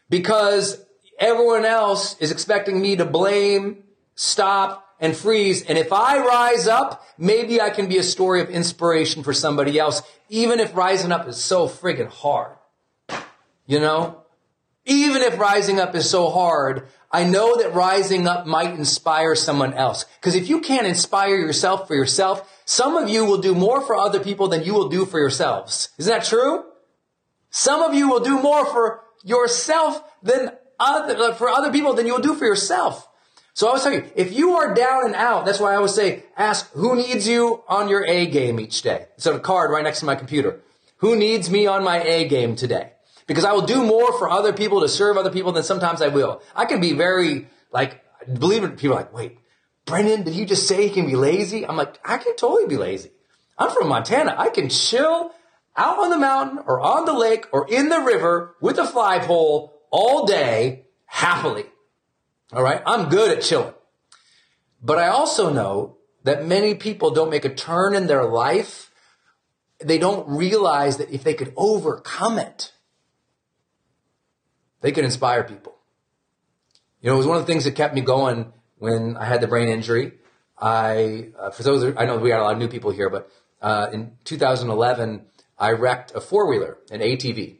because 0.09 0.85
everyone 1.19 1.65
else 1.65 2.15
is 2.19 2.31
expecting 2.31 2.81
me 2.81 2.95
to 2.97 3.05
blame, 3.05 3.83
stop, 4.15 4.87
and 4.99 5.17
freeze. 5.17 5.63
And 5.63 5.77
if 5.77 5.91
I 5.91 6.19
rise 6.19 6.67
up, 6.67 7.03
maybe 7.17 7.59
I 7.59 7.71
can 7.71 7.89
be 7.89 7.97
a 7.97 8.03
story 8.03 8.41
of 8.41 8.49
inspiration 8.49 9.23
for 9.23 9.33
somebody 9.33 9.79
else, 9.79 10.03
even 10.29 10.59
if 10.59 10.75
rising 10.75 11.11
up 11.11 11.27
is 11.27 11.37
so 11.37 11.67
friggin' 11.67 12.09
hard. 12.09 12.55
You 13.65 13.79
know? 13.79 14.20
Even 14.85 15.21
if 15.21 15.37
rising 15.37 15.79
up 15.79 15.95
is 15.95 16.09
so 16.09 16.29
hard, 16.29 16.87
I 17.11 17.23
know 17.23 17.57
that 17.57 17.73
rising 17.73 18.27
up 18.27 18.47
might 18.47 18.73
inspire 18.73 19.35
someone 19.35 19.73
else. 19.73 20.05
Because 20.19 20.35
if 20.35 20.49
you 20.49 20.59
can't 20.59 20.87
inspire 20.87 21.35
yourself 21.35 21.87
for 21.87 21.95
yourself, 21.95 22.49
some 22.65 22.95
of 22.95 23.09
you 23.09 23.25
will 23.25 23.37
do 23.37 23.53
more 23.53 23.81
for 23.81 23.95
other 23.95 24.19
people 24.19 24.47
than 24.47 24.63
you 24.63 24.73
will 24.73 24.89
do 24.89 25.05
for 25.05 25.19
yourselves. 25.19 25.89
Isn't 25.97 26.11
that 26.11 26.25
true? 26.25 26.63
Some 27.49 27.81
of 27.81 27.93
you 27.93 28.09
will 28.09 28.21
do 28.21 28.41
more 28.41 28.65
for 28.65 29.03
yourself 29.23 30.01
than 30.23 30.51
other, 30.79 31.33
for 31.33 31.49
other 31.49 31.71
people 31.71 31.93
than 31.93 32.07
you 32.07 32.13
will 32.13 32.21
do 32.21 32.33
for 32.33 32.45
yourself. 32.45 33.07
So 33.53 33.67
I 33.67 33.69
always 33.69 33.83
tell 33.83 33.93
you, 33.93 34.09
if 34.15 34.31
you 34.31 34.53
are 34.53 34.73
down 34.73 35.05
and 35.05 35.15
out, 35.15 35.45
that's 35.45 35.59
why 35.59 35.73
I 35.73 35.75
always 35.75 35.93
say, 35.93 36.23
ask 36.37 36.71
who 36.71 36.95
needs 36.95 37.27
you 37.27 37.61
on 37.67 37.89
your 37.89 38.05
A 38.05 38.25
game 38.25 38.59
each 38.59 38.81
day. 38.81 39.07
It's 39.17 39.25
a 39.25 39.37
card 39.37 39.69
right 39.71 39.83
next 39.83 39.99
to 39.99 40.05
my 40.05 40.15
computer. 40.15 40.61
Who 40.97 41.15
needs 41.15 41.49
me 41.49 41.67
on 41.67 41.83
my 41.83 42.01
A 42.01 42.27
game 42.27 42.55
today? 42.55 42.93
Because 43.27 43.45
I 43.45 43.53
will 43.53 43.65
do 43.65 43.83
more 43.83 44.17
for 44.17 44.29
other 44.29 44.53
people 44.53 44.81
to 44.81 44.89
serve 44.89 45.17
other 45.17 45.31
people 45.31 45.51
than 45.51 45.63
sometimes 45.63 46.01
I 46.01 46.07
will. 46.07 46.41
I 46.55 46.65
can 46.65 46.81
be 46.81 46.93
very 46.93 47.47
like, 47.71 48.03
believe 48.31 48.63
it, 48.63 48.77
people 48.77 48.95
are 48.95 49.01
like, 49.01 49.13
wait, 49.13 49.37
Brendon, 49.85 50.23
did 50.23 50.35
you 50.35 50.45
just 50.45 50.67
say 50.67 50.87
he 50.87 50.93
can 50.93 51.05
be 51.05 51.15
lazy? 51.15 51.65
I'm 51.65 51.77
like, 51.77 51.99
I 52.05 52.17
can 52.17 52.35
totally 52.35 52.67
be 52.67 52.77
lazy. 52.77 53.11
I'm 53.57 53.71
from 53.71 53.89
Montana. 53.89 54.35
I 54.37 54.49
can 54.49 54.69
chill 54.69 55.31
out 55.75 55.99
on 55.99 56.09
the 56.09 56.17
mountain 56.17 56.59
or 56.65 56.79
on 56.79 57.05
the 57.05 57.13
lake 57.13 57.47
or 57.51 57.67
in 57.69 57.89
the 57.89 57.99
river 57.99 58.55
with 58.61 58.77
a 58.77 58.85
fly 58.85 59.19
pole 59.19 59.73
all 59.91 60.25
day 60.25 60.85
happily. 61.05 61.65
All 62.53 62.63
right. 62.63 62.81
I'm 62.85 63.09
good 63.09 63.37
at 63.37 63.43
chilling. 63.43 63.73
But 64.81 64.97
I 64.97 65.07
also 65.07 65.51
know 65.51 65.97
that 66.23 66.45
many 66.45 66.75
people 66.75 67.11
don't 67.11 67.29
make 67.29 67.45
a 67.45 67.53
turn 67.53 67.95
in 67.95 68.07
their 68.07 68.25
life. 68.25 68.91
They 69.79 69.97
don't 69.97 70.27
realize 70.27 70.97
that 70.97 71.11
if 71.11 71.23
they 71.23 71.33
could 71.33 71.53
overcome 71.55 72.39
it, 72.39 72.71
they 74.81 74.91
could 74.91 75.05
inspire 75.05 75.43
people. 75.43 75.75
You 77.01 77.09
know, 77.09 77.15
it 77.15 77.17
was 77.17 77.27
one 77.27 77.37
of 77.37 77.45
the 77.45 77.51
things 77.51 77.63
that 77.63 77.75
kept 77.75 77.95
me 77.95 78.01
going 78.01 78.53
when 78.77 79.17
I 79.17 79.25
had 79.25 79.41
the 79.41 79.47
brain 79.47 79.69
injury. 79.69 80.13
I, 80.59 81.29
uh, 81.39 81.49
for 81.49 81.63
those, 81.63 81.95
I 81.97 82.05
know 82.05 82.17
we 82.17 82.29
got 82.29 82.39
a 82.39 82.43
lot 82.43 82.53
of 82.53 82.59
new 82.59 82.67
people 82.67 82.91
here, 82.91 83.09
but 83.09 83.31
uh, 83.61 83.87
in 83.91 84.17
2011, 84.25 85.25
I 85.57 85.71
wrecked 85.71 86.11
a 86.13 86.21
four 86.21 86.47
wheeler, 86.47 86.77
an 86.91 86.99
ATV, 86.99 87.57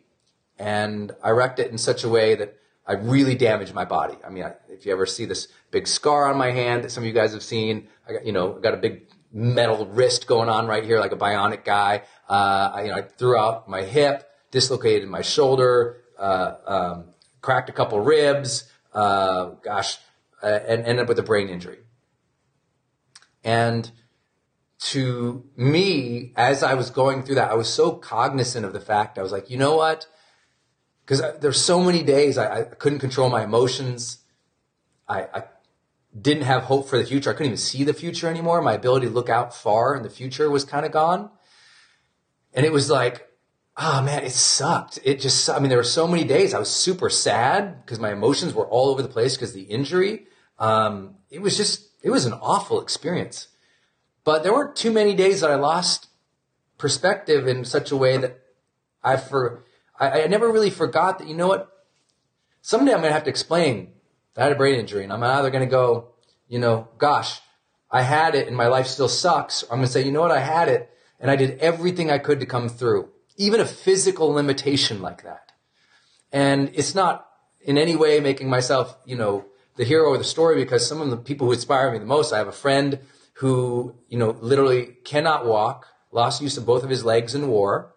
and 0.59 1.11
I 1.23 1.31
wrecked 1.31 1.59
it 1.59 1.71
in 1.71 1.77
such 1.77 2.03
a 2.03 2.09
way 2.09 2.35
that 2.35 2.57
I 2.85 2.93
really 2.93 3.35
damaged 3.35 3.73
my 3.73 3.85
body. 3.85 4.17
I 4.25 4.29
mean, 4.29 4.43
I, 4.43 4.53
if 4.69 4.85
you 4.85 4.91
ever 4.91 5.05
see 5.05 5.25
this 5.25 5.47
big 5.71 5.87
scar 5.87 6.27
on 6.31 6.37
my 6.37 6.51
hand 6.51 6.83
that 6.83 6.91
some 6.91 7.03
of 7.03 7.07
you 7.07 7.13
guys 7.13 7.33
have 7.33 7.43
seen, 7.43 7.87
I 8.07 8.13
got, 8.13 8.25
you 8.25 8.31
know, 8.31 8.53
got 8.53 8.73
a 8.73 8.77
big 8.77 9.03
metal 9.31 9.85
wrist 9.85 10.27
going 10.27 10.49
on 10.49 10.67
right 10.67 10.83
here, 10.83 10.99
like 10.99 11.11
a 11.11 11.17
bionic 11.17 11.63
guy. 11.63 12.03
Uh, 12.29 12.71
I, 12.73 12.81
you 12.83 12.89
know, 12.89 12.97
I 12.97 13.01
threw 13.01 13.37
out 13.37 13.69
my 13.69 13.83
hip, 13.83 14.29
dislocated 14.51 15.07
my 15.07 15.21
shoulder, 15.21 16.01
uh, 16.19 16.55
um, 16.65 17.05
cracked 17.41 17.69
a 17.69 17.73
couple 17.73 17.99
ribs, 17.99 18.71
uh, 18.93 19.51
gosh, 19.63 19.97
uh, 20.43 20.59
and 20.67 20.85
ended 20.85 20.99
up 20.99 21.07
with 21.07 21.19
a 21.19 21.23
brain 21.23 21.49
injury. 21.49 21.79
And 23.43 23.91
to 24.81 25.43
me, 25.55 26.33
as 26.35 26.63
I 26.63 26.73
was 26.73 26.89
going 26.89 27.23
through 27.23 27.35
that, 27.35 27.51
I 27.51 27.55
was 27.55 27.69
so 27.69 27.91
cognizant 27.91 28.65
of 28.65 28.73
the 28.73 28.79
fact 28.79 29.17
I 29.17 29.23
was 29.23 29.31
like, 29.31 29.49
you 29.49 29.57
know 29.57 29.75
what? 29.75 30.07
Because 31.05 31.21
there's 31.39 31.61
so 31.61 31.83
many 31.83 32.03
days 32.03 32.37
I, 32.37 32.59
I, 32.59 32.63
couldn't 32.63 32.99
control 32.99 33.29
my 33.29 33.43
emotions. 33.43 34.19
I, 35.07 35.27
I 35.33 35.43
didn't 36.19 36.43
have 36.43 36.63
hope 36.63 36.87
for 36.87 36.97
the 36.97 37.05
future. 37.05 37.29
I 37.29 37.33
couldn't 37.33 37.47
even 37.47 37.57
see 37.57 37.83
the 37.83 37.93
future 37.93 38.27
anymore. 38.27 38.61
My 38.61 38.73
ability 38.73 39.07
to 39.07 39.13
look 39.13 39.29
out 39.29 39.53
far 39.53 39.95
in 39.95 40.03
the 40.03 40.09
future 40.09 40.49
was 40.49 40.63
kind 40.63 40.85
of 40.85 40.91
gone. 40.91 41.29
And 42.53 42.65
it 42.65 42.71
was 42.71 42.89
like, 42.89 43.27
oh 43.77 44.01
man, 44.01 44.23
it 44.23 44.31
sucked. 44.31 44.99
It 45.03 45.19
just, 45.19 45.49
I 45.49 45.59
mean, 45.59 45.69
there 45.69 45.77
were 45.77 45.83
so 45.83 46.07
many 46.07 46.23
days 46.23 46.53
I 46.53 46.59
was 46.59 46.69
super 46.69 47.09
sad 47.09 47.85
because 47.85 47.99
my 47.99 48.11
emotions 48.11 48.53
were 48.53 48.67
all 48.67 48.89
over 48.89 49.01
the 49.01 49.07
place 49.07 49.35
because 49.35 49.53
the 49.53 49.63
injury. 49.63 50.27
Um, 50.59 51.15
it 51.29 51.41
was 51.41 51.57
just, 51.57 51.89
it 52.03 52.09
was 52.09 52.25
an 52.25 52.33
awful 52.33 52.81
experience. 52.81 53.47
But 54.23 54.43
there 54.43 54.53
weren't 54.53 54.75
too 54.75 54.91
many 54.91 55.15
days 55.15 55.41
that 55.41 55.51
I 55.51 55.55
lost 55.55 56.07
perspective 56.81 57.47
in 57.47 57.63
such 57.63 57.91
a 57.91 57.95
way 57.95 58.17
that 58.17 58.39
I 59.03 59.15
for 59.15 59.63
I, 59.99 60.23
I 60.23 60.27
never 60.27 60.51
really 60.51 60.71
forgot 60.71 61.19
that 61.19 61.27
you 61.27 61.35
know 61.35 61.47
what 61.47 61.69
someday 62.61 62.91
I'm 62.91 63.01
gonna 63.01 63.13
have 63.13 63.23
to 63.25 63.29
explain 63.29 63.93
that 64.33 64.41
I 64.41 64.43
had 64.45 64.53
a 64.53 64.57
brain 64.57 64.79
injury 64.79 65.03
and 65.03 65.13
I'm 65.13 65.21
either 65.21 65.51
gonna 65.51 65.67
go, 65.67 66.09
you 66.47 66.57
know, 66.57 66.87
gosh, 66.97 67.39
I 67.91 68.01
had 68.01 68.33
it 68.33 68.47
and 68.47 68.57
my 68.57 68.65
life 68.65 68.87
still 68.87 69.07
sucks. 69.07 69.63
I'm 69.63 69.77
gonna 69.77 69.87
say, 69.87 70.03
you 70.03 70.11
know 70.11 70.21
what, 70.21 70.31
I 70.31 70.39
had 70.39 70.69
it 70.69 70.89
and 71.19 71.29
I 71.29 71.35
did 71.35 71.59
everything 71.59 72.09
I 72.09 72.17
could 72.17 72.39
to 72.39 72.47
come 72.47 72.67
through. 72.67 73.10
Even 73.41 73.59
a 73.59 73.65
physical 73.65 74.27
limitation 74.31 75.01
like 75.01 75.23
that. 75.23 75.51
And 76.31 76.71
it's 76.73 76.93
not 76.93 77.27
in 77.61 77.77
any 77.77 77.95
way 77.95 78.19
making 78.19 78.49
myself, 78.49 78.95
you 79.05 79.15
know, 79.15 79.45
the 79.77 79.83
hero 79.83 80.13
of 80.13 80.19
the 80.19 80.25
story 80.35 80.55
because 80.63 80.87
some 80.87 81.01
of 81.01 81.09
the 81.09 81.17
people 81.17 81.47
who 81.47 81.53
inspire 81.53 81.91
me 81.91 81.97
the 81.97 82.05
most, 82.05 82.31
I 82.31 82.37
have 82.37 82.47
a 82.47 82.63
friend 82.65 82.99
who, 83.41 83.95
you 84.09 84.17
know, 84.19 84.31
literally 84.41 84.97
cannot 85.03 85.45
walk, 85.45 85.87
lost 86.11 86.41
use 86.41 86.57
of 86.57 86.65
both 86.65 86.83
of 86.83 86.89
his 86.89 87.03
legs 87.03 87.33
in 87.33 87.47
war. 87.47 87.93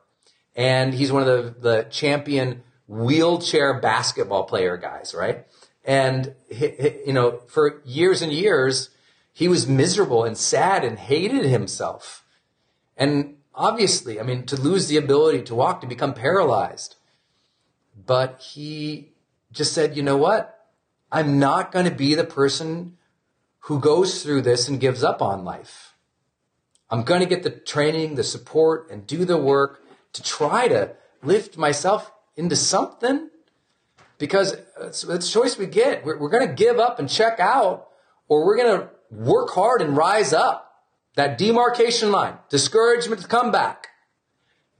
And 0.56 0.94
he's 0.94 1.12
one 1.12 1.28
of 1.28 1.28
the, 1.28 1.60
the 1.60 1.86
champion 1.90 2.62
wheelchair 2.86 3.80
basketball 3.80 4.44
player 4.44 4.76
guys, 4.78 5.14
right? 5.14 5.44
And, 5.84 6.34
you 7.06 7.12
know, 7.12 7.40
for 7.48 7.82
years 7.84 8.22
and 8.22 8.32
years, 8.32 8.90
he 9.32 9.48
was 9.48 9.68
miserable 9.68 10.24
and 10.24 10.38
sad 10.38 10.84
and 10.84 10.98
hated 10.98 11.44
himself. 11.44 12.24
And 12.96 13.36
obviously, 13.54 14.20
I 14.20 14.22
mean, 14.22 14.44
to 14.46 14.60
lose 14.60 14.88
the 14.88 14.96
ability 14.96 15.42
to 15.42 15.54
walk, 15.54 15.80
to 15.80 15.86
become 15.86 16.14
paralyzed. 16.14 16.96
But 18.06 18.40
he 18.40 19.12
just 19.52 19.72
said, 19.72 19.96
you 19.96 20.02
know 20.02 20.16
what? 20.16 20.66
I'm 21.12 21.38
not 21.38 21.70
going 21.70 21.84
to 21.84 21.94
be 21.94 22.14
the 22.14 22.24
person 22.24 22.96
who 23.60 23.78
goes 23.78 24.22
through 24.22 24.42
this 24.42 24.68
and 24.68 24.80
gives 24.80 25.04
up 25.04 25.22
on 25.22 25.44
life. 25.44 25.94
I'm 26.90 27.02
going 27.02 27.20
to 27.20 27.26
get 27.26 27.42
the 27.42 27.50
training, 27.50 28.16
the 28.16 28.24
support, 28.24 28.90
and 28.90 29.06
do 29.06 29.24
the 29.24 29.38
work 29.38 29.82
to 30.12 30.22
try 30.22 30.68
to 30.68 30.92
lift 31.22 31.56
myself 31.56 32.12
into 32.36 32.56
something 32.56 33.30
because 34.18 34.54
uh, 34.54 34.86
it's, 34.86 35.04
it's 35.04 35.30
choice 35.30 35.56
we 35.56 35.66
get. 35.66 36.04
We're, 36.04 36.18
we're 36.18 36.28
going 36.28 36.46
to 36.46 36.54
give 36.54 36.78
up 36.78 36.98
and 36.98 37.08
check 37.08 37.40
out, 37.40 37.88
or 38.28 38.44
we're 38.44 38.56
going 38.56 38.80
to 38.80 38.88
work 39.10 39.50
hard 39.50 39.82
and 39.82 39.96
rise 39.96 40.32
up. 40.32 40.73
That 41.16 41.38
demarcation 41.38 42.10
line, 42.10 42.38
discouragement 42.48 43.22
to 43.22 43.28
come 43.28 43.52
back. 43.52 43.88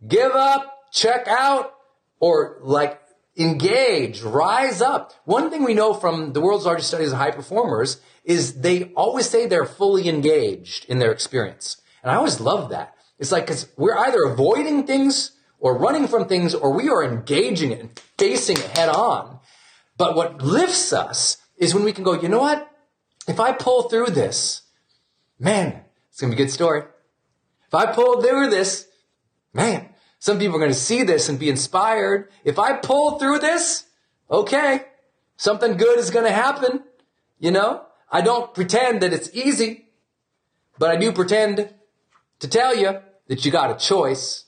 Give 0.07 0.33
up, 0.33 0.91
check 0.93 1.29
out, 1.29 1.75
or 2.19 2.59
like 2.63 3.01
engage, 3.37 4.23
rise 4.23 4.81
up. 4.81 5.13
One 5.25 5.51
thing 5.51 5.65
we 5.65 5.75
know 5.75 5.95
from 5.95 6.33
the 6.33 6.41
world's 6.41 6.65
largest 6.65 6.89
studies 6.89 7.13
of 7.13 7.19
high 7.19 7.31
performers 7.31 8.01
is 8.25 8.61
they 8.61 8.85
always 8.95 9.29
say 9.29 9.47
they're 9.47 9.65
fully 9.65 10.09
engaged 10.09 10.87
in 10.87 10.99
their 10.99 11.13
experience. 11.13 11.81
And 12.03 12.11
I 12.11 12.17
always 12.17 12.41
love 12.41 12.71
that. 12.71 12.95
It's 13.19 13.33
like, 13.33 13.47
cause 13.47 13.69
we're 13.77 13.97
either 13.97 14.23
avoiding 14.25 14.87
things 14.87 15.33
or 15.59 15.79
running 15.79 16.09
from 16.09 16.27
things 16.27 16.55
or 16.55 16.73
we 16.73 16.89
are 16.89 17.05
engaging 17.05 17.73
it 17.73 17.81
and 17.81 17.99
facing 18.19 18.57
it 18.57 18.77
head 18.77 18.89
on. 18.89 19.39
But 19.97 20.17
what 20.17 20.43
lifts 20.43 20.93
us 20.93 21.39
is 21.57 21.75
when 21.75 21.85
we 21.85 21.93
can 21.93 22.05
go, 22.05 22.21
you 22.21 22.29
know 22.29 22.41
what? 22.41 22.71
If 23.29 23.41
I 23.41 23.53
pull 23.53 23.89
through 23.89 24.09
this, 24.09 24.63
man, 25.39 25.84
it's 26.15 26.21
going 26.21 26.31
to 26.31 26.37
be 26.37 26.45
a 26.45 26.47
good 26.47 26.53
story. 26.53 26.83
If 27.67 27.75
I 27.75 27.93
pull 27.93 28.23
through 28.23 28.49
this, 28.51 28.87
man, 29.53 29.89
some 30.21 30.39
people 30.39 30.55
are 30.55 30.61
going 30.61 30.71
to 30.71 30.79
see 30.79 31.03
this 31.03 31.29
and 31.29 31.41
be 31.41 31.51
inspired. 31.51 32.31
If 32.45 32.57
I 32.57 32.75
pull 32.75 33.19
through 33.19 33.41
this, 33.41 33.87
okay, 34.31 34.85
something 35.37 35.77
good 35.77 35.99
is 35.99 36.11
going 36.11 36.25
to 36.25 36.31
happen. 36.31 36.85
You 37.41 37.51
know, 37.51 37.87
I 38.13 38.21
don't 38.21 38.55
pretend 38.55 39.01
that 39.01 39.13
it's 39.13 39.29
easy, 39.35 39.89
but 40.79 40.89
I 40.89 40.95
do 40.95 41.11
pretend 41.11 41.75
to 42.39 42.47
tell 42.47 42.77
you 42.77 43.01
that 43.27 43.45
you 43.45 43.51
got 43.51 43.73
a 43.73 43.85
choice. 43.85 44.45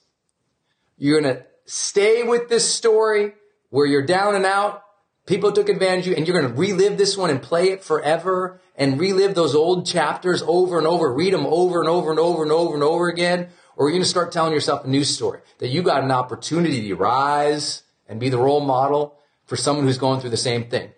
You're 0.97 1.21
going 1.21 1.35
to 1.35 1.47
stay 1.65 2.23
with 2.23 2.49
this 2.49 2.73
story 2.73 3.33
where 3.71 3.87
you're 3.87 4.07
down 4.07 4.37
and 4.37 4.47
out. 4.47 4.85
People 5.27 5.51
took 5.51 5.69
advantage 5.69 6.07
of 6.07 6.13
you 6.13 6.17
and 6.17 6.27
you're 6.27 6.41
going 6.41 6.53
to 6.53 6.59
relive 6.59 6.97
this 6.97 7.17
one 7.17 7.31
and 7.31 7.43
play 7.43 7.71
it 7.71 7.83
forever 7.83 8.61
and 8.77 9.01
relive 9.01 9.35
those 9.35 9.57
old 9.57 9.85
chapters 9.85 10.43
over 10.47 10.79
and 10.79 10.87
over, 10.87 11.13
read 11.13 11.35
them 11.35 11.47
over 11.47 11.81
and 11.81 11.89
over 11.89 12.11
and 12.11 12.21
over 12.21 12.45
and 12.45 12.53
over 12.53 12.75
and 12.75 12.83
over 12.85 13.09
again. 13.09 13.49
Or 13.75 13.87
you're 13.87 13.95
going 13.95 14.05
to 14.05 14.09
start 14.09 14.31
telling 14.31 14.53
yourself 14.53 14.85
a 14.85 14.89
new 14.89 15.05
story 15.05 15.41
that 15.59 15.69
you 15.69 15.83
got 15.83 16.05
an 16.05 16.13
opportunity 16.13 16.89
to 16.89 16.95
rise 16.95 17.83
and 18.09 18.21
be 18.21 18.29
the 18.29 18.39
role 18.39 18.61
model 18.61 19.19
for 19.47 19.57
someone 19.57 19.85
who's 19.85 19.99
going 19.99 20.21
through 20.21 20.31
the 20.31 20.37
same 20.37 20.71
thing? 20.71 20.93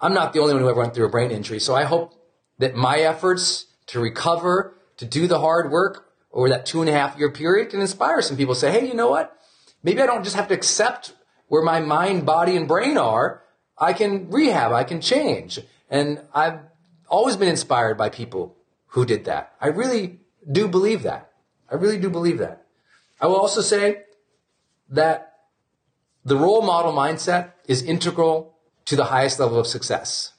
I'm 0.00 0.12
not 0.12 0.32
the 0.32 0.40
only 0.40 0.54
one 0.54 0.62
who 0.62 0.68
ever 0.68 0.80
went 0.80 0.94
through 0.94 1.06
a 1.06 1.10
brain 1.10 1.30
injury. 1.30 1.60
So 1.60 1.74
I 1.74 1.84
hope 1.84 2.14
that 2.58 2.74
my 2.74 2.98
efforts 2.98 3.66
to 3.86 4.00
recover, 4.00 4.74
to 4.96 5.04
do 5.04 5.28
the 5.28 5.40
hard 5.40 5.70
work 5.70 6.08
over 6.32 6.48
that 6.48 6.66
two 6.66 6.80
and 6.80 6.90
a 6.90 6.92
half 6.92 7.16
year 7.16 7.30
period 7.30 7.70
can 7.70 7.80
inspire 7.80 8.22
some 8.22 8.36
people 8.36 8.54
say, 8.54 8.72
Hey, 8.72 8.86
you 8.86 8.94
know 8.94 9.08
what? 9.08 9.36
Maybe 9.82 10.02
I 10.02 10.06
don't 10.06 10.24
just 10.24 10.36
have 10.36 10.48
to 10.48 10.54
accept 10.54 11.14
where 11.46 11.62
my 11.62 11.80
mind, 11.80 12.26
body, 12.26 12.56
and 12.56 12.68
brain 12.68 12.98
are. 12.98 13.42
I 13.80 13.92
can 13.92 14.30
rehab. 14.30 14.72
I 14.72 14.84
can 14.84 15.00
change. 15.00 15.60
And 15.90 16.20
I've 16.34 16.60
always 17.08 17.36
been 17.36 17.48
inspired 17.48 17.96
by 17.96 18.08
people 18.08 18.56
who 18.88 19.04
did 19.04 19.24
that. 19.26 19.54
I 19.60 19.68
really 19.68 20.20
do 20.50 20.68
believe 20.68 21.02
that. 21.02 21.32
I 21.70 21.74
really 21.74 21.98
do 21.98 22.10
believe 22.10 22.38
that. 22.38 22.66
I 23.20 23.26
will 23.26 23.36
also 23.36 23.60
say 23.60 24.02
that 24.88 25.34
the 26.24 26.36
role 26.36 26.62
model 26.62 26.92
mindset 26.92 27.52
is 27.66 27.82
integral 27.82 28.54
to 28.86 28.96
the 28.96 29.04
highest 29.04 29.38
level 29.38 29.58
of 29.58 29.66
success. 29.66 30.32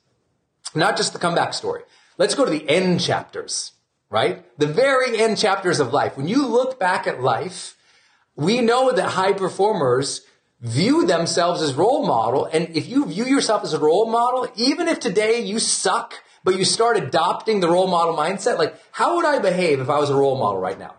Not 0.75 0.97
just 0.97 1.13
the 1.13 1.19
comeback 1.19 1.53
story. 1.53 1.83
Let's 2.17 2.35
go 2.35 2.45
to 2.45 2.51
the 2.51 2.67
end 2.69 2.99
chapters, 3.01 3.73
right? 4.09 4.45
The 4.59 4.67
very 4.67 5.19
end 5.19 5.37
chapters 5.37 5.79
of 5.79 5.93
life. 5.93 6.17
When 6.17 6.27
you 6.27 6.45
look 6.45 6.79
back 6.79 7.07
at 7.07 7.21
life, 7.21 7.77
we 8.35 8.61
know 8.61 8.91
that 8.91 9.09
high 9.09 9.33
performers 9.33 10.21
view 10.61 11.05
themselves 11.05 11.61
as 11.61 11.73
role 11.73 12.05
model. 12.05 12.45
And 12.45 12.75
if 12.75 12.87
you 12.87 13.05
view 13.05 13.25
yourself 13.25 13.63
as 13.63 13.73
a 13.73 13.79
role 13.79 14.09
model, 14.09 14.47
even 14.55 14.87
if 14.87 14.99
today 14.99 15.41
you 15.41 15.59
suck, 15.59 16.15
but 16.43 16.57
you 16.57 16.65
start 16.65 16.97
adopting 16.97 17.59
the 17.59 17.69
role 17.69 17.87
model 17.87 18.15
mindset, 18.15 18.57
like 18.57 18.75
how 18.91 19.15
would 19.15 19.25
I 19.25 19.39
behave 19.39 19.79
if 19.79 19.89
I 19.89 19.99
was 19.99 20.09
a 20.09 20.15
role 20.15 20.37
model 20.37 20.59
right 20.59 20.79
now? 20.79 20.95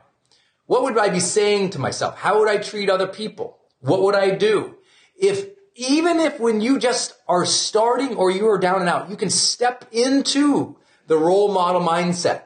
What 0.67 0.83
would 0.85 0.97
I 0.99 1.09
be 1.09 1.21
saying 1.21 1.71
to 1.71 1.79
myself? 1.79 2.17
How 2.19 2.39
would 2.39 2.49
I 2.49 2.59
treat 2.59 2.89
other 2.89 3.09
people? 3.09 3.59
What 3.81 4.03
would 4.03 4.15
I 4.15 4.31
do? 4.31 4.77
If, 5.19 5.49
even 5.75 6.21
if 6.21 6.39
when 6.39 6.61
you 6.61 6.79
just 6.79 7.15
are 7.27 7.45
starting 7.45 8.17
or 8.17 8.31
you 8.31 8.49
are 8.49 8.59
down 8.59 8.81
and 8.81 8.89
out, 8.89 9.11
you 9.11 9.17
can 9.17 9.31
step 9.31 9.87
into 9.91 10.77
the 11.07 11.17
role 11.17 11.53
model 11.53 11.81
mindset. 11.81 12.43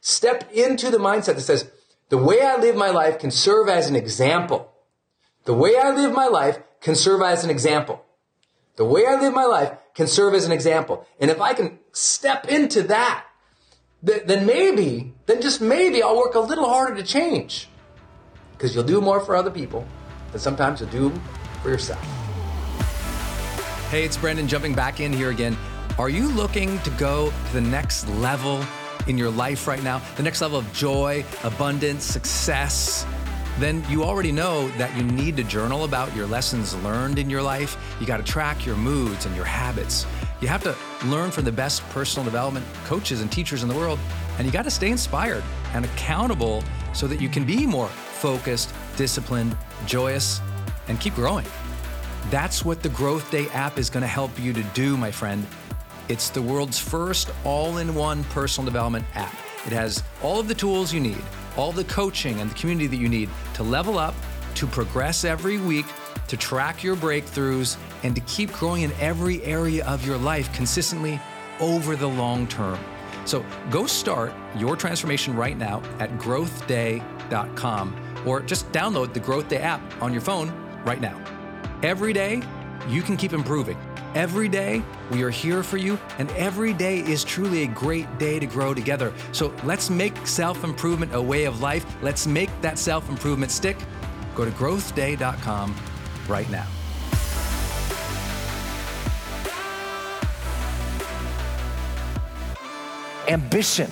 Step 0.00 0.52
into 0.52 0.90
the 0.90 0.98
mindset 0.98 1.34
that 1.34 1.40
says, 1.40 1.68
the 2.08 2.18
way 2.18 2.40
I 2.40 2.56
live 2.56 2.76
my 2.76 2.90
life 2.90 3.18
can 3.18 3.32
serve 3.32 3.68
as 3.68 3.88
an 3.88 3.96
example. 3.96 4.72
The 5.46 5.54
way 5.54 5.76
I 5.76 5.92
live 5.92 6.12
my 6.12 6.26
life 6.26 6.58
can 6.80 6.96
serve 6.96 7.22
as 7.22 7.44
an 7.44 7.50
example. 7.50 8.04
The 8.74 8.84
way 8.84 9.06
I 9.06 9.14
live 9.20 9.32
my 9.32 9.44
life 9.44 9.72
can 9.94 10.08
serve 10.08 10.34
as 10.34 10.44
an 10.44 10.50
example. 10.50 11.06
And 11.20 11.30
if 11.30 11.40
I 11.40 11.54
can 11.54 11.78
step 11.92 12.48
into 12.48 12.82
that, 12.82 13.24
then 14.02 14.44
maybe, 14.44 15.14
then 15.26 15.40
just 15.40 15.60
maybe 15.60 16.02
I'll 16.02 16.16
work 16.16 16.34
a 16.34 16.40
little 16.40 16.68
harder 16.68 16.96
to 16.96 17.04
change. 17.04 17.68
Because 18.52 18.74
you'll 18.74 18.84
do 18.84 19.00
more 19.00 19.20
for 19.20 19.36
other 19.36 19.52
people 19.52 19.86
than 20.32 20.40
sometimes 20.40 20.80
you'll 20.80 20.90
do 20.90 21.12
for 21.62 21.70
yourself. 21.70 22.02
Hey, 23.88 24.04
it's 24.04 24.16
Brendon 24.16 24.48
jumping 24.48 24.74
back 24.74 24.98
in 24.98 25.12
here 25.12 25.30
again. 25.30 25.56
Are 25.96 26.08
you 26.08 26.28
looking 26.32 26.80
to 26.80 26.90
go 26.90 27.30
to 27.30 27.52
the 27.52 27.60
next 27.60 28.08
level 28.08 28.64
in 29.06 29.16
your 29.16 29.30
life 29.30 29.68
right 29.68 29.82
now, 29.82 30.02
the 30.16 30.24
next 30.24 30.40
level 30.40 30.58
of 30.58 30.70
joy, 30.72 31.24
abundance, 31.44 32.04
success, 32.04 33.06
then 33.58 33.84
you 33.88 34.04
already 34.04 34.32
know 34.32 34.68
that 34.76 34.94
you 34.96 35.02
need 35.02 35.36
to 35.36 35.44
journal 35.44 35.84
about 35.84 36.14
your 36.14 36.26
lessons 36.26 36.74
learned 36.82 37.18
in 37.18 37.30
your 37.30 37.42
life. 37.42 37.76
You 38.00 38.06
got 38.06 38.18
to 38.18 38.22
track 38.22 38.66
your 38.66 38.76
moods 38.76 39.26
and 39.26 39.34
your 39.34 39.44
habits. 39.44 40.06
You 40.40 40.48
have 40.48 40.62
to 40.64 40.76
learn 41.06 41.30
from 41.30 41.44
the 41.44 41.52
best 41.52 41.82
personal 41.90 42.24
development 42.24 42.66
coaches 42.84 43.22
and 43.22 43.32
teachers 43.32 43.62
in 43.62 43.68
the 43.68 43.74
world, 43.74 43.98
and 44.36 44.46
you 44.46 44.52
got 44.52 44.64
to 44.64 44.70
stay 44.70 44.90
inspired 44.90 45.42
and 45.72 45.84
accountable 45.84 46.62
so 46.92 47.06
that 47.06 47.20
you 47.20 47.28
can 47.28 47.44
be 47.44 47.66
more 47.66 47.88
focused, 47.88 48.74
disciplined, 48.96 49.56
joyous, 49.86 50.40
and 50.88 51.00
keep 51.00 51.14
growing. 51.14 51.46
That's 52.30 52.64
what 52.64 52.82
the 52.82 52.88
GrowthDay 52.90 53.54
app 53.54 53.78
is 53.78 53.88
going 53.88 54.02
to 54.02 54.08
help 54.08 54.38
you 54.38 54.52
to 54.52 54.62
do, 54.74 54.96
my 54.96 55.10
friend. 55.10 55.46
It's 56.08 56.28
the 56.28 56.42
world's 56.42 56.78
first 56.78 57.30
all 57.44 57.78
in 57.78 57.94
one 57.94 58.24
personal 58.24 58.64
development 58.66 59.06
app. 59.14 59.34
It 59.66 59.72
has 59.72 60.02
all 60.22 60.38
of 60.38 60.48
the 60.48 60.54
tools 60.54 60.92
you 60.92 61.00
need, 61.00 61.22
all 61.56 61.72
the 61.72 61.84
coaching 61.84 62.40
and 62.40 62.50
the 62.50 62.54
community 62.54 62.86
that 62.86 62.96
you 62.96 63.08
need 63.08 63.28
to 63.54 63.62
level 63.62 63.98
up, 63.98 64.14
to 64.54 64.66
progress 64.66 65.24
every 65.24 65.58
week, 65.58 65.86
to 66.28 66.36
track 66.36 66.82
your 66.82 66.96
breakthroughs, 66.96 67.76
and 68.02 68.14
to 68.14 68.20
keep 68.22 68.52
growing 68.52 68.82
in 68.82 68.92
every 69.00 69.42
area 69.42 69.84
of 69.86 70.06
your 70.06 70.18
life 70.18 70.52
consistently 70.54 71.20
over 71.60 71.96
the 71.96 72.08
long 72.08 72.46
term. 72.46 72.78
So 73.24 73.44
go 73.70 73.86
start 73.86 74.32
your 74.56 74.76
transformation 74.76 75.34
right 75.34 75.56
now 75.56 75.82
at 75.98 76.10
growthday.com 76.18 77.96
or 78.24 78.40
just 78.40 78.70
download 78.72 79.12
the 79.12 79.20
GrowthDay 79.20 79.60
app 79.60 79.80
on 80.02 80.12
your 80.12 80.22
phone 80.22 80.50
right 80.84 81.00
now. 81.00 81.20
Every 81.82 82.12
day, 82.12 82.42
you 82.88 83.02
can 83.02 83.16
keep 83.16 83.32
improving. 83.32 83.76
Every 84.16 84.48
day, 84.48 84.82
we 85.10 85.22
are 85.24 85.30
here 85.30 85.62
for 85.62 85.76
you, 85.76 85.98
and 86.18 86.30
every 86.30 86.72
day 86.72 87.00
is 87.00 87.22
truly 87.22 87.64
a 87.64 87.66
great 87.66 88.18
day 88.18 88.38
to 88.38 88.46
grow 88.46 88.72
together. 88.72 89.12
So 89.32 89.52
let's 89.62 89.90
make 89.90 90.26
self 90.26 90.64
improvement 90.64 91.14
a 91.14 91.20
way 91.20 91.44
of 91.44 91.60
life. 91.60 91.84
Let's 92.00 92.26
make 92.26 92.48
that 92.62 92.78
self 92.78 93.10
improvement 93.10 93.52
stick. 93.52 93.76
Go 94.34 94.46
to 94.46 94.50
growthday.com 94.52 95.76
right 96.28 96.50
now. 96.50 96.66
Ambition, 103.28 103.90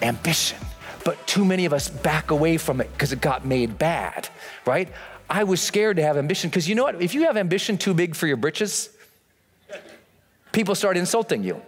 ambition. 0.00 0.56
But 1.04 1.26
too 1.26 1.44
many 1.44 1.66
of 1.66 1.74
us 1.74 1.90
back 1.90 2.30
away 2.30 2.56
from 2.56 2.80
it 2.80 2.90
because 2.94 3.12
it 3.12 3.20
got 3.20 3.44
made 3.44 3.76
bad, 3.76 4.30
right? 4.64 4.88
I 5.28 5.44
was 5.44 5.60
scared 5.60 5.96
to 5.98 6.02
have 6.02 6.16
ambition 6.16 6.48
because 6.48 6.66
you 6.66 6.74
know 6.74 6.84
what? 6.84 7.02
If 7.02 7.12
you 7.12 7.24
have 7.24 7.36
ambition 7.36 7.76
too 7.76 7.92
big 7.92 8.14
for 8.14 8.26
your 8.26 8.38
britches, 8.38 8.88
people 10.52 10.74
start 10.74 10.96
insulting 10.96 11.42
you. 11.42 11.60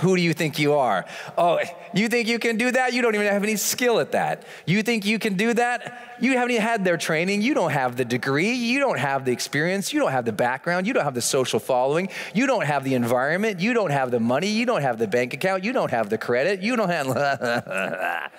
Who 0.00 0.14
do 0.14 0.20
you 0.20 0.34
think 0.34 0.58
you 0.58 0.74
are? 0.74 1.06
Oh, 1.38 1.58
you 1.94 2.08
think 2.08 2.28
you 2.28 2.38
can 2.38 2.58
do 2.58 2.70
that? 2.70 2.92
You 2.92 3.00
don't 3.00 3.14
even 3.14 3.26
have 3.28 3.42
any 3.42 3.56
skill 3.56 3.98
at 3.98 4.12
that. 4.12 4.44
You 4.66 4.82
think 4.82 5.06
you 5.06 5.18
can 5.18 5.34
do 5.34 5.54
that? 5.54 6.18
You 6.20 6.32
haven't 6.32 6.50
even 6.50 6.62
had 6.62 6.84
their 6.84 6.98
training. 6.98 7.40
You 7.40 7.54
don't 7.54 7.70
have 7.70 7.96
the 7.96 8.04
degree. 8.04 8.52
You 8.52 8.78
don't 8.78 8.98
have 8.98 9.24
the 9.24 9.32
experience. 9.32 9.94
You 9.94 10.00
don't 10.00 10.12
have 10.12 10.26
the 10.26 10.32
background. 10.32 10.86
You 10.86 10.92
don't 10.92 11.04
have 11.04 11.14
the 11.14 11.22
social 11.22 11.58
following. 11.58 12.10
You 12.34 12.46
don't 12.46 12.66
have 12.66 12.84
the 12.84 12.92
environment. 12.92 13.60
You 13.60 13.72
don't 13.72 13.90
have 13.90 14.10
the 14.10 14.20
money. 14.20 14.48
You 14.48 14.66
don't 14.66 14.82
have 14.82 14.98
the 14.98 15.08
bank 15.08 15.32
account. 15.32 15.64
You 15.64 15.72
don't 15.72 15.90
have 15.90 16.10
the 16.10 16.18
credit. 16.18 16.60
You 16.60 16.76
don't 16.76 16.90
have. 16.90 18.30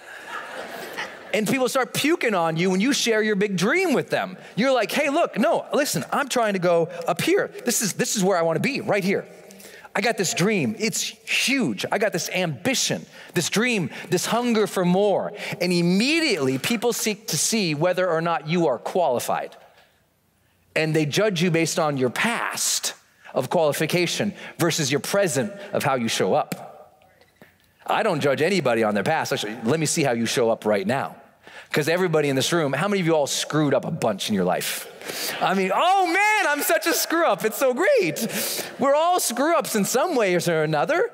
and 1.34 1.48
people 1.48 1.70
start 1.70 1.92
puking 1.92 2.36
on 2.36 2.56
you 2.56 2.70
when 2.70 2.82
you 2.82 2.94
share 2.94 3.24
your 3.24 3.36
big 3.36 3.58
dream 3.58 3.94
with 3.94 4.12
them. 4.12 4.38
You're 4.56 4.74
like, 4.74 4.92
hey, 4.92 5.10
look, 5.10 5.40
no, 5.40 5.66
listen, 5.74 6.06
I'm 6.12 6.30
trying 6.30 6.54
to 6.54 6.60
go 6.60 6.86
up 7.08 7.20
here. 7.20 7.50
This 7.66 7.82
is, 7.82 7.94
this 7.94 8.16
is 8.16 8.24
where 8.24 8.38
I 8.38 8.44
want 8.44 8.58
to 8.58 8.62
be, 8.62 8.82
right 8.82 9.04
here. 9.04 9.28
I 9.98 10.02
got 10.02 10.16
this 10.16 10.36
dream. 10.36 10.76
It's 10.78 11.02
huge. 11.02 11.84
I 11.92 11.98
got 11.98 12.14
this 12.14 12.30
ambition, 12.30 13.04
this 13.34 13.50
dream, 13.50 13.90
this 14.12 14.28
hunger 14.28 14.68
for 14.68 14.86
more. 14.86 15.34
And 15.60 15.74
immediately 15.74 16.60
people 16.60 16.94
seek 16.94 17.30
to 17.30 17.38
see 17.38 17.74
whether 17.74 18.08
or 18.08 18.22
not 18.22 18.48
you 18.48 18.68
are 18.68 18.78
qualified. 18.78 19.58
And 20.76 20.96
they 20.96 21.08
judge 21.08 21.42
you 21.42 21.50
based 21.50 21.80
on 21.80 21.98
your 21.98 22.12
past 22.12 22.94
of 23.34 23.50
qualification 23.50 24.36
versus 24.60 24.92
your 24.92 25.00
present 25.00 25.52
of 25.74 25.82
how 25.82 25.96
you 25.96 26.08
show 26.08 26.36
up. 26.36 27.08
I 27.84 28.04
don't 28.04 28.20
judge 28.20 28.44
anybody 28.44 28.84
on 28.84 28.94
their 28.94 29.04
past. 29.04 29.34
Actually, 29.34 29.58
let 29.64 29.80
me 29.80 29.88
see 29.88 30.04
how 30.04 30.12
you 30.12 30.28
show 30.28 30.52
up 30.52 30.64
right 30.64 30.86
now. 30.86 31.16
Because 31.70 31.90
everybody 31.90 32.30
in 32.30 32.36
this 32.36 32.52
room, 32.54 32.74
how 32.74 32.88
many 32.88 33.02
of 33.02 33.06
you 33.06 33.14
all 33.14 33.28
screwed 33.28 33.74
up 33.74 33.86
a 33.86 33.92
bunch 33.92 34.30
in 34.30 34.36
your 34.36 34.46
life? 34.46 34.88
I 35.42 35.54
mean, 35.54 35.72
oh 35.74 36.06
man, 36.08 36.52
I'm 36.52 36.64
such 36.64 36.88
a 36.88 36.94
screw 36.94 37.26
up. 37.26 37.46
It's 37.46 37.58
so 37.58 37.74
great. 37.74 38.28
We're 38.80 38.96
all 38.96 39.20
screw 39.20 39.56
ups 39.56 39.76
in 39.76 39.86
some 39.86 40.16
way 40.16 40.36
or 40.36 40.64
another. 40.64 41.12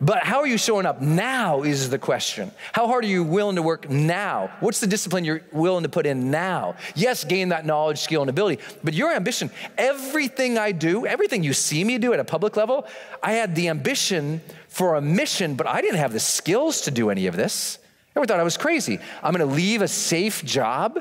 But 0.00 0.24
how 0.24 0.40
are 0.40 0.46
you 0.46 0.58
showing 0.58 0.86
up 0.86 1.00
now 1.00 1.62
is 1.62 1.88
the 1.88 1.98
question. 1.98 2.50
How 2.72 2.86
hard 2.88 3.04
are 3.04 3.08
you 3.08 3.22
willing 3.22 3.56
to 3.56 3.62
work 3.62 3.88
now? 3.88 4.50
What's 4.60 4.80
the 4.80 4.86
discipline 4.86 5.24
you're 5.24 5.42
willing 5.52 5.84
to 5.84 5.88
put 5.88 6.04
in 6.04 6.30
now? 6.30 6.74
Yes, 6.94 7.24
gain 7.24 7.50
that 7.50 7.64
knowledge, 7.64 8.00
skill, 8.00 8.20
and 8.20 8.28
ability, 8.28 8.60
but 8.82 8.92
your 8.92 9.12
ambition, 9.12 9.50
everything 9.78 10.58
I 10.58 10.72
do, 10.72 11.06
everything 11.06 11.42
you 11.44 11.52
see 11.52 11.84
me 11.84 11.98
do 11.98 12.12
at 12.12 12.20
a 12.20 12.24
public 12.24 12.56
level, 12.56 12.86
I 13.22 13.32
had 13.32 13.54
the 13.54 13.68
ambition 13.68 14.40
for 14.68 14.96
a 14.96 15.00
mission, 15.00 15.54
but 15.54 15.66
I 15.66 15.80
didn't 15.80 15.98
have 15.98 16.12
the 16.12 16.20
skills 16.20 16.82
to 16.82 16.90
do 16.90 17.08
any 17.10 17.26
of 17.26 17.36
this. 17.36 17.78
Everyone 18.14 18.28
thought 18.28 18.40
I 18.40 18.44
was 18.44 18.56
crazy. 18.56 19.00
I'm 19.22 19.32
gonna 19.32 19.44
leave 19.44 19.82
a 19.82 19.88
safe 19.88 20.44
job 20.44 21.00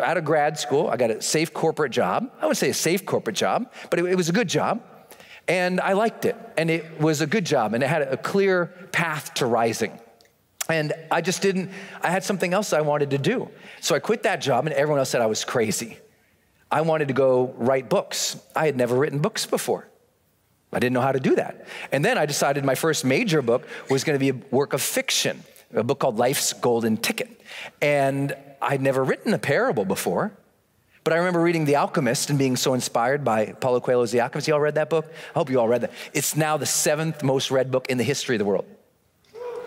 out 0.00 0.16
of 0.16 0.24
grad 0.24 0.58
school. 0.58 0.88
I 0.88 0.96
got 0.96 1.10
a 1.10 1.20
safe 1.20 1.52
corporate 1.52 1.92
job. 1.92 2.30
I 2.40 2.46
wouldn't 2.46 2.58
say 2.58 2.70
a 2.70 2.74
safe 2.74 3.04
corporate 3.04 3.36
job, 3.36 3.72
but 3.90 3.98
it, 3.98 4.04
it 4.06 4.14
was 4.16 4.28
a 4.28 4.32
good 4.32 4.48
job. 4.48 4.82
And 5.48 5.80
I 5.80 5.92
liked 5.92 6.24
it. 6.24 6.36
And 6.56 6.70
it 6.70 7.00
was 7.00 7.20
a 7.20 7.26
good 7.26 7.44
job. 7.44 7.74
And 7.74 7.82
it 7.82 7.88
had 7.88 8.02
a 8.02 8.16
clear 8.16 8.66
path 8.92 9.34
to 9.34 9.46
rising. 9.46 9.98
And 10.68 10.94
I 11.10 11.20
just 11.20 11.42
didn't, 11.42 11.70
I 12.00 12.10
had 12.10 12.24
something 12.24 12.54
else 12.54 12.72
I 12.72 12.80
wanted 12.80 13.10
to 13.10 13.18
do. 13.18 13.50
So 13.80 13.94
I 13.94 13.98
quit 13.98 14.22
that 14.22 14.40
job, 14.40 14.64
and 14.64 14.74
everyone 14.74 14.98
else 14.98 15.10
said 15.10 15.20
I 15.20 15.26
was 15.26 15.44
crazy. 15.44 15.98
I 16.70 16.80
wanted 16.80 17.08
to 17.08 17.14
go 17.14 17.54
write 17.58 17.90
books. 17.90 18.40
I 18.56 18.64
had 18.64 18.76
never 18.76 18.96
written 18.96 19.18
books 19.18 19.44
before. 19.44 19.88
I 20.72 20.78
didn't 20.78 20.94
know 20.94 21.02
how 21.02 21.12
to 21.12 21.20
do 21.20 21.36
that. 21.36 21.66
And 21.92 22.04
then 22.04 22.16
I 22.16 22.26
decided 22.26 22.64
my 22.64 22.74
first 22.74 23.04
major 23.04 23.42
book 23.42 23.66
was 23.90 24.02
going 24.02 24.18
to 24.18 24.20
be 24.20 24.30
a 24.30 24.42
work 24.50 24.72
of 24.72 24.80
fiction 24.80 25.44
a 25.74 25.82
book 25.82 25.98
called 25.98 26.18
Life's 26.18 26.52
Golden 26.52 26.96
Ticket. 26.96 27.40
And 27.80 28.36
I'd 28.60 28.82
never 28.82 29.04
written 29.04 29.34
a 29.34 29.38
parable 29.38 29.84
before. 29.84 30.32
But 31.04 31.12
I 31.12 31.16
remember 31.16 31.40
reading 31.42 31.66
The 31.66 31.76
Alchemist 31.76 32.30
and 32.30 32.38
being 32.38 32.56
so 32.56 32.72
inspired 32.72 33.24
by 33.24 33.52
Paulo 33.52 33.78
Coelho's 33.80 34.10
The 34.10 34.22
Alchemist. 34.22 34.48
You 34.48 34.54
all 34.54 34.60
read 34.60 34.76
that 34.76 34.88
book? 34.88 35.06
I 35.34 35.38
hope 35.38 35.50
you 35.50 35.60
all 35.60 35.68
read 35.68 35.82
that. 35.82 35.92
It's 36.14 36.34
now 36.34 36.56
the 36.56 36.66
seventh 36.66 37.22
most 37.22 37.50
read 37.50 37.70
book 37.70 37.88
in 37.88 37.98
the 37.98 38.04
history 38.04 38.36
of 38.36 38.38
the 38.38 38.46
world. 38.46 38.64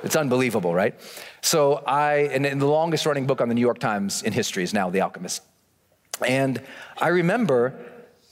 It's 0.03 0.15
unbelievable, 0.15 0.73
right? 0.73 0.95
So 1.41 1.75
I, 1.85 2.29
and 2.31 2.59
the 2.59 2.67
longest 2.67 3.05
running 3.05 3.27
book 3.27 3.39
on 3.41 3.49
the 3.49 3.55
New 3.55 3.61
York 3.61 3.79
Times 3.79 4.23
in 4.23 4.33
history 4.33 4.63
is 4.63 4.73
now 4.73 4.89
The 4.89 5.01
Alchemist. 5.01 5.43
And 6.25 6.61
I 6.97 7.09
remember 7.09 7.79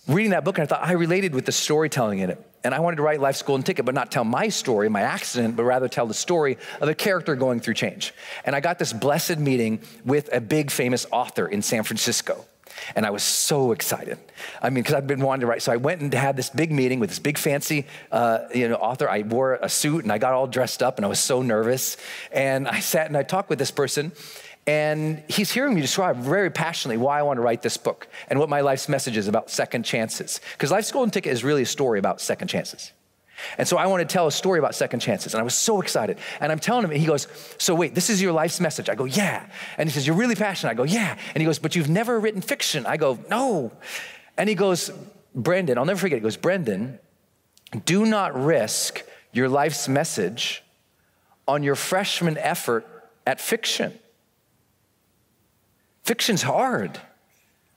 reading 0.07 0.31
that 0.31 0.43
book 0.43 0.57
and 0.57 0.63
I 0.63 0.67
thought 0.67 0.83
I 0.83 0.93
related 0.93 1.35
with 1.35 1.45
the 1.45 1.51
storytelling 1.51 2.19
in 2.19 2.31
it. 2.31 2.43
And 2.65 2.73
I 2.73 2.79
wanted 2.79 2.95
to 2.97 3.03
write 3.03 3.21
Life's 3.21 3.43
Golden 3.43 3.63
Ticket, 3.63 3.85
but 3.85 3.93
not 3.93 4.11
tell 4.11 4.23
my 4.23 4.49
story, 4.49 4.89
my 4.89 5.01
accident, 5.01 5.55
but 5.55 5.63
rather 5.63 5.87
tell 5.87 6.07
the 6.07 6.15
story 6.15 6.57
of 6.81 6.89
a 6.89 6.95
character 6.95 7.35
going 7.35 7.59
through 7.59 7.75
change. 7.75 8.11
And 8.43 8.55
I 8.55 8.59
got 8.59 8.79
this 8.79 8.91
blessed 8.91 9.37
meeting 9.37 9.81
with 10.03 10.29
a 10.33 10.41
big 10.41 10.71
famous 10.71 11.05
author 11.11 11.47
in 11.47 11.61
San 11.61 11.83
Francisco. 11.83 12.43
And 12.95 13.05
I 13.05 13.11
was 13.11 13.21
so 13.23 13.71
excited. 13.71 14.17
I 14.61 14.69
mean, 14.69 14.83
because 14.83 14.95
I've 14.95 15.05
been 15.05 15.21
wanting 15.21 15.41
to 15.41 15.47
write. 15.47 15.61
So 15.61 15.71
I 15.71 15.77
went 15.77 16.01
and 16.01 16.11
had 16.11 16.35
this 16.35 16.49
big 16.49 16.71
meeting 16.71 16.99
with 16.99 17.09
this 17.09 17.19
big 17.19 17.37
fancy 17.37 17.85
uh, 18.11 18.39
you 18.53 18.67
know, 18.67 18.75
author. 18.75 19.07
I 19.07 19.21
wore 19.21 19.59
a 19.61 19.69
suit 19.69 20.03
and 20.03 20.11
I 20.11 20.17
got 20.17 20.33
all 20.33 20.47
dressed 20.47 20.81
up 20.81 20.97
and 20.97 21.05
I 21.05 21.07
was 21.07 21.19
so 21.19 21.43
nervous. 21.43 21.97
And 22.31 22.67
I 22.67 22.79
sat 22.79 23.07
and 23.07 23.15
I 23.15 23.23
talked 23.23 23.49
with 23.49 23.59
this 23.59 23.71
person. 23.71 24.11
And 24.67 25.23
he's 25.27 25.51
hearing 25.51 25.75
me 25.75 25.81
describe 25.81 26.17
very 26.17 26.49
passionately 26.49 26.97
why 26.97 27.19
I 27.19 27.23
want 27.23 27.37
to 27.37 27.41
write 27.41 27.61
this 27.61 27.77
book 27.77 28.07
and 28.29 28.39
what 28.39 28.49
my 28.49 28.61
life's 28.61 28.89
message 28.89 29.15
is 29.15 29.27
about 29.27 29.51
second 29.51 29.83
chances. 29.83 30.41
Because 30.53 30.71
Life's 30.71 30.91
Golden 30.91 31.11
Ticket 31.11 31.31
is 31.33 31.43
really 31.43 31.61
a 31.61 31.67
story 31.67 31.99
about 31.99 32.19
second 32.19 32.47
chances. 32.47 32.91
And 33.57 33.67
so 33.67 33.77
I 33.77 33.85
want 33.87 34.07
to 34.07 34.11
tell 34.11 34.27
a 34.27 34.31
story 34.31 34.59
about 34.59 34.73
second 34.73 35.01
chances. 35.01 35.33
And 35.33 35.41
I 35.41 35.43
was 35.43 35.53
so 35.53 35.81
excited. 35.81 36.17
And 36.39 36.51
I'm 36.51 36.59
telling 36.59 36.83
him, 36.83 36.91
and 36.91 36.99
he 36.99 37.05
goes, 37.05 37.27
So 37.57 37.75
wait, 37.75 37.93
this 37.93 38.09
is 38.09 38.21
your 38.21 38.31
life's 38.31 38.59
message? 38.59 38.89
I 38.89 38.95
go, 38.95 39.05
Yeah. 39.05 39.45
And 39.77 39.87
he 39.87 39.93
says, 39.93 40.07
You're 40.07 40.15
really 40.15 40.35
passionate. 40.35 40.71
I 40.71 40.73
go, 40.73 40.83
Yeah. 40.83 41.15
And 41.33 41.41
he 41.41 41.45
goes, 41.45 41.59
But 41.59 41.75
you've 41.75 41.89
never 41.89 42.19
written 42.19 42.41
fiction. 42.41 42.85
I 42.85 42.97
go, 42.97 43.19
No. 43.29 43.71
And 44.37 44.49
he 44.49 44.55
goes, 44.55 44.89
Brendon, 45.35 45.77
I'll 45.77 45.85
never 45.85 45.99
forget. 45.99 46.17
He 46.17 46.23
goes, 46.23 46.37
Brendon, 46.37 46.97
do 47.85 48.05
not 48.05 48.41
risk 48.41 49.03
your 49.31 49.49
life's 49.49 49.87
message 49.87 50.63
on 51.47 51.61
your 51.61 51.75
freshman 51.75 52.37
effort 52.37 52.87
at 53.27 53.41
fiction. 53.41 53.99
Fiction's 56.05 56.43
hard. 56.43 56.99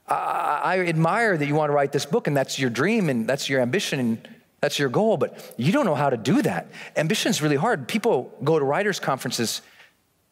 I, 0.07 0.61
I 0.63 0.79
admire 0.79 1.35
that 1.35 1.45
you 1.45 1.55
want 1.55 1.69
to 1.69 1.73
write 1.73 1.91
this 1.91 2.05
book 2.05 2.27
and 2.27 2.37
that's 2.37 2.59
your 2.59 2.69
dream 2.69 3.09
and 3.09 3.27
that's 3.27 3.49
your 3.49 3.59
ambition 3.59 3.99
and 3.99 4.27
that's 4.61 4.77
your 4.77 4.89
goal, 4.89 5.17
but 5.17 5.53
you 5.57 5.71
don't 5.71 5.85
know 5.85 5.95
how 5.95 6.09
to 6.09 6.17
do 6.17 6.41
that. 6.41 6.67
Ambition's 6.95 7.41
really 7.41 7.55
hard. 7.55 7.87
People 7.87 8.31
go 8.43 8.59
to 8.59 8.65
writers' 8.65 8.99
conferences 8.99 9.61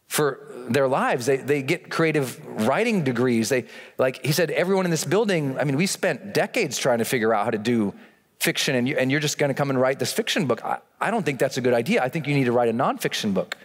for 0.08 0.52
their 0.70 0.88
lives. 0.88 1.26
They, 1.26 1.38
they 1.38 1.62
get 1.62 1.89
creative 1.89 2.45
writing 2.68 3.04
degrees. 3.04 3.50
They, 3.50 3.66
like 3.98 4.26
he 4.26 4.32
said, 4.32 4.52
everyone 4.52 4.86
in 4.86 4.91
this 4.91 5.06
building, 5.06 5.58
I 5.58 5.64
mean, 5.64 5.78
we 5.78 5.86
spent 5.86 6.34
decades 6.34 6.78
trying 6.78 7.00
to 7.00 7.06
figure 7.06 7.34
out 7.34 7.45
how 7.45 7.52
to 7.52 7.58
do 7.58 7.93
fiction, 8.39 8.76
and, 8.76 8.88
you, 8.88 8.95
and 8.98 9.10
you're 9.10 9.20
just 9.20 9.38
going 9.38 9.50
to 9.50 9.54
come 9.54 9.70
and 9.70 9.80
write 9.80 9.98
this 9.98 10.14
fiction 10.14 10.45
book. 10.45 10.64
I, 10.64 10.80
I 11.02 11.10
don't 11.10 11.26
think 11.26 11.39
that's 11.39 11.58
a 11.58 11.62
good 11.62 11.74
idea. 11.74 12.04
I 12.04 12.10
think 12.10 12.28
you 12.28 12.36
need 12.36 12.45
to 12.45 12.52
write 12.52 12.70
a 12.70 12.74
nonfiction 12.74 13.34
book. 13.34 13.58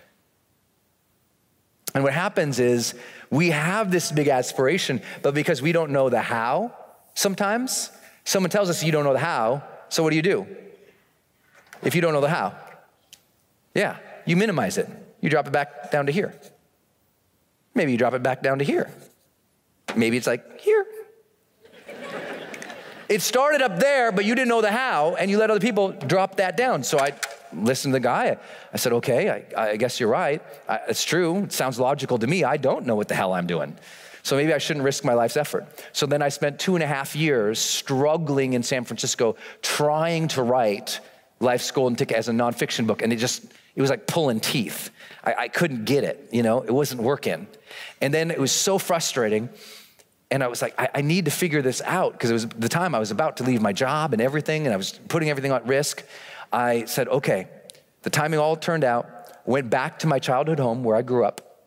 And 1.94 2.02
what 2.04 2.12
happens 2.12 2.58
is 2.58 2.94
we 3.32 3.48
have 3.50 3.90
this 3.90 4.12
big 4.12 4.28
aspiration, 4.28 5.00
but 5.22 5.32
because 5.32 5.62
we 5.62 5.72
don't 5.72 5.90
know 5.90 6.10
the 6.10 6.20
how, 6.20 6.70
sometimes 7.14 7.90
someone 8.24 8.50
tells 8.50 8.68
us 8.68 8.84
you 8.84 8.92
don't 8.92 9.04
know 9.04 9.14
the 9.14 9.18
how, 9.18 9.64
so 9.88 10.02
what 10.02 10.10
do 10.10 10.16
you 10.16 10.22
do? 10.22 10.46
If 11.82 11.94
you 11.94 12.02
don't 12.02 12.12
know 12.12 12.20
the 12.20 12.28
how, 12.28 12.54
yeah, 13.74 13.96
you 14.26 14.36
minimize 14.36 14.76
it. 14.76 14.86
You 15.22 15.30
drop 15.30 15.46
it 15.46 15.52
back 15.52 15.90
down 15.90 16.06
to 16.06 16.12
here. 16.12 16.34
Maybe 17.74 17.92
you 17.92 17.98
drop 17.98 18.12
it 18.12 18.22
back 18.22 18.42
down 18.42 18.58
to 18.58 18.66
here. 18.66 18.90
Maybe 19.96 20.18
it's 20.18 20.26
like 20.26 20.60
here. 20.60 20.84
it 23.08 23.22
started 23.22 23.62
up 23.62 23.78
there, 23.78 24.12
but 24.12 24.26
you 24.26 24.34
didn't 24.34 24.48
know 24.48 24.60
the 24.60 24.70
how, 24.70 25.14
and 25.14 25.30
you 25.30 25.38
let 25.38 25.50
other 25.50 25.58
people 25.58 25.92
drop 25.92 26.36
that 26.36 26.58
down. 26.58 26.84
So 26.84 26.98
I 26.98 27.12
listened 27.54 27.92
to 27.92 27.96
the 27.96 28.02
guy. 28.02 28.36
I 28.72 28.76
said, 28.76 28.92
okay, 28.94 29.44
I, 29.56 29.70
I 29.72 29.76
guess 29.76 30.00
you're 30.00 30.08
right. 30.08 30.42
I, 30.68 30.80
it's 30.88 31.04
true. 31.04 31.38
It 31.44 31.52
sounds 31.52 31.78
logical 31.78 32.18
to 32.18 32.26
me. 32.26 32.44
I 32.44 32.56
don't 32.56 32.86
know 32.86 32.96
what 32.96 33.08
the 33.08 33.14
hell 33.14 33.32
I'm 33.32 33.46
doing. 33.46 33.76
So 34.22 34.36
maybe 34.36 34.52
I 34.52 34.58
shouldn't 34.58 34.84
risk 34.84 35.04
my 35.04 35.14
life's 35.14 35.36
effort. 35.36 35.66
So 35.92 36.06
then 36.06 36.22
I 36.22 36.28
spent 36.28 36.60
two 36.60 36.76
and 36.76 36.82
a 36.82 36.86
half 36.86 37.16
years 37.16 37.58
struggling 37.58 38.52
in 38.52 38.62
San 38.62 38.84
Francisco 38.84 39.36
trying 39.62 40.28
to 40.28 40.42
write 40.42 41.00
Life's 41.40 41.70
Golden 41.72 41.96
Ticket 41.96 42.16
as 42.16 42.28
a 42.28 42.32
nonfiction 42.32 42.86
book. 42.86 43.02
And 43.02 43.12
it 43.12 43.16
just, 43.16 43.44
it 43.74 43.80
was 43.80 43.90
like 43.90 44.06
pulling 44.06 44.38
teeth. 44.38 44.90
I, 45.24 45.34
I 45.34 45.48
couldn't 45.48 45.86
get 45.86 46.04
it, 46.04 46.28
you 46.30 46.42
know, 46.42 46.62
it 46.62 46.70
wasn't 46.70 47.02
working. 47.02 47.48
And 48.00 48.14
then 48.14 48.30
it 48.30 48.38
was 48.38 48.52
so 48.52 48.78
frustrating. 48.78 49.48
And 50.30 50.42
I 50.42 50.46
was 50.46 50.62
like, 50.62 50.74
I, 50.78 50.88
I 50.94 51.00
need 51.02 51.26
to 51.26 51.30
figure 51.30 51.60
this 51.60 51.82
out 51.84 52.12
because 52.12 52.30
it 52.30 52.32
was 52.32 52.46
the 52.46 52.68
time 52.68 52.94
I 52.94 52.98
was 52.98 53.10
about 53.10 53.36
to 53.38 53.44
leave 53.44 53.60
my 53.60 53.72
job 53.72 54.12
and 54.12 54.22
everything, 54.22 54.66
and 54.66 54.72
I 54.72 54.76
was 54.76 54.98
putting 55.08 55.28
everything 55.28 55.52
at 55.52 55.66
risk. 55.66 56.04
I 56.52 56.84
said, 56.84 57.08
okay, 57.08 57.48
the 58.02 58.10
timing 58.10 58.38
all 58.38 58.56
turned 58.56 58.84
out. 58.84 59.08
Went 59.46 59.70
back 59.70 59.98
to 60.00 60.06
my 60.06 60.18
childhood 60.18 60.58
home 60.58 60.84
where 60.84 60.94
I 60.94 61.02
grew 61.02 61.24
up, 61.24 61.66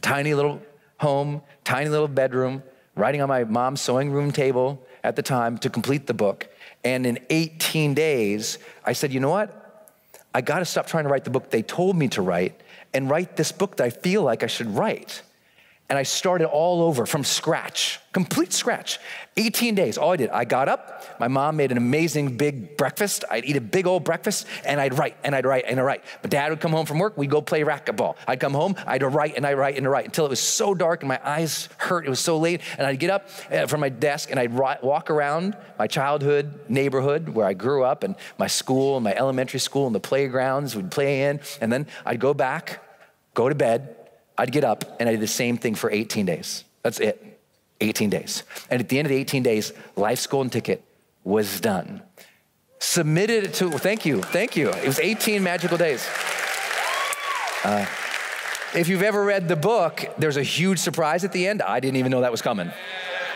tiny 0.00 0.32
little 0.34 0.62
home, 0.98 1.42
tiny 1.64 1.90
little 1.90 2.08
bedroom, 2.08 2.62
writing 2.94 3.20
on 3.20 3.28
my 3.28 3.44
mom's 3.44 3.80
sewing 3.80 4.10
room 4.10 4.30
table 4.30 4.82
at 5.02 5.16
the 5.16 5.22
time 5.22 5.58
to 5.58 5.70
complete 5.70 6.06
the 6.06 6.14
book. 6.14 6.48
And 6.84 7.06
in 7.06 7.18
18 7.28 7.94
days, 7.94 8.58
I 8.84 8.92
said, 8.92 9.12
you 9.12 9.20
know 9.20 9.30
what? 9.30 9.56
I 10.34 10.40
got 10.40 10.60
to 10.60 10.64
stop 10.64 10.86
trying 10.86 11.04
to 11.04 11.10
write 11.10 11.24
the 11.24 11.30
book 11.30 11.50
they 11.50 11.62
told 11.62 11.96
me 11.96 12.08
to 12.08 12.22
write 12.22 12.60
and 12.94 13.10
write 13.10 13.36
this 13.36 13.52
book 13.52 13.76
that 13.76 13.84
I 13.84 13.90
feel 13.90 14.22
like 14.22 14.42
I 14.42 14.46
should 14.46 14.68
write 14.68 15.22
and 15.90 15.98
I 15.98 16.04
started 16.04 16.46
all 16.46 16.82
over 16.82 17.04
from 17.04 17.24
scratch, 17.24 17.98
complete 18.12 18.52
scratch. 18.52 19.00
18 19.36 19.74
days, 19.74 19.98
all 19.98 20.12
I 20.12 20.16
did, 20.16 20.30
I 20.30 20.44
got 20.44 20.68
up, 20.68 21.18
my 21.18 21.26
mom 21.26 21.56
made 21.56 21.72
an 21.72 21.78
amazing 21.78 22.36
big 22.36 22.76
breakfast. 22.76 23.24
I'd 23.28 23.44
eat 23.44 23.56
a 23.56 23.60
big 23.60 23.88
old 23.88 24.04
breakfast 24.04 24.46
and 24.64 24.80
I'd 24.80 24.96
write 24.96 25.16
and 25.24 25.34
I'd 25.34 25.44
write 25.44 25.64
and 25.66 25.80
I'd 25.80 25.82
write. 25.82 26.04
But 26.22 26.30
dad 26.30 26.50
would 26.50 26.60
come 26.60 26.70
home 26.70 26.86
from 26.86 27.00
work, 27.00 27.18
we'd 27.18 27.30
go 27.30 27.42
play 27.42 27.62
racquetball. 27.62 28.16
I'd 28.28 28.38
come 28.38 28.54
home, 28.54 28.76
I'd 28.86 29.02
write 29.02 29.36
and 29.36 29.44
I'd 29.44 29.54
write 29.54 29.76
and 29.76 29.86
I'd 29.86 29.90
write 29.90 30.04
until 30.06 30.26
it 30.26 30.30
was 30.30 30.40
so 30.40 30.74
dark 30.74 31.02
and 31.02 31.08
my 31.08 31.20
eyes 31.24 31.68
hurt, 31.76 32.06
it 32.06 32.10
was 32.10 32.20
so 32.20 32.38
late. 32.38 32.60
And 32.78 32.86
I'd 32.86 33.00
get 33.00 33.10
up 33.10 33.28
uh, 33.50 33.66
from 33.66 33.80
my 33.80 33.88
desk 33.88 34.30
and 34.30 34.38
I'd 34.38 34.52
walk 34.52 35.10
around 35.10 35.56
my 35.76 35.88
childhood 35.88 36.60
neighborhood 36.68 37.28
where 37.30 37.46
I 37.46 37.54
grew 37.54 37.82
up 37.82 38.04
and 38.04 38.14
my 38.38 38.46
school, 38.46 38.96
and 38.96 39.02
my 39.02 39.14
elementary 39.14 39.60
school 39.60 39.86
and 39.86 39.94
the 39.94 40.00
playgrounds 40.00 40.76
we'd 40.76 40.92
play 40.92 41.22
in. 41.22 41.40
And 41.60 41.72
then 41.72 41.88
I'd 42.06 42.20
go 42.20 42.32
back, 42.32 42.80
go 43.34 43.48
to 43.48 43.54
bed, 43.54 43.96
I'd 44.40 44.52
get 44.52 44.64
up 44.64 44.96
and 44.98 45.06
I 45.06 45.12
did 45.12 45.20
the 45.20 45.26
same 45.26 45.58
thing 45.58 45.74
for 45.74 45.90
18 45.90 46.24
days. 46.24 46.64
That's 46.82 46.98
it. 46.98 47.38
18 47.82 48.08
days. 48.08 48.42
And 48.70 48.80
at 48.80 48.88
the 48.88 48.98
end 48.98 49.04
of 49.04 49.10
the 49.10 49.16
18 49.16 49.42
days, 49.42 49.74
Life's 49.96 50.26
Golden 50.26 50.48
Ticket 50.48 50.82
was 51.24 51.60
done. 51.60 52.00
Submitted 52.78 53.44
it 53.44 53.54
to, 53.54 53.70
thank 53.72 54.06
you, 54.06 54.22
thank 54.22 54.56
you. 54.56 54.70
It 54.70 54.86
was 54.86 54.98
18 54.98 55.42
magical 55.42 55.76
days. 55.76 56.08
Uh, 57.64 57.84
if 58.74 58.88
you've 58.88 59.02
ever 59.02 59.22
read 59.22 59.46
the 59.46 59.56
book, 59.56 60.06
there's 60.16 60.38
a 60.38 60.42
huge 60.42 60.78
surprise 60.78 61.22
at 61.22 61.32
the 61.32 61.46
end. 61.46 61.60
I 61.60 61.78
didn't 61.78 61.96
even 61.96 62.10
know 62.10 62.22
that 62.22 62.32
was 62.32 62.40
coming. 62.40 62.72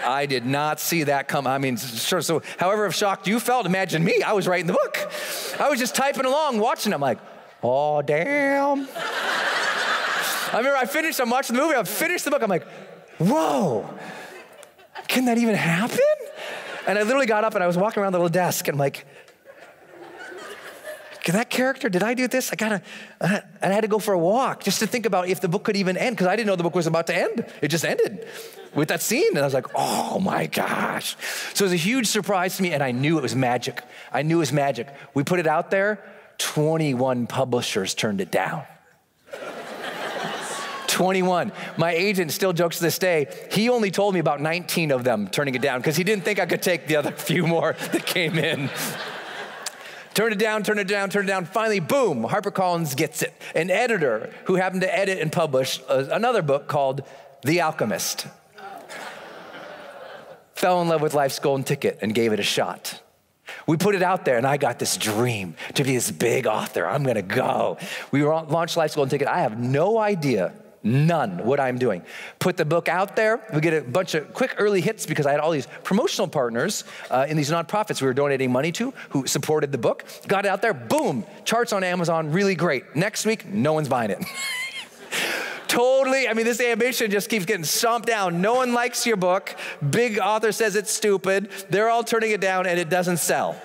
I 0.07 0.25
did 0.25 0.47
not 0.47 0.81
see 0.81 1.03
that 1.03 1.29
come. 1.29 1.47
I 1.47 1.59
mean, 1.59 1.77
sure. 1.77 2.23
So, 2.23 2.41
however 2.59 2.91
shocked 2.91 3.27
you 3.27 3.39
felt, 3.39 3.67
imagine 3.67 4.03
me. 4.03 4.23
I 4.23 4.33
was 4.33 4.49
writing 4.49 4.69
the 4.69 4.73
book. 4.73 5.13
I 5.61 5.69
was 5.69 5.79
just 5.79 5.95
typing 5.95 6.25
along, 6.25 6.61
watching. 6.61 6.95
I'm 6.95 7.01
like, 7.03 7.19
oh 7.63 8.01
damn. 8.01 8.89
I 10.55 10.59
remember 10.59 10.79
I 10.79 10.87
finished, 10.87 11.21
I'm 11.21 11.31
watching 11.31 11.57
the 11.57 11.63
movie, 11.63 11.75
I 11.75 11.83
finished 11.83 12.25
the 12.25 12.31
book, 12.31 12.41
I'm 12.41 12.49
like, 12.49 12.65
whoa, 13.19 13.93
can 15.09 15.25
that 15.25 15.37
even 15.37 15.57
happen? 15.57 15.99
And 16.87 16.97
I 16.97 17.03
literally 17.03 17.27
got 17.27 17.43
up 17.43 17.57
and 17.57 17.65
I 17.65 17.67
was 17.67 17.77
walking 17.77 18.01
around 18.01 18.13
the 18.13 18.19
little 18.19 18.29
desk 18.29 18.69
and 18.69 18.77
I'm 18.77 18.79
like, 18.79 19.05
can 21.25 21.35
that 21.35 21.51
character, 21.51 21.89
did 21.89 22.05
I 22.05 22.15
do 22.15 22.29
this? 22.29 22.53
I 22.53 22.55
gotta, 22.55 22.83
uh, 23.21 23.41
and 23.63 23.73
I 23.73 23.75
had 23.75 23.81
to 23.81 23.89
go 23.89 23.99
for 23.99 24.15
a 24.15 24.19
walk 24.19 24.63
just 24.63 24.79
to 24.79 24.87
think 24.87 25.07
about 25.07 25.27
if 25.27 25.41
the 25.41 25.49
book 25.49 25.65
could 25.65 25.77
even 25.77 25.97
end, 25.97 26.15
because 26.15 26.29
I 26.29 26.37
didn't 26.37 26.47
know 26.47 26.55
the 26.55 26.63
book 26.63 26.77
was 26.77 26.87
about 26.87 27.09
to 27.09 27.17
end. 27.17 27.47
It 27.61 27.69
just 27.69 27.85
ended 27.85 28.25
with 28.75 28.89
that 28.89 29.03
scene. 29.03 29.31
And 29.31 29.39
I 29.39 29.45
was 29.45 29.55
like, 29.55 29.67
oh 29.75 30.21
my 30.21 30.47
gosh. 30.47 31.17
So 31.55 31.65
it 31.65 31.67
was 31.67 31.73
a 31.73 31.77
huge 31.77 32.07
surprise 32.07 32.59
to 32.59 32.63
me, 32.63 32.73
and 32.73 32.83
I 32.83 32.93
knew 32.93 33.19
it 33.19 33.23
was 33.23 33.35
magic. 33.35 33.83
I 34.13 34.23
knew 34.23 34.37
it 34.37 34.41
was 34.41 34.53
magic. 34.53 34.87
We 35.15 35.25
put 35.25 35.41
it 35.41 35.47
out 35.47 35.71
there, 35.71 36.05
21 36.39 37.27
publishers 37.27 37.95
turned 37.95 38.21
it 38.21 38.31
down. 38.31 38.65
21. 40.95 41.51
My 41.77 41.91
agent 41.91 42.31
still 42.31 42.53
jokes 42.53 42.77
to 42.77 42.83
this 42.85 42.99
day, 42.99 43.27
he 43.51 43.69
only 43.69 43.91
told 43.91 44.15
me 44.15 44.21
about 44.21 44.41
19 44.41 44.93
of 44.93 45.03
them 45.03 45.27
turning 45.27 45.57
it 45.57 45.61
down 45.61 45.81
because 45.81 45.97
he 45.97 46.05
didn't 46.05 46.25
think 46.25 46.39
I 46.39 46.47
could 46.47 46.63
take 46.63 46.87
the 46.87 46.95
other 46.95 47.11
few 47.11 47.49
more 47.49 47.73
that 47.93 48.07
came 48.07 48.39
in. 48.39 48.71
turn 50.15 50.31
it 50.31 50.39
down, 50.39 50.63
turn 50.63 50.79
it 50.79 50.87
down, 50.87 51.11
turn 51.11 51.25
it 51.25 51.27
down. 51.27 51.47
Finally, 51.47 51.81
boom, 51.81 52.23
HarperCollins 52.23 52.95
gets 52.95 53.23
it. 53.23 53.35
An 53.57 53.73
editor 53.73 54.33
who 54.45 54.55
happened 54.55 54.83
to 54.83 54.97
edit 54.97 55.19
and 55.19 55.33
publish 55.33 55.81
uh, 55.89 56.05
another 56.13 56.43
book 56.43 56.69
called 56.69 57.03
The 57.43 57.61
Alchemist 57.61 58.29
fell 60.55 60.81
in 60.81 60.87
love 60.87 61.03
with 61.03 61.13
life's 61.13 61.41
golden 61.41 61.65
ticket 61.65 61.99
and 62.03 62.15
gave 62.15 62.33
it 62.33 62.39
a 62.39 62.45
shot. 62.45 63.03
We 63.67 63.77
put 63.77 63.97
it 63.97 64.03
out 64.03 64.25
there, 64.25 64.39
and 64.39 64.47
I 64.47 64.59
got 64.59 64.79
this 64.79 64.97
dream 64.97 65.57
to 65.75 65.83
be 65.83 65.95
this 65.95 66.11
big 66.11 66.47
author. 66.47 66.87
I'm 66.87 67.03
gonna 67.03 67.21
go. 67.21 67.79
We 68.13 68.23
launched 68.23 68.77
Life's 68.77 68.95
Golden 68.95 69.11
Ticket. 69.11 69.27
I 69.27 69.41
have 69.41 69.59
no 69.59 69.99
idea 69.99 70.53
None 70.87 71.39
what 71.47 71.61
I'm 71.61 71.79
doing. 71.79 72.03
Put 72.39 72.59
the 72.59 72.67
book 72.67 72.91
out 72.91 73.17
there. 73.17 73.43
We 73.55 73.63
get 73.63 73.73
a 73.73 73.81
bunch 73.81 74.15
of 74.15 74.35
quick 74.35 74.55
early 74.59 74.83
hits 74.83 75.07
because 75.07 75.25
I 75.25 75.31
had 75.31 75.41
all 75.41 75.51
these 75.51 75.67
promotional 75.83 76.29
partners 76.29 76.85
uh, 77.11 77.25
in 77.27 77.39
these 77.39 77.51
nonprofits 77.51 78.03
we 78.03 78.07
were 78.07 78.13
donating 78.13 78.53
money 78.53 78.71
to 78.73 78.93
who 79.09 79.27
supported 79.27 79.73
the 79.73 79.79
book. 79.79 80.05
Got 80.29 80.45
it 80.45 80.49
out 80.49 80.61
there, 80.61 80.75
boom, 80.75 81.25
charts 81.47 81.73
on 81.73 81.83
Amazon, 81.83 82.33
really 82.33 82.55
great. 82.55 82.95
Next 82.95 83.25
week, 83.25 83.47
no 83.47 83.73
one's 83.73 83.89
buying 83.89 84.11
it. 84.11 84.23
totally, 85.69 86.29
I 86.29 86.35
mean, 86.35 86.45
this 86.45 86.61
ambition 86.61 87.11
just 87.11 87.31
keeps 87.31 87.47
getting 87.47 87.65
stomped 87.65 88.07
down. 88.07 88.43
No 88.43 88.57
one 88.57 88.75
likes 88.75 89.07
your 89.07 89.17
book. 89.17 89.57
Big 89.89 90.19
author 90.19 90.53
says 90.53 90.77
it's 90.77 90.93
stupid. 90.93 91.49
They're 91.71 91.89
all 91.89 92.05
turning 92.05 92.33
it 92.33 92.43
down 92.43 92.67
and 92.67 92.79
it 92.79 92.91
doesn't 92.91 93.17
sell. 93.17 93.57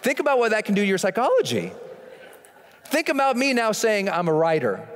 Think 0.00 0.20
about 0.20 0.38
what 0.38 0.52
that 0.52 0.64
can 0.64 0.74
do 0.74 0.80
to 0.80 0.88
your 0.88 0.96
psychology. 0.96 1.70
Think 2.86 3.10
about 3.10 3.36
me 3.36 3.52
now 3.52 3.72
saying 3.72 4.08
I'm 4.08 4.28
a 4.28 4.32
writer 4.32 4.88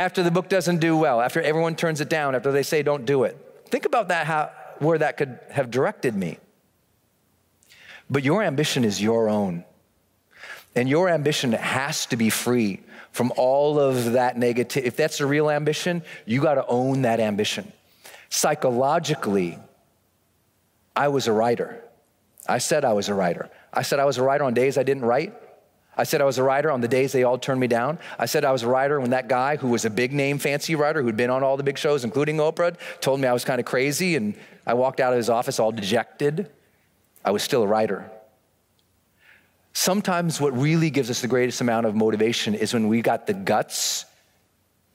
after 0.00 0.22
the 0.22 0.30
book 0.30 0.48
doesn't 0.48 0.78
do 0.78 0.96
well, 0.96 1.20
after 1.20 1.42
everyone 1.42 1.76
turns 1.76 2.00
it 2.00 2.08
down, 2.08 2.34
after 2.34 2.50
they 2.50 2.62
say 2.62 2.82
don't 2.82 3.04
do 3.04 3.24
it. 3.24 3.36
Think 3.66 3.84
about 3.84 4.08
that, 4.08 4.26
how, 4.26 4.50
where 4.78 4.96
that 4.96 5.18
could 5.18 5.38
have 5.50 5.70
directed 5.70 6.16
me. 6.16 6.38
But 8.08 8.24
your 8.24 8.42
ambition 8.42 8.82
is 8.84 9.00
your 9.00 9.28
own. 9.28 9.64
And 10.74 10.88
your 10.88 11.10
ambition 11.10 11.52
has 11.52 12.06
to 12.06 12.16
be 12.16 12.30
free 12.30 12.80
from 13.12 13.30
all 13.36 13.78
of 13.78 14.12
that 14.12 14.38
negative. 14.38 14.84
If 14.84 14.96
that's 14.96 15.20
a 15.20 15.26
real 15.26 15.50
ambition, 15.50 16.02
you 16.24 16.40
got 16.40 16.54
to 16.54 16.66
own 16.66 17.02
that 17.02 17.20
ambition. 17.20 17.70
Psychologically, 18.30 19.58
I 20.96 21.08
was 21.08 21.26
a 21.26 21.32
writer. 21.32 21.84
I 22.48 22.58
said 22.58 22.86
I 22.86 22.94
was 22.94 23.10
a 23.10 23.14
writer. 23.14 23.50
I 23.72 23.82
said 23.82 23.98
I 23.98 24.06
was 24.06 24.16
a 24.16 24.22
writer 24.22 24.44
on 24.44 24.54
days 24.54 24.78
I 24.78 24.82
didn't 24.82 25.04
write. 25.04 25.34
I 25.96 26.04
said 26.04 26.20
I 26.20 26.24
was 26.24 26.38
a 26.38 26.42
writer 26.42 26.70
on 26.70 26.80
the 26.80 26.88
days 26.88 27.12
they 27.12 27.24
all 27.24 27.38
turned 27.38 27.60
me 27.60 27.66
down. 27.66 27.98
I 28.18 28.26
said 28.26 28.44
I 28.44 28.52
was 28.52 28.62
a 28.62 28.68
writer 28.68 29.00
when 29.00 29.10
that 29.10 29.28
guy 29.28 29.56
who 29.56 29.68
was 29.68 29.84
a 29.84 29.90
big 29.90 30.12
name 30.12 30.38
fancy 30.38 30.74
writer 30.74 31.02
who'd 31.02 31.16
been 31.16 31.30
on 31.30 31.42
all 31.42 31.56
the 31.56 31.62
big 31.62 31.76
shows, 31.76 32.04
including 32.04 32.36
Oprah, 32.36 32.76
told 33.00 33.20
me 33.20 33.28
I 33.28 33.32
was 33.32 33.44
kind 33.44 33.60
of 33.60 33.66
crazy 33.66 34.16
and 34.16 34.34
I 34.66 34.74
walked 34.74 35.00
out 35.00 35.12
of 35.12 35.16
his 35.16 35.28
office 35.28 35.58
all 35.58 35.72
dejected. 35.72 36.50
I 37.24 37.32
was 37.32 37.42
still 37.42 37.62
a 37.62 37.66
writer. 37.66 38.10
Sometimes 39.72 40.40
what 40.40 40.56
really 40.56 40.90
gives 40.90 41.10
us 41.10 41.20
the 41.20 41.28
greatest 41.28 41.60
amount 41.60 41.86
of 41.86 41.94
motivation 41.94 42.54
is 42.54 42.72
when 42.72 42.88
we 42.88 43.02
got 43.02 43.26
the 43.26 43.34
guts 43.34 44.04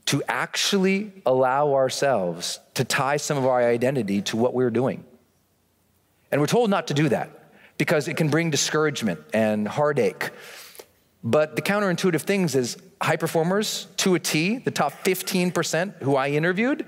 to 0.05 0.23
actually 0.27 1.11
allow 1.25 1.73
ourselves 1.73 2.59
to 2.75 2.83
tie 2.83 3.17
some 3.17 3.37
of 3.37 3.45
our 3.45 3.61
identity 3.61 4.21
to 4.21 4.37
what 4.37 4.53
we're 4.53 4.69
doing. 4.69 5.03
And 6.31 6.41
we're 6.41 6.47
told 6.47 6.69
not 6.69 6.87
to 6.87 6.93
do 6.93 7.09
that 7.09 7.29
because 7.77 8.07
it 8.07 8.15
can 8.15 8.29
bring 8.29 8.49
discouragement 8.49 9.19
and 9.33 9.67
heartache 9.67 10.31
but 11.25 11.55
the 11.55 11.61
counterintuitive 11.63 12.21
things 12.21 12.53
is 12.53 12.77
high 13.01 13.15
performers 13.15 13.87
to 13.97 14.13
a 14.13 14.19
T, 14.19 14.59
the 14.59 14.69
top 14.69 14.93
15% 15.03 16.03
who 16.03 16.15
I 16.15 16.29
interviewed, 16.29 16.85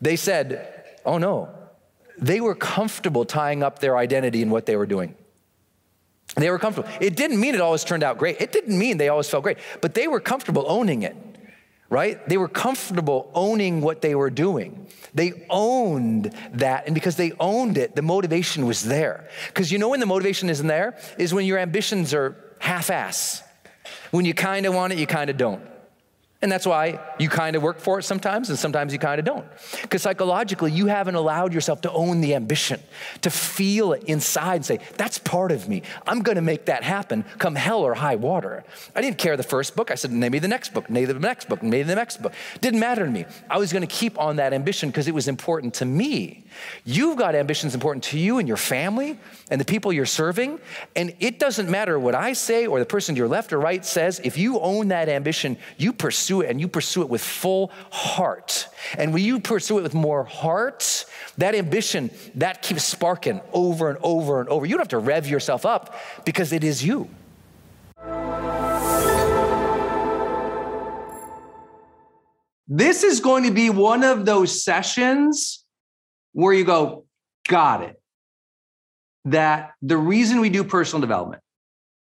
they 0.00 0.16
said, 0.16 0.84
oh 1.06 1.18
no, 1.18 1.48
they 2.18 2.40
were 2.40 2.56
comfortable 2.56 3.24
tying 3.24 3.62
up 3.62 3.78
their 3.78 3.96
identity 3.96 4.42
in 4.42 4.50
what 4.50 4.66
they 4.66 4.74
were 4.74 4.86
doing. 4.86 5.14
They 6.36 6.50
were 6.50 6.58
comfortable. 6.58 6.90
It 7.00 7.14
didn't 7.16 7.40
mean 7.40 7.54
it 7.54 7.60
always 7.60 7.84
turned 7.84 8.02
out 8.02 8.18
great. 8.18 8.40
It 8.40 8.50
didn't 8.50 8.76
mean 8.76 8.98
they 8.98 9.08
always 9.08 9.30
felt 9.30 9.44
great, 9.44 9.58
but 9.80 9.94
they 9.94 10.08
were 10.08 10.20
comfortable 10.20 10.64
owning 10.68 11.02
it. 11.02 11.16
right? 11.88 12.28
They 12.28 12.36
were 12.36 12.48
comfortable 12.48 13.30
owning 13.32 13.80
what 13.80 14.02
they 14.02 14.14
were 14.14 14.28
doing. 14.28 14.88
They 15.14 15.46
owned 15.48 16.34
that. 16.52 16.86
And 16.86 16.94
because 16.94 17.16
they 17.16 17.32
owned 17.40 17.78
it, 17.78 17.96
the 17.96 18.02
motivation 18.02 18.66
was 18.66 18.82
there. 18.82 19.28
Because 19.46 19.72
you 19.72 19.78
know 19.78 19.88
when 19.88 20.00
the 20.00 20.06
motivation 20.06 20.50
isn't 20.50 20.66
there? 20.66 20.98
Is 21.16 21.32
when 21.32 21.46
your 21.46 21.58
ambitions 21.58 22.12
are 22.12 22.36
half 22.58 22.90
ass. 22.90 23.42
When 24.10 24.24
you 24.24 24.34
kind 24.34 24.66
of 24.66 24.74
want 24.74 24.92
it, 24.92 24.98
you 24.98 25.06
kind 25.06 25.30
of 25.30 25.36
don't. 25.36 25.62
And 26.40 26.52
that's 26.52 26.66
why 26.66 27.00
you 27.18 27.28
kind 27.28 27.56
of 27.56 27.64
work 27.64 27.80
for 27.80 27.98
it 27.98 28.04
sometimes, 28.04 28.48
and 28.48 28.56
sometimes 28.56 28.92
you 28.92 29.00
kind 29.00 29.18
of 29.18 29.24
don't. 29.24 29.44
Because 29.82 30.02
psychologically, 30.02 30.70
you 30.70 30.86
haven't 30.86 31.16
allowed 31.16 31.52
yourself 31.52 31.80
to 31.80 31.90
own 31.90 32.20
the 32.20 32.36
ambition, 32.36 32.80
to 33.22 33.30
feel 33.30 33.92
it 33.92 34.04
inside 34.04 34.54
and 34.56 34.64
say, 34.64 34.78
that's 34.96 35.18
part 35.18 35.50
of 35.50 35.68
me. 35.68 35.82
I'm 36.06 36.22
going 36.22 36.36
to 36.36 36.42
make 36.42 36.66
that 36.66 36.84
happen 36.84 37.24
come 37.38 37.56
hell 37.56 37.80
or 37.80 37.94
high 37.94 38.14
water. 38.14 38.62
I 38.94 39.00
didn't 39.00 39.18
care 39.18 39.36
the 39.36 39.42
first 39.42 39.74
book. 39.74 39.90
I 39.90 39.96
said, 39.96 40.12
maybe 40.12 40.38
the 40.38 40.46
next 40.46 40.72
book, 40.72 40.88
maybe 40.88 41.12
the 41.12 41.18
next 41.18 41.48
book, 41.48 41.60
maybe 41.60 41.82
the 41.82 41.96
next 41.96 42.22
book. 42.22 42.32
Didn't 42.60 42.78
matter 42.78 43.04
to 43.04 43.10
me. 43.10 43.24
I 43.50 43.58
was 43.58 43.72
going 43.72 43.86
to 43.86 43.92
keep 43.92 44.16
on 44.16 44.36
that 44.36 44.52
ambition 44.52 44.90
because 44.90 45.08
it 45.08 45.14
was 45.14 45.26
important 45.26 45.74
to 45.74 45.84
me. 45.84 46.44
You've 46.84 47.16
got 47.16 47.34
ambitions 47.34 47.74
important 47.74 48.04
to 48.04 48.18
you 48.18 48.38
and 48.38 48.48
your 48.48 48.56
family 48.56 49.18
and 49.50 49.60
the 49.60 49.64
people 49.64 49.92
you're 49.92 50.06
serving. 50.06 50.60
And 50.96 51.14
it 51.20 51.38
doesn't 51.38 51.70
matter 51.70 51.98
what 51.98 52.14
I 52.14 52.32
say 52.32 52.66
or 52.66 52.78
the 52.78 52.86
person 52.86 53.14
to 53.14 53.18
your 53.18 53.28
left 53.28 53.52
or 53.52 53.58
right 53.58 53.84
says. 53.84 54.20
If 54.24 54.36
you 54.36 54.60
own 54.60 54.88
that 54.88 55.08
ambition, 55.08 55.56
you 55.76 55.92
pursue 55.92 56.42
it 56.42 56.50
and 56.50 56.60
you 56.60 56.68
pursue 56.68 57.02
it 57.02 57.08
with 57.08 57.22
full 57.22 57.70
heart. 57.90 58.68
And 58.96 59.12
when 59.12 59.24
you 59.24 59.40
pursue 59.40 59.78
it 59.78 59.82
with 59.82 59.94
more 59.94 60.24
heart, 60.24 61.04
that 61.38 61.54
ambition, 61.54 62.10
that 62.36 62.62
keeps 62.62 62.84
sparking 62.84 63.40
over 63.52 63.88
and 63.90 63.98
over 64.02 64.40
and 64.40 64.48
over. 64.48 64.66
You 64.66 64.72
don't 64.72 64.80
have 64.80 64.88
to 64.88 64.98
rev 64.98 65.28
yourself 65.28 65.66
up 65.66 65.94
because 66.24 66.52
it 66.52 66.64
is 66.64 66.84
you. 66.84 67.08
This 72.70 73.02
is 73.02 73.20
going 73.20 73.44
to 73.44 73.50
be 73.50 73.70
one 73.70 74.04
of 74.04 74.26
those 74.26 74.62
sessions 74.62 75.64
where 76.32 76.52
you 76.52 76.64
go, 76.64 77.04
got 77.48 77.82
it. 77.82 78.00
That 79.24 79.72
the 79.82 79.96
reason 79.96 80.40
we 80.40 80.48
do 80.48 80.64
personal 80.64 81.00
development, 81.00 81.42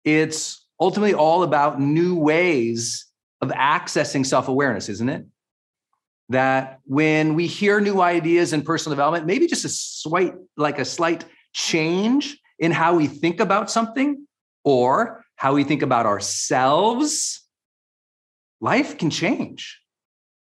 it's 0.03 0.66
ultimately 0.80 1.14
all 1.14 1.43
about 1.43 1.80
new 1.80 2.16
ways 2.16 3.05
of 3.41 3.49
accessing 3.49 4.26
self-awareness, 4.26 4.89
isn't 4.89 5.10
it? 5.10 5.26
That 6.30 6.80
when 6.86 7.36
we 7.36 7.47
hear 7.47 7.80
new 7.80 8.01
ideas 8.01 8.53
in 8.53 8.62
personal 8.62 8.95
development, 8.95 9.26
maybe 9.26 9.47
just 9.47 9.66
a 9.66 9.70
slight, 9.70 10.36
like 10.57 10.78
a 10.78 10.86
slight 10.86 11.26
change 11.53 12.38
in 12.60 12.72
how 12.72 12.95
we 12.95 13.07
think 13.07 13.39
about 13.39 13.72
something 13.72 14.28
or 14.64 15.24
how 15.36 15.53
we 15.53 15.64
think 15.64 15.82
about 15.82 16.05
ourselves, 16.05 17.41
life 18.62 18.97
can 18.97 19.10
change. 19.10 19.82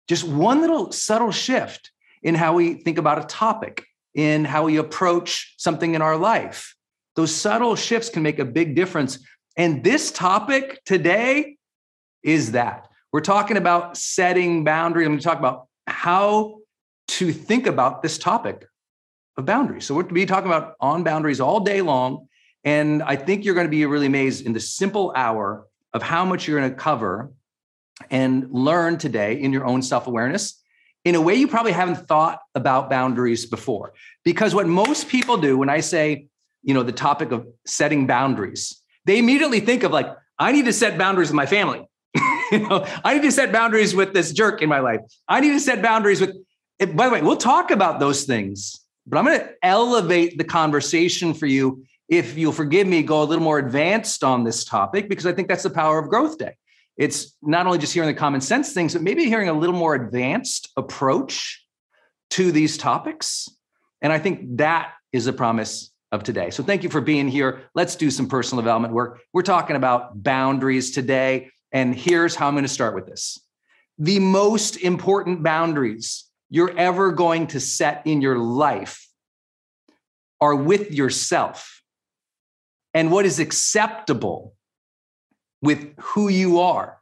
Just 0.07 0.23
one 0.23 0.61
little 0.61 0.91
subtle 0.91 1.31
shift 1.31 1.91
in 2.27 2.35
how 2.35 2.51
we 2.51 2.73
think 2.73 2.97
about 2.97 3.19
a 3.19 3.23
topic, 3.23 3.85
in 4.13 4.43
how 4.43 4.65
we 4.65 4.75
approach 4.75 5.53
something 5.55 5.95
in 5.95 6.01
our 6.01 6.17
life. 6.17 6.75
Those 7.15 7.33
subtle 7.33 7.77
shifts 7.77 8.09
can 8.09 8.21
make 8.21 8.37
a 8.37 8.43
big 8.43 8.75
difference. 8.75 9.19
And 9.55 9.81
this 9.81 10.11
topic 10.11 10.83
today 10.83 11.55
is 12.23 12.51
that. 12.51 12.89
We're 13.13 13.21
talking 13.21 13.55
about 13.55 13.95
setting 13.95 14.65
boundaries. 14.65 15.05
I'm 15.05 15.13
going 15.13 15.19
to 15.19 15.23
talk 15.23 15.39
about 15.39 15.67
how 15.87 16.57
to 17.07 17.31
think 17.31 17.65
about 17.65 18.01
this 18.01 18.17
topic 18.17 18.67
of 19.37 19.45
boundaries. 19.45 19.85
So 19.85 19.95
we're 19.95 20.01
going 20.01 20.09
to 20.09 20.15
be 20.15 20.25
talking 20.25 20.51
about 20.51 20.75
on 20.81 21.05
boundaries 21.05 21.39
all 21.39 21.61
day 21.61 21.81
long. 21.81 22.27
And 22.65 23.01
I 23.03 23.15
think 23.15 23.45
you're 23.45 23.55
going 23.55 23.67
to 23.67 23.71
be 23.71 23.85
really 23.85 24.07
amazed 24.07 24.45
in 24.45 24.51
the 24.51 24.59
simple 24.59 25.13
hour 25.15 25.65
of 25.93 26.03
how 26.03 26.25
much 26.25 26.45
you're 26.45 26.59
going 26.59 26.71
to 26.71 26.75
cover 26.75 27.31
and 28.11 28.51
learn 28.51 28.97
today 28.97 29.41
in 29.41 29.53
your 29.53 29.65
own 29.65 29.81
self 29.81 30.07
awareness 30.07 30.61
in 31.05 31.15
a 31.15 31.21
way 31.21 31.35
you 31.35 31.47
probably 31.47 31.71
haven't 31.71 32.07
thought 32.07 32.39
about 32.53 32.89
boundaries 32.89 33.45
before. 33.45 33.93
Because 34.23 34.53
what 34.53 34.67
most 34.67 35.07
people 35.07 35.37
do 35.37 35.57
when 35.57 35.69
I 35.69 35.79
say, 35.79 36.27
you 36.63 36.73
know, 36.73 36.83
the 36.83 36.91
topic 36.91 37.31
of 37.31 37.47
setting 37.65 38.07
boundaries, 38.07 38.81
they 39.05 39.17
immediately 39.17 39.59
think 39.59 39.83
of 39.83 39.91
like, 39.91 40.07
I 40.37 40.51
need 40.51 40.65
to 40.65 40.73
set 40.73 40.97
boundaries 40.97 41.29
with 41.29 41.35
my 41.35 41.45
family. 41.45 41.87
you 42.51 42.59
know, 42.59 42.85
I 43.03 43.15
need 43.15 43.23
to 43.23 43.31
set 43.31 43.51
boundaries 43.51 43.95
with 43.95 44.13
this 44.13 44.31
jerk 44.31 44.61
in 44.61 44.69
my 44.69 44.79
life. 44.79 44.99
I 45.27 45.39
need 45.39 45.51
to 45.51 45.59
set 45.59 45.81
boundaries 45.81 46.21
with, 46.21 46.35
by 46.95 47.07
the 47.07 47.13
way, 47.13 47.21
we'll 47.21 47.37
talk 47.37 47.71
about 47.71 47.99
those 47.99 48.25
things, 48.25 48.79
but 49.05 49.17
I'm 49.17 49.25
going 49.25 49.39
to 49.39 49.49
elevate 49.63 50.37
the 50.37 50.43
conversation 50.43 51.33
for 51.33 51.45
you. 51.45 51.85
If 52.09 52.37
you'll 52.37 52.53
forgive 52.53 52.87
me, 52.87 53.03
go 53.03 53.23
a 53.23 53.25
little 53.25 53.43
more 53.43 53.59
advanced 53.59 54.23
on 54.23 54.43
this 54.43 54.63
topic 54.63 55.09
because 55.09 55.25
I 55.25 55.33
think 55.33 55.47
that's 55.47 55.63
the 55.63 55.69
power 55.69 55.99
of 55.99 56.09
GrowthDay. 56.09 56.53
It's 56.97 57.35
not 57.41 57.65
only 57.67 57.77
just 57.77 57.93
hearing 57.93 58.07
the 58.07 58.19
common 58.19 58.41
sense 58.41 58.73
things, 58.73 58.93
but 58.93 59.03
maybe 59.03 59.25
hearing 59.25 59.49
a 59.49 59.53
little 59.53 59.75
more 59.75 59.95
advanced 59.95 60.69
approach 60.75 61.63
to 62.31 62.51
these 62.51 62.77
topics. 62.77 63.49
And 64.01 64.11
I 64.11 64.19
think 64.19 64.57
that 64.57 64.93
is 65.11 65.25
the 65.25 65.33
promise 65.33 65.91
of 66.11 66.23
today. 66.23 66.49
So 66.49 66.63
thank 66.63 66.83
you 66.83 66.89
for 66.89 67.01
being 67.01 67.27
here. 67.27 67.63
Let's 67.75 67.95
do 67.95 68.09
some 68.09 68.27
personal 68.27 68.61
development 68.61 68.93
work. 68.93 69.21
We're 69.33 69.43
talking 69.43 69.75
about 69.75 70.23
boundaries 70.23 70.91
today. 70.91 71.51
And 71.71 71.93
here's 71.93 72.35
how 72.35 72.47
I'm 72.47 72.53
going 72.53 72.63
to 72.63 72.69
start 72.69 72.95
with 72.95 73.05
this 73.05 73.39
the 73.99 74.19
most 74.19 74.77
important 74.77 75.43
boundaries 75.43 76.25
you're 76.49 76.77
ever 76.77 77.11
going 77.11 77.47
to 77.47 77.59
set 77.59 78.03
in 78.05 78.21
your 78.21 78.37
life 78.37 79.07
are 80.39 80.55
with 80.55 80.91
yourself 80.91 81.81
and 82.93 83.11
what 83.11 83.25
is 83.25 83.39
acceptable 83.39 84.55
with 85.61 85.93
who 85.99 86.29
you 86.29 86.59
are, 86.59 86.97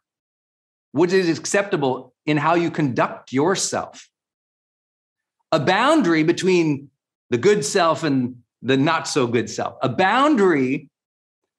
what 0.91 1.11
is 1.11 1.37
acceptable 1.37 2.13
in 2.25 2.37
how 2.37 2.55
you 2.55 2.71
conduct 2.71 3.31
yourself. 3.31 4.09
A 5.51 5.59
boundary 5.59 6.23
between 6.23 6.89
the 7.29 7.37
good 7.37 7.65
self 7.65 8.03
and 8.03 8.37
the 8.61 8.77
not 8.77 9.07
so 9.07 9.27
good 9.27 9.49
self, 9.49 9.75
a 9.81 9.89
boundary 9.89 10.89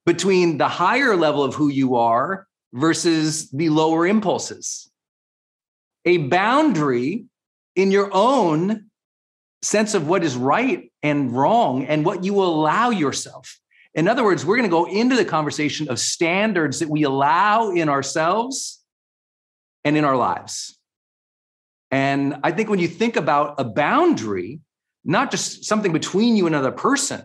between 0.05 0.59
the 0.59 0.69
higher 0.69 1.17
level 1.17 1.43
of 1.43 1.55
who 1.55 1.69
you 1.69 1.97
are 1.97 2.47
versus 2.73 3.51
the 3.51 3.69
lower 3.69 4.07
impulses, 4.07 4.91
a 6.05 6.19
boundary 6.19 7.27
in 7.75 7.91
your 7.91 8.11
own 8.13 8.87
sense 9.63 9.95
of 9.95 10.09
what 10.09 10.25
is 10.25 10.37
right 10.37 10.91
and 11.03 11.33
wrong 11.33 11.85
and 11.85 12.05
what 12.05 12.25
you 12.25 12.43
allow 12.43 12.91
yourself. 12.91 13.59
In 13.97 14.09
other 14.09 14.23
words, 14.23 14.45
we're 14.45 14.57
going 14.57 14.69
to 14.69 14.71
go 14.71 14.85
into 14.85 15.17
the 15.17 15.25
conversation 15.25 15.89
of 15.89 15.99
standards 15.99 16.81
that 16.81 16.91
we 16.91 17.03
allow 17.05 17.71
in 17.71 17.89
ourselves 17.89 18.85
and 19.85 19.97
in 19.97 20.05
our 20.05 20.17
lives. 20.17 20.79
And 21.91 22.37
I 22.45 22.53
think 22.53 22.69
when 22.69 22.79
you 22.79 22.89
think 22.89 23.17
about 23.17 23.55
a 23.59 23.65
boundary, 23.65 24.61
not 25.03 25.31
just 25.31 25.65
something 25.65 25.95
between 25.95 26.37
you 26.37 26.47
and 26.47 26.55
another 26.55 26.73
person, 26.73 27.25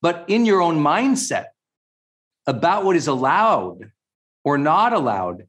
but 0.00 0.24
in 0.28 0.46
your 0.46 0.62
own 0.62 0.82
mindset 0.82 1.46
about 2.46 2.84
what 2.84 2.96
is 2.96 3.06
allowed 3.06 3.90
or 4.42 4.56
not 4.56 4.94
allowed, 4.94 5.46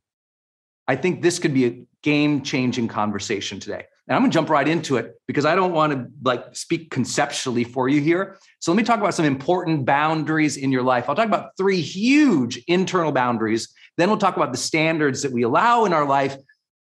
I 0.86 0.97
think 0.97 1.21
this 1.21 1.39
could 1.39 1.53
be 1.53 1.65
a 1.65 1.86
game 2.01 2.41
changing 2.41 2.89
conversation 2.89 3.61
today. 3.61 3.86
And 4.07 4.15
I'm 4.15 4.21
going 4.21 4.31
to 4.31 4.35
jump 4.35 4.49
right 4.49 4.67
into 4.67 4.97
it 4.97 5.15
because 5.27 5.45
I 5.45 5.55
don't 5.55 5.73
want 5.73 5.93
to 5.93 6.07
like 6.23 6.55
speak 6.55 6.91
conceptually 6.91 7.63
for 7.63 7.89
you 7.89 8.01
here. 8.01 8.37
So 8.59 8.71
let 8.71 8.77
me 8.77 8.83
talk 8.83 8.99
about 8.99 9.15
some 9.15 9.25
important 9.25 9.85
boundaries 9.85 10.57
in 10.57 10.71
your 10.71 10.83
life. 10.83 11.09
I'll 11.09 11.15
talk 11.15 11.25
about 11.25 11.51
three 11.57 11.81
huge 11.81 12.63
internal 12.67 13.11
boundaries. 13.11 13.73
Then 13.97 14.09
we'll 14.09 14.19
talk 14.19 14.35
about 14.35 14.51
the 14.51 14.59
standards 14.59 15.23
that 15.23 15.31
we 15.31 15.41
allow 15.41 15.85
in 15.85 15.93
our 15.93 16.05
life 16.05 16.35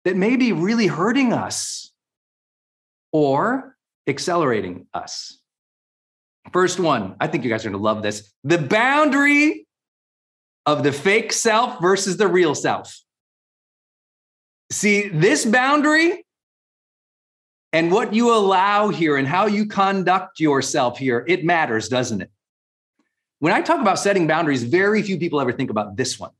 that 0.04 0.16
may 0.16 0.36
be 0.36 0.52
really 0.52 0.86
hurting 0.86 1.32
us 1.32 1.92
or 3.12 3.76
accelerating 4.06 4.86
us. 4.94 5.40
First 6.52 6.78
one, 6.78 7.16
I 7.20 7.26
think 7.26 7.44
you 7.44 7.50
guys 7.50 7.66
are 7.66 7.70
going 7.70 7.80
to 7.80 7.84
love 7.84 8.02
this 8.02 8.32
the 8.44 8.58
boundary 8.58 9.66
of 10.66 10.82
the 10.82 10.92
fake 10.92 11.32
self 11.32 11.80
versus 11.80 12.16
the 12.16 12.28
real 12.28 12.54
self. 12.54 12.96
See, 14.70 15.08
this 15.08 15.44
boundary 15.44 16.24
and 17.72 17.92
what 17.92 18.14
you 18.14 18.34
allow 18.34 18.88
here 18.88 19.16
and 19.16 19.28
how 19.28 19.46
you 19.46 19.66
conduct 19.66 20.40
yourself 20.40 20.98
here, 20.98 21.24
it 21.28 21.44
matters, 21.44 21.88
doesn't 21.88 22.22
it? 22.22 22.30
When 23.40 23.52
I 23.52 23.60
talk 23.60 23.80
about 23.80 23.98
setting 23.98 24.26
boundaries, 24.26 24.62
very 24.62 25.02
few 25.02 25.18
people 25.18 25.40
ever 25.40 25.52
think 25.52 25.70
about 25.70 25.96
this 25.96 26.18
one. 26.18 26.30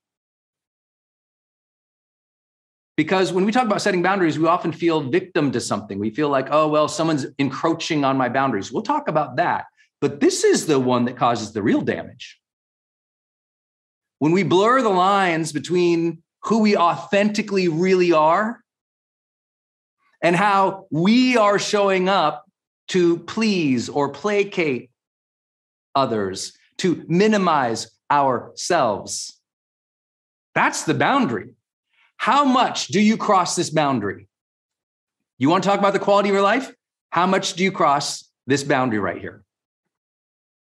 Because 2.96 3.32
when 3.32 3.44
we 3.44 3.52
talk 3.52 3.64
about 3.64 3.80
setting 3.80 4.02
boundaries, 4.02 4.38
we 4.38 4.48
often 4.48 4.72
feel 4.72 5.02
victim 5.02 5.52
to 5.52 5.60
something. 5.60 6.00
We 6.00 6.10
feel 6.10 6.30
like, 6.30 6.48
oh, 6.50 6.66
well, 6.66 6.88
someone's 6.88 7.26
encroaching 7.38 8.04
on 8.04 8.16
my 8.16 8.28
boundaries. 8.28 8.72
We'll 8.72 8.82
talk 8.82 9.06
about 9.06 9.36
that. 9.36 9.66
But 10.00 10.18
this 10.18 10.42
is 10.42 10.66
the 10.66 10.80
one 10.80 11.04
that 11.04 11.16
causes 11.16 11.52
the 11.52 11.62
real 11.62 11.80
damage. 11.80 12.40
When 14.18 14.32
we 14.32 14.42
blur 14.42 14.82
the 14.82 14.88
lines 14.88 15.52
between 15.52 16.24
who 16.42 16.58
we 16.58 16.76
authentically 16.76 17.68
really 17.68 18.12
are 18.12 18.60
and 20.20 20.34
how 20.34 20.86
we 20.90 21.36
are 21.36 21.58
showing 21.58 22.08
up 22.08 22.44
to 22.88 23.18
please 23.18 23.88
or 23.88 24.08
placate 24.08 24.90
others, 25.94 26.52
to 26.78 27.04
minimize 27.08 27.90
ourselves. 28.10 29.38
That's 30.54 30.84
the 30.84 30.94
boundary. 30.94 31.50
How 32.16 32.44
much 32.44 32.88
do 32.88 33.00
you 33.00 33.16
cross 33.16 33.54
this 33.56 33.70
boundary? 33.70 34.28
You 35.38 35.50
want 35.50 35.62
to 35.62 35.68
talk 35.68 35.78
about 35.78 35.92
the 35.92 35.98
quality 35.98 36.30
of 36.30 36.34
your 36.34 36.42
life? 36.42 36.72
How 37.10 37.26
much 37.26 37.54
do 37.54 37.62
you 37.62 37.72
cross 37.72 38.28
this 38.46 38.64
boundary 38.64 38.98
right 38.98 39.20
here? 39.20 39.44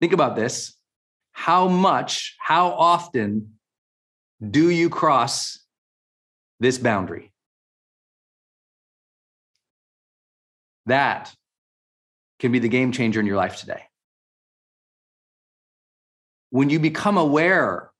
Think 0.01 0.13
about 0.13 0.35
this. 0.35 0.75
How 1.31 1.67
much, 1.67 2.35
how 2.39 2.71
often 2.71 3.53
do 4.41 4.69
you 4.69 4.89
cross 4.89 5.59
this 6.59 6.77
boundary? 6.77 7.31
That 10.87 11.33
can 12.39 12.51
be 12.51 12.59
the 12.59 12.69
game 12.69 12.91
changer 12.91 13.19
in 13.19 13.25
your 13.25 13.37
life 13.37 13.57
today. 13.57 13.83
When 16.49 16.69
you 16.69 16.79
become 16.79 17.17
aware 17.17 17.91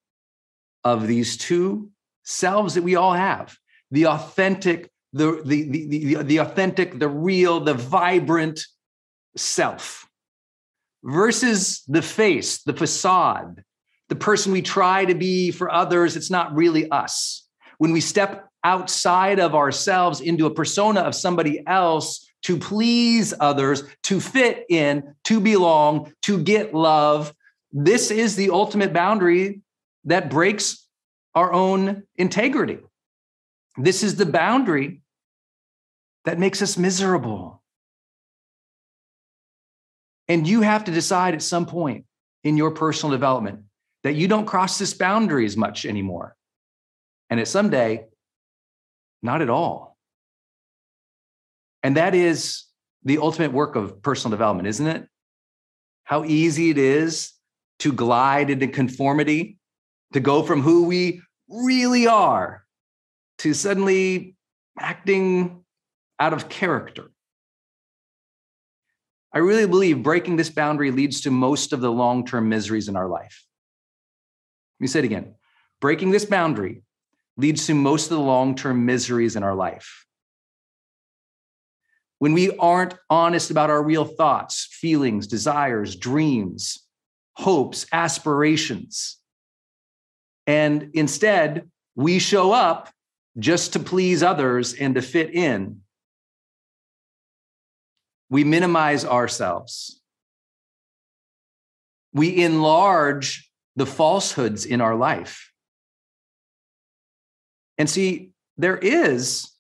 of 0.83 1.05
these 1.05 1.37
two 1.37 1.89
selves 2.23 2.75
that 2.75 2.83
we 2.83 2.95
all 2.95 3.13
have 3.13 3.55
the 3.91 4.07
authentic, 4.07 4.89
the, 5.13 5.41
the, 5.43 5.69
the, 5.69 5.87
the, 5.87 6.23
the 6.23 6.37
authentic, 6.37 6.97
the 6.99 7.09
real, 7.09 7.59
the 7.59 7.73
vibrant 7.73 8.61
self 9.35 10.07
versus 11.03 11.83
the 11.87 12.01
face, 12.01 12.63
the 12.63 12.73
facade, 12.73 13.63
the 14.09 14.15
person 14.15 14.51
we 14.51 14.61
try 14.61 15.05
to 15.05 15.15
be 15.15 15.51
for 15.51 15.71
others. 15.71 16.15
It's 16.15 16.31
not 16.31 16.55
really 16.55 16.89
us. 16.89 17.45
When 17.77 17.91
we 17.91 18.01
step 18.01 18.47
outside 18.63 19.39
of 19.39 19.55
ourselves 19.55 20.21
into 20.21 20.45
a 20.45 20.53
persona 20.53 21.01
of 21.01 21.15
somebody 21.15 21.63
else 21.67 22.26
to 22.47 22.57
please 22.57 23.33
others, 23.41 23.83
to 24.03 24.21
fit 24.21 24.65
in, 24.69 25.13
to 25.25 25.41
belong, 25.41 26.13
to 26.21 26.41
get 26.41 26.73
love, 26.73 27.33
this 27.73 28.09
is 28.09 28.37
the 28.37 28.51
ultimate 28.51 28.93
boundary 28.93 29.59
that 30.05 30.29
breaks 30.29 30.87
our 31.35 31.51
own 31.51 32.03
integrity. 32.15 32.77
This 33.75 34.01
is 34.01 34.15
the 34.15 34.25
boundary 34.25 35.01
that 36.23 36.39
makes 36.39 36.61
us 36.61 36.77
miserable. 36.77 37.61
And 40.29 40.47
you 40.47 40.61
have 40.61 40.85
to 40.85 40.91
decide 40.93 41.33
at 41.33 41.41
some 41.41 41.65
point 41.65 42.05
in 42.45 42.55
your 42.55 42.71
personal 42.71 43.11
development 43.11 43.63
that 44.03 44.15
you 44.15 44.29
don't 44.29 44.45
cross 44.45 44.79
this 44.79 44.93
boundary 44.93 45.45
as 45.45 45.57
much 45.57 45.85
anymore. 45.85 46.33
And 47.29 47.41
at 47.41 47.49
some 47.49 47.69
day, 47.69 48.05
not 49.21 49.41
at 49.41 49.49
all. 49.49 49.96
And 51.87 51.95
that 51.95 52.13
is 52.13 52.65
the 53.05 53.19
ultimate 53.19 53.53
work 53.53 53.77
of 53.77 54.01
personal 54.01 54.31
development, 54.31 54.67
isn't 54.67 54.87
it? 54.87 55.07
How 56.03 56.25
easy 56.25 56.69
it 56.69 56.77
is 56.77 57.31
to 57.79 57.93
glide 57.93 58.49
into 58.49 58.67
conformity, 58.67 59.57
to 60.11 60.19
go 60.19 60.43
from 60.43 60.61
who 60.61 60.83
we 60.83 61.21
really 61.47 62.05
are 62.05 62.65
to 63.37 63.53
suddenly 63.53 64.35
acting 64.77 65.63
out 66.19 66.33
of 66.33 66.49
character. 66.49 67.09
I 69.31 69.37
really 69.37 69.65
believe 69.65 70.03
breaking 70.03 70.35
this 70.35 70.49
boundary 70.49 70.91
leads 70.91 71.21
to 71.21 71.31
most 71.31 71.71
of 71.71 71.79
the 71.79 71.89
long 71.89 72.25
term 72.25 72.49
miseries 72.49 72.89
in 72.89 72.97
our 72.97 73.07
life. 73.07 73.45
Let 74.77 74.83
me 74.83 74.87
say 74.87 74.99
it 74.99 75.05
again 75.05 75.35
breaking 75.79 76.11
this 76.11 76.25
boundary 76.25 76.83
leads 77.37 77.65
to 77.67 77.73
most 77.73 78.11
of 78.11 78.17
the 78.17 78.23
long 78.25 78.55
term 78.55 78.85
miseries 78.85 79.37
in 79.37 79.43
our 79.43 79.55
life. 79.55 80.06
When 82.19 82.33
we 82.33 82.55
aren't 82.57 82.95
honest 83.09 83.51
about 83.51 83.69
our 83.69 83.83
real 83.83 84.05
thoughts, 84.05 84.67
feelings, 84.71 85.27
desires, 85.27 85.95
dreams, 85.95 86.83
hopes, 87.35 87.85
aspirations, 87.91 89.17
and 90.47 90.89
instead 90.93 91.69
we 91.95 92.19
show 92.19 92.51
up 92.53 92.89
just 93.37 93.73
to 93.73 93.79
please 93.79 94.23
others 94.23 94.73
and 94.73 94.95
to 94.95 95.01
fit 95.01 95.33
in, 95.33 95.81
we 98.29 98.43
minimize 98.43 99.05
ourselves. 99.05 100.01
We 102.13 102.43
enlarge 102.43 103.51
the 103.75 103.85
falsehoods 103.85 104.65
in 104.65 104.81
our 104.81 104.95
life. 104.95 105.51
And 107.77 107.89
see, 107.89 108.31
there 108.57 108.77
is 108.77 109.51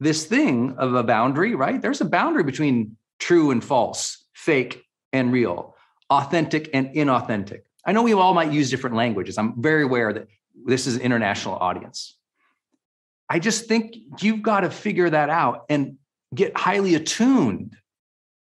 this 0.00 0.26
thing 0.26 0.76
of 0.78 0.94
a 0.94 1.02
boundary, 1.02 1.54
right? 1.54 1.80
There's 1.80 2.00
a 2.00 2.06
boundary 2.06 2.44
between 2.44 2.96
true 3.18 3.50
and 3.50 3.62
false, 3.62 4.24
fake 4.34 4.84
and 5.12 5.32
real, 5.32 5.74
authentic 6.10 6.70
and 6.74 6.94
inauthentic. 6.94 7.62
I 7.84 7.92
know 7.92 8.02
we 8.02 8.12
all 8.12 8.34
might 8.34 8.52
use 8.52 8.70
different 8.70 8.96
languages. 8.96 9.38
I'm 9.38 9.60
very 9.62 9.84
aware 9.84 10.12
that 10.12 10.28
this 10.66 10.86
is 10.86 10.96
an 10.96 11.02
international 11.02 11.56
audience. 11.56 12.16
I 13.28 13.38
just 13.38 13.66
think 13.66 13.96
you've 14.20 14.42
got 14.42 14.60
to 14.60 14.70
figure 14.70 15.08
that 15.08 15.30
out 15.30 15.66
and 15.68 15.96
get 16.34 16.56
highly 16.56 16.94
attuned 16.94 17.76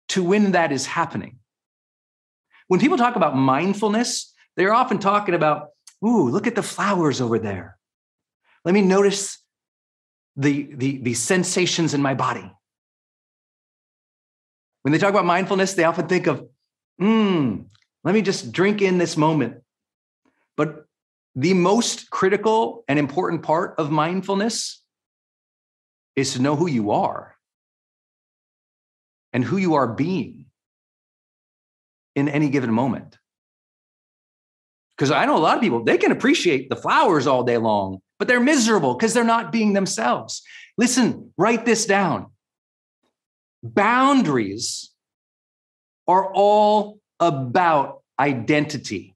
to 0.09 0.23
when 0.23 0.53
that 0.53 0.71
is 0.71 0.85
happening. 0.85 1.39
When 2.67 2.79
people 2.79 2.97
talk 2.97 3.15
about 3.15 3.35
mindfulness, 3.35 4.33
they're 4.55 4.73
often 4.73 4.99
talking 4.99 5.35
about, 5.35 5.69
ooh, 6.05 6.29
look 6.29 6.47
at 6.47 6.55
the 6.55 6.63
flowers 6.63 7.21
over 7.21 7.39
there. 7.39 7.77
Let 8.65 8.73
me 8.73 8.81
notice 8.81 9.42
the, 10.35 10.69
the, 10.75 10.97
the 10.97 11.13
sensations 11.13 11.93
in 11.93 12.01
my 12.01 12.13
body. 12.13 12.51
When 14.81 14.91
they 14.91 14.97
talk 14.97 15.11
about 15.11 15.25
mindfulness, 15.25 15.73
they 15.73 15.83
often 15.83 16.07
think 16.07 16.27
of, 16.27 16.45
hmm, 16.99 17.61
let 18.03 18.13
me 18.13 18.21
just 18.21 18.51
drink 18.51 18.81
in 18.81 18.97
this 18.97 19.15
moment. 19.15 19.61
But 20.57 20.85
the 21.35 21.53
most 21.53 22.09
critical 22.09 22.83
and 22.87 22.99
important 22.99 23.43
part 23.43 23.75
of 23.77 23.89
mindfulness 23.89 24.83
is 26.15 26.33
to 26.33 26.41
know 26.41 26.55
who 26.55 26.67
you 26.67 26.91
are 26.91 27.35
and 29.31 29.43
who 29.43 29.57
you 29.57 29.75
are 29.75 29.87
being 29.87 30.45
in 32.15 32.29
any 32.29 32.49
given 32.49 32.71
moment. 32.71 33.17
Because 34.97 35.11
I 35.11 35.25
know 35.25 35.37
a 35.37 35.39
lot 35.39 35.55
of 35.55 35.61
people, 35.61 35.83
they 35.83 35.97
can 35.97 36.11
appreciate 36.11 36.69
the 36.69 36.75
flowers 36.75 37.25
all 37.25 37.43
day 37.43 37.57
long, 37.57 37.99
but 38.19 38.27
they're 38.27 38.39
miserable 38.39 38.93
because 38.93 39.13
they're 39.13 39.23
not 39.23 39.51
being 39.51 39.73
themselves. 39.73 40.43
Listen, 40.77 41.31
write 41.37 41.65
this 41.65 41.85
down. 41.85 42.27
Boundaries 43.63 44.91
are 46.07 46.31
all 46.33 46.99
about 47.19 48.01
identity 48.19 49.13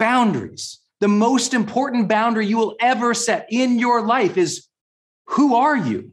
boundaries. 0.00 0.80
The 0.98 1.08
most 1.08 1.54
important 1.54 2.08
boundary 2.08 2.46
you 2.46 2.56
will 2.56 2.74
ever 2.80 3.14
set 3.14 3.46
in 3.50 3.78
your 3.78 4.02
life 4.04 4.36
is 4.36 4.66
who 5.26 5.54
are 5.54 5.76
you? 5.76 6.10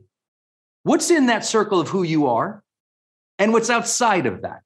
What's 0.84 1.10
in 1.10 1.26
that 1.26 1.44
circle 1.44 1.80
of 1.80 1.88
who 1.88 2.04
you 2.04 2.28
are? 2.28 2.64
And 3.40 3.52
what's 3.54 3.72
outside 3.72 4.28
of 4.28 4.44
that? 4.44 4.62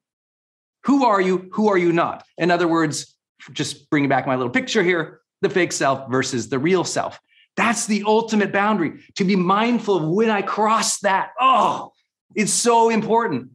Who 0.84 1.04
are 1.04 1.20
you? 1.20 1.48
Who 1.52 1.68
are 1.68 1.78
you 1.78 1.92
not? 1.92 2.24
In 2.38 2.50
other 2.50 2.68
words, 2.68 3.14
just 3.52 3.88
bringing 3.90 4.08
back 4.08 4.26
my 4.26 4.36
little 4.36 4.50
picture 4.50 4.82
here 4.82 5.20
the 5.40 5.50
fake 5.50 5.72
self 5.72 6.08
versus 6.10 6.48
the 6.48 6.58
real 6.58 6.84
self. 6.84 7.20
That's 7.56 7.86
the 7.86 8.04
ultimate 8.06 8.52
boundary 8.52 9.00
to 9.16 9.24
be 9.24 9.36
mindful 9.36 9.96
of 9.96 10.08
when 10.08 10.30
I 10.30 10.42
cross 10.42 11.00
that. 11.00 11.30
Oh, 11.38 11.92
it's 12.34 12.52
so 12.52 12.88
important. 12.88 13.50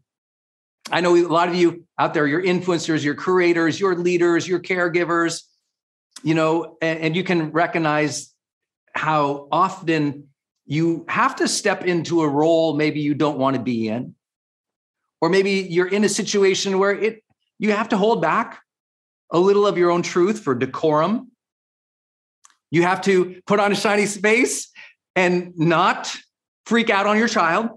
I 0.91 1.01
know 1.01 1.15
a 1.15 1.23
lot 1.23 1.49
of 1.49 1.55
you 1.55 1.85
out 1.97 2.13
there, 2.13 2.27
you're 2.27 2.43
influencers, 2.43 3.03
you're 3.03 3.15
creators, 3.15 3.79
you're 3.79 3.95
leaders, 3.95 4.47
you're 4.47 4.59
caregivers, 4.59 5.43
you 6.23 6.33
know, 6.33 6.77
and, 6.81 6.99
and 6.99 7.15
you 7.15 7.23
can 7.23 7.51
recognize 7.51 8.33
how 8.93 9.47
often 9.51 10.27
you 10.65 11.05
have 11.07 11.37
to 11.37 11.47
step 11.47 11.85
into 11.85 12.21
a 12.21 12.27
role 12.27 12.75
maybe 12.75 12.99
you 12.99 13.13
don't 13.13 13.37
want 13.37 13.55
to 13.55 13.61
be 13.61 13.87
in 13.87 14.13
or 15.21 15.29
maybe 15.29 15.51
you're 15.51 15.87
in 15.87 16.03
a 16.03 16.09
situation 16.09 16.79
where 16.79 16.91
it 16.91 17.23
you 17.59 17.71
have 17.71 17.89
to 17.89 17.97
hold 17.97 18.21
back 18.21 18.61
a 19.31 19.39
little 19.39 19.65
of 19.65 19.77
your 19.77 19.91
own 19.91 20.01
truth 20.01 20.39
for 20.43 20.55
decorum 20.55 21.31
you 22.71 22.83
have 22.83 23.01
to 23.01 23.41
put 23.45 23.59
on 23.59 23.71
a 23.71 23.75
shiny 23.75 24.05
face 24.05 24.69
and 25.15 25.57
not 25.57 26.15
freak 26.65 26.89
out 26.89 27.07
on 27.07 27.17
your 27.17 27.27
child 27.27 27.69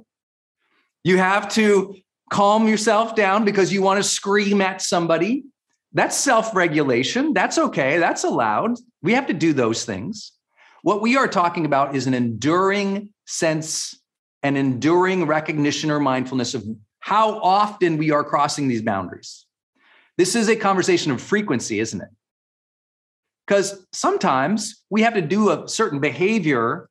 you 1.04 1.16
have 1.16 1.48
to 1.48 1.96
calm 2.30 2.68
yourself 2.68 3.16
down 3.16 3.44
because 3.44 3.72
you 3.72 3.82
want 3.82 3.98
to 3.98 4.08
scream 4.08 4.60
at 4.60 4.80
somebody 4.82 5.44
that's 5.92 6.16
self 6.16 6.54
regulation. 6.54 7.32
That's 7.32 7.58
okay. 7.58 7.98
That's 7.98 8.24
allowed. 8.24 8.76
We 9.02 9.14
have 9.14 9.26
to 9.26 9.34
do 9.34 9.52
those 9.52 9.84
things. 9.84 10.32
What 10.82 11.02
we 11.02 11.16
are 11.16 11.28
talking 11.28 11.66
about 11.66 11.94
is 11.94 12.06
an 12.06 12.14
enduring 12.14 13.12
sense, 13.26 13.98
an 14.42 14.56
enduring 14.56 15.26
recognition 15.26 15.90
or 15.90 16.00
mindfulness 16.00 16.54
of 16.54 16.64
how 17.00 17.38
often 17.40 17.96
we 17.96 18.10
are 18.10 18.24
crossing 18.24 18.68
these 18.68 18.82
boundaries. 18.82 19.46
This 20.16 20.34
is 20.34 20.48
a 20.48 20.56
conversation 20.56 21.12
of 21.12 21.20
frequency, 21.20 21.80
isn't 21.80 22.00
it? 22.00 22.08
Because 23.46 23.86
sometimes 23.92 24.84
we 24.90 25.02
have 25.02 25.14
to 25.14 25.22
do 25.22 25.50
a 25.50 25.68
certain 25.68 25.98
behavior 25.98 26.88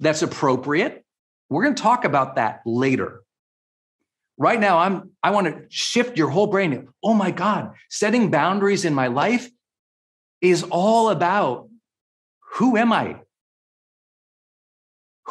that's 0.00 0.22
appropriate. 0.22 1.04
We're 1.48 1.62
going 1.62 1.74
to 1.74 1.82
talk 1.82 2.04
about 2.04 2.36
that 2.36 2.60
later 2.66 3.20
right 4.38 4.58
now 4.58 4.78
i'm 4.78 5.10
i 5.22 5.30
want 5.30 5.46
to 5.46 5.62
shift 5.68 6.16
your 6.16 6.30
whole 6.30 6.46
brain 6.46 6.88
oh 7.04 7.12
my 7.12 7.30
god 7.30 7.70
setting 7.90 8.30
boundaries 8.30 8.86
in 8.86 8.94
my 8.94 9.08
life 9.08 9.50
is 10.40 10.62
all 10.70 11.10
about 11.10 11.68
who 12.54 12.78
am 12.78 12.94
i 12.94 13.20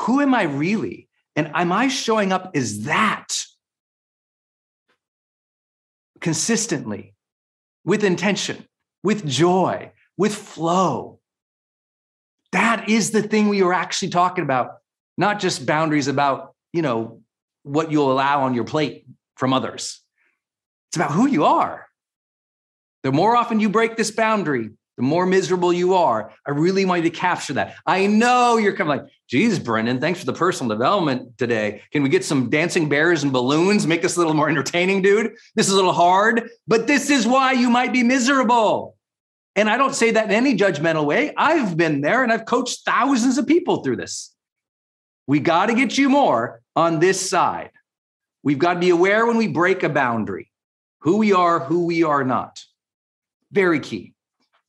who 0.01 0.21
am 0.21 0.33
I 0.33 0.43
really? 0.43 1.07
And 1.35 1.51
am 1.53 1.71
I 1.71 1.87
showing 1.87 2.31
up 2.31 2.51
as 2.55 2.83
that 2.83 3.27
consistently, 6.21 7.13
with 7.83 8.03
intention, 8.03 8.65
with 9.03 9.25
joy, 9.25 9.91
with 10.17 10.33
flow? 10.33 11.19
That 12.51 12.89
is 12.89 13.11
the 13.11 13.23
thing 13.23 13.49
we 13.49 13.61
are 13.63 13.73
actually 13.73 14.09
talking 14.09 14.43
about, 14.43 14.77
not 15.17 15.39
just 15.39 15.65
boundaries 15.65 16.07
about, 16.07 16.53
you 16.73 16.81
know, 16.81 17.21
what 17.63 17.91
you'll 17.91 18.11
allow 18.11 18.43
on 18.43 18.53
your 18.53 18.63
plate 18.63 19.05
from 19.35 19.53
others. 19.53 20.01
It's 20.89 20.97
about 20.97 21.11
who 21.11 21.27
you 21.27 21.45
are. 21.45 21.87
The 23.03 23.11
more 23.11 23.35
often 23.35 23.59
you 23.59 23.69
break 23.69 23.97
this 23.97 24.11
boundary, 24.11 24.71
the 25.01 25.07
more 25.07 25.25
miserable 25.25 25.73
you 25.73 25.95
are. 25.95 26.31
I 26.45 26.51
really 26.51 26.85
want 26.85 27.03
you 27.03 27.09
to 27.09 27.17
capture 27.17 27.53
that. 27.53 27.73
I 27.87 28.05
know 28.05 28.57
you're 28.57 28.75
coming 28.75 28.99
like, 28.99 29.09
geez, 29.27 29.57
Brendon, 29.57 29.99
thanks 29.99 30.19
for 30.19 30.27
the 30.27 30.33
personal 30.33 30.69
development 30.69 31.39
today. 31.39 31.81
Can 31.91 32.03
we 32.03 32.09
get 32.09 32.23
some 32.23 32.51
dancing 32.51 32.87
bears 32.87 33.23
and 33.23 33.33
balloons? 33.33 33.87
Make 33.87 34.03
this 34.03 34.15
a 34.15 34.19
little 34.19 34.35
more 34.35 34.47
entertaining, 34.47 35.01
dude. 35.01 35.33
This 35.55 35.65
is 35.65 35.73
a 35.73 35.75
little 35.75 35.91
hard, 35.91 36.51
but 36.67 36.85
this 36.85 37.09
is 37.09 37.25
why 37.25 37.53
you 37.53 37.71
might 37.71 37.91
be 37.91 38.03
miserable. 38.03 38.95
And 39.55 39.71
I 39.71 39.77
don't 39.77 39.95
say 39.95 40.11
that 40.11 40.25
in 40.25 40.31
any 40.31 40.55
judgmental 40.55 41.03
way. 41.03 41.33
I've 41.35 41.75
been 41.75 42.01
there 42.01 42.21
and 42.21 42.31
I've 42.31 42.45
coached 42.45 42.81
thousands 42.85 43.39
of 43.39 43.47
people 43.47 43.81
through 43.81 43.95
this. 43.95 44.35
We 45.25 45.39
got 45.39 45.65
to 45.65 45.73
get 45.73 45.97
you 45.97 46.09
more 46.09 46.61
on 46.75 46.99
this 46.99 47.27
side. 47.27 47.71
We've 48.43 48.59
got 48.59 48.75
to 48.75 48.79
be 48.79 48.91
aware 48.91 49.25
when 49.25 49.37
we 49.37 49.47
break 49.47 49.81
a 49.81 49.89
boundary, 49.89 50.51
who 50.99 51.17
we 51.17 51.33
are, 51.33 51.59
who 51.59 51.87
we 51.87 52.03
are 52.03 52.23
not. 52.23 52.63
Very 53.51 53.79
key. 53.79 54.13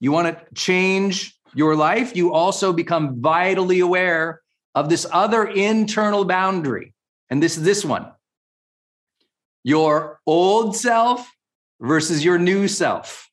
You 0.02 0.10
want 0.10 0.36
to 0.36 0.54
change 0.56 1.38
your 1.54 1.76
life, 1.76 2.16
you 2.16 2.32
also 2.32 2.72
become 2.72 3.20
vitally 3.20 3.78
aware 3.78 4.42
of 4.74 4.88
this 4.88 5.06
other 5.12 5.44
internal 5.44 6.24
boundary. 6.24 6.92
And 7.30 7.40
this 7.40 7.56
is 7.56 7.62
this 7.62 7.84
one 7.84 8.10
your 9.62 10.18
old 10.26 10.74
self 10.74 11.30
versus 11.80 12.24
your 12.24 12.36
new 12.36 12.66
self. 12.66 13.30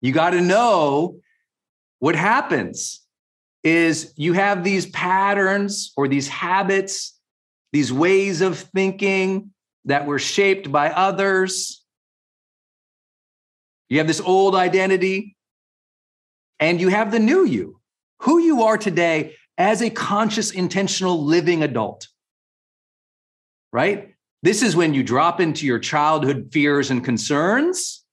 You 0.00 0.10
got 0.10 0.30
to 0.30 0.40
know 0.40 1.20
what 2.00 2.16
happens 2.16 3.00
is 3.62 4.12
you 4.16 4.32
have 4.32 4.64
these 4.64 4.86
patterns 4.86 5.92
or 5.96 6.08
these 6.08 6.26
habits, 6.26 7.16
these 7.72 7.92
ways 7.92 8.40
of 8.40 8.58
thinking 8.58 9.52
that 9.84 10.06
were 10.06 10.18
shaped 10.18 10.72
by 10.72 10.90
others 10.90 11.79
you 13.90 13.98
have 13.98 14.06
this 14.06 14.20
old 14.20 14.54
identity, 14.54 15.36
and 16.58 16.80
you 16.80 16.88
have 16.88 17.10
the 17.10 17.18
new 17.18 17.44
you, 17.44 17.80
who 18.20 18.38
you 18.38 18.62
are 18.62 18.78
today 18.78 19.34
as 19.58 19.82
a 19.82 19.90
conscious, 19.90 20.52
intentional 20.52 21.22
living 21.22 21.62
adult. 21.62 22.08
Right? 23.72 24.14
This 24.42 24.62
is 24.62 24.74
when 24.74 24.94
you 24.94 25.02
drop 25.02 25.40
into 25.40 25.66
your 25.66 25.78
childhood 25.78 26.48
fears 26.52 26.90
and 26.90 27.04
concerns. 27.04 28.04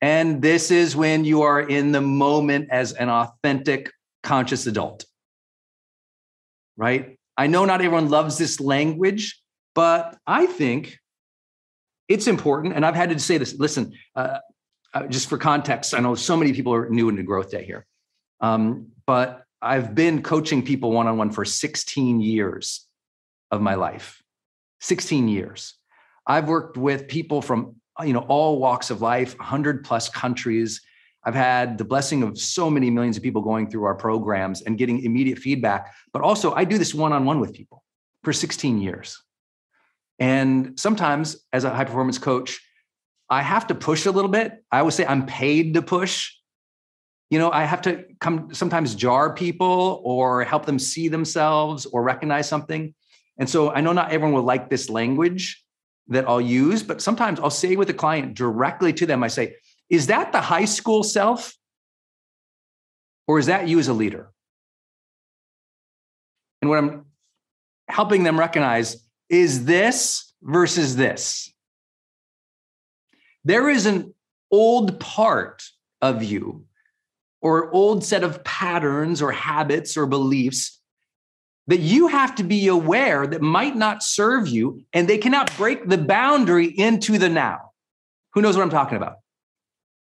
And 0.00 0.42
this 0.42 0.72
is 0.72 0.96
when 0.96 1.24
you 1.24 1.42
are 1.42 1.60
in 1.60 1.92
the 1.92 2.00
moment 2.00 2.68
as 2.70 2.92
an 2.92 3.08
authentic, 3.08 3.92
conscious 4.22 4.66
adult. 4.66 5.04
Right? 6.76 7.16
I 7.36 7.46
know 7.46 7.64
not 7.64 7.80
everyone 7.80 8.08
loves 8.08 8.38
this 8.38 8.60
language, 8.60 9.40
but 9.74 10.18
I 10.26 10.46
think 10.46 10.98
it's 12.08 12.26
important. 12.26 12.74
And 12.74 12.84
I've 12.84 12.96
had 12.96 13.10
to 13.10 13.18
say 13.18 13.38
this 13.38 13.54
listen, 13.54 13.92
uh, 14.16 14.38
uh, 14.94 15.06
just 15.06 15.28
for 15.28 15.38
context, 15.38 15.94
I 15.94 16.00
know 16.00 16.14
so 16.14 16.36
many 16.36 16.52
people 16.52 16.74
are 16.74 16.88
new 16.88 17.08
into 17.08 17.22
GrowthDay 17.22 17.64
here, 17.64 17.86
um, 18.40 18.88
but 19.06 19.44
I've 19.60 19.94
been 19.94 20.22
coaching 20.22 20.62
people 20.62 20.92
one 20.92 21.06
on 21.06 21.16
one 21.16 21.30
for 21.30 21.44
16 21.44 22.20
years 22.20 22.86
of 23.50 23.60
my 23.60 23.74
life. 23.74 24.22
16 24.80 25.28
years. 25.28 25.74
I've 26.26 26.48
worked 26.48 26.76
with 26.76 27.08
people 27.08 27.40
from 27.40 27.76
you 28.04 28.12
know 28.12 28.26
all 28.28 28.58
walks 28.58 28.90
of 28.90 29.00
life, 29.00 29.38
100 29.38 29.84
plus 29.84 30.08
countries. 30.08 30.80
I've 31.24 31.34
had 31.34 31.78
the 31.78 31.84
blessing 31.84 32.24
of 32.24 32.36
so 32.36 32.68
many 32.68 32.90
millions 32.90 33.16
of 33.16 33.22
people 33.22 33.42
going 33.42 33.70
through 33.70 33.84
our 33.84 33.94
programs 33.94 34.62
and 34.62 34.76
getting 34.76 35.04
immediate 35.04 35.38
feedback. 35.38 35.94
But 36.12 36.22
also, 36.22 36.52
I 36.52 36.64
do 36.64 36.78
this 36.78 36.92
one 36.94 37.12
on 37.12 37.24
one 37.24 37.38
with 37.38 37.52
people 37.52 37.84
for 38.24 38.32
16 38.32 38.80
years. 38.80 39.22
And 40.18 40.78
sometimes, 40.78 41.36
as 41.52 41.62
a 41.64 41.70
high 41.70 41.84
performance 41.84 42.18
coach, 42.18 42.60
I 43.30 43.42
have 43.42 43.66
to 43.68 43.74
push 43.74 44.06
a 44.06 44.10
little 44.10 44.30
bit. 44.30 44.64
I 44.70 44.80
always 44.80 44.94
say 44.94 45.06
I'm 45.06 45.26
paid 45.26 45.74
to 45.74 45.82
push. 45.82 46.32
You 47.30 47.38
know, 47.38 47.50
I 47.50 47.64
have 47.64 47.82
to 47.82 48.04
come 48.20 48.52
sometimes 48.52 48.94
jar 48.94 49.34
people 49.34 50.02
or 50.04 50.44
help 50.44 50.66
them 50.66 50.78
see 50.78 51.08
themselves 51.08 51.86
or 51.86 52.02
recognize 52.02 52.48
something. 52.48 52.94
And 53.38 53.48
so 53.48 53.70
I 53.70 53.80
know 53.80 53.92
not 53.92 54.12
everyone 54.12 54.34
will 54.34 54.42
like 54.42 54.68
this 54.68 54.90
language 54.90 55.64
that 56.08 56.28
I'll 56.28 56.40
use, 56.40 56.82
but 56.82 57.00
sometimes 57.00 57.40
I'll 57.40 57.50
say 57.50 57.76
with 57.76 57.88
a 57.88 57.94
client 57.94 58.34
directly 58.34 58.92
to 58.94 59.06
them, 59.06 59.22
I 59.22 59.28
say, 59.28 59.56
is 59.88 60.08
that 60.08 60.32
the 60.32 60.40
high 60.40 60.66
school 60.66 61.02
self? 61.02 61.54
Or 63.26 63.38
is 63.38 63.46
that 63.46 63.68
you 63.68 63.78
as 63.78 63.88
a 63.88 63.94
leader? 63.94 64.30
And 66.60 66.68
what 66.68 66.78
I'm 66.78 67.06
helping 67.88 68.22
them 68.22 68.38
recognize 68.38 69.08
is 69.28 69.64
this 69.64 70.32
versus 70.42 70.96
this. 70.96 71.51
There 73.44 73.68
is 73.68 73.86
an 73.86 74.14
old 74.50 75.00
part 75.00 75.62
of 76.00 76.22
you 76.22 76.66
or 77.40 77.72
old 77.72 78.04
set 78.04 78.22
of 78.22 78.44
patterns 78.44 79.20
or 79.20 79.32
habits 79.32 79.96
or 79.96 80.06
beliefs 80.06 80.80
that 81.66 81.80
you 81.80 82.08
have 82.08 82.34
to 82.36 82.44
be 82.44 82.68
aware 82.68 83.26
that 83.26 83.40
might 83.40 83.76
not 83.76 84.02
serve 84.02 84.48
you 84.48 84.84
and 84.92 85.08
they 85.08 85.18
cannot 85.18 85.56
break 85.56 85.88
the 85.88 85.98
boundary 85.98 86.66
into 86.66 87.18
the 87.18 87.28
now. 87.28 87.70
Who 88.34 88.42
knows 88.42 88.56
what 88.56 88.62
I'm 88.62 88.70
talking 88.70 88.96
about? 88.96 89.16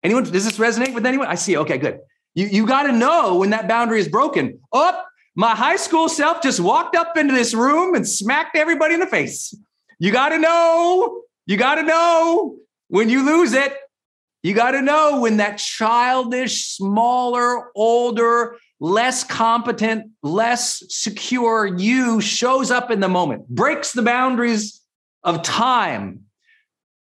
Anyone? 0.02 0.24
Does 0.24 0.44
this 0.44 0.58
resonate 0.58 0.94
with 0.94 1.06
anyone? 1.06 1.28
I 1.28 1.36
see. 1.36 1.56
Okay, 1.56 1.78
good. 1.78 2.00
You, 2.34 2.46
you 2.46 2.66
got 2.66 2.84
to 2.84 2.92
know 2.92 3.36
when 3.36 3.50
that 3.50 3.68
boundary 3.68 4.00
is 4.00 4.08
broken. 4.08 4.58
Oh, 4.72 5.02
my 5.34 5.50
high 5.50 5.76
school 5.76 6.08
self 6.08 6.42
just 6.42 6.60
walked 6.60 6.96
up 6.96 7.16
into 7.16 7.34
this 7.34 7.54
room 7.54 7.94
and 7.94 8.06
smacked 8.06 8.56
everybody 8.56 8.94
in 8.94 9.00
the 9.00 9.06
face. 9.06 9.54
You 9.98 10.12
got 10.12 10.30
to 10.30 10.38
know. 10.38 11.22
You 11.46 11.56
got 11.56 11.76
to 11.76 11.82
know 11.82 12.56
when 12.93 13.09
you 13.09 13.24
lose 13.24 13.55
it, 13.55 13.74
you 14.43 14.53
got 14.53 14.72
to 14.72 14.82
know 14.82 15.20
when 15.20 15.38
that 15.38 15.57
childish, 15.57 16.66
smaller, 16.66 17.70
older, 17.74 18.59
less 18.80 19.24
competent, 19.24 20.11
less 20.22 20.82
secure 20.90 21.64
you 21.64 22.20
shows 22.20 22.70
up 22.70 22.90
in 22.90 23.01
the 23.01 23.09
moment, 23.09 23.49
breaks 23.49 23.93
the 23.93 24.03
boundaries 24.03 24.82
of 25.24 25.43
time. 25.43 26.24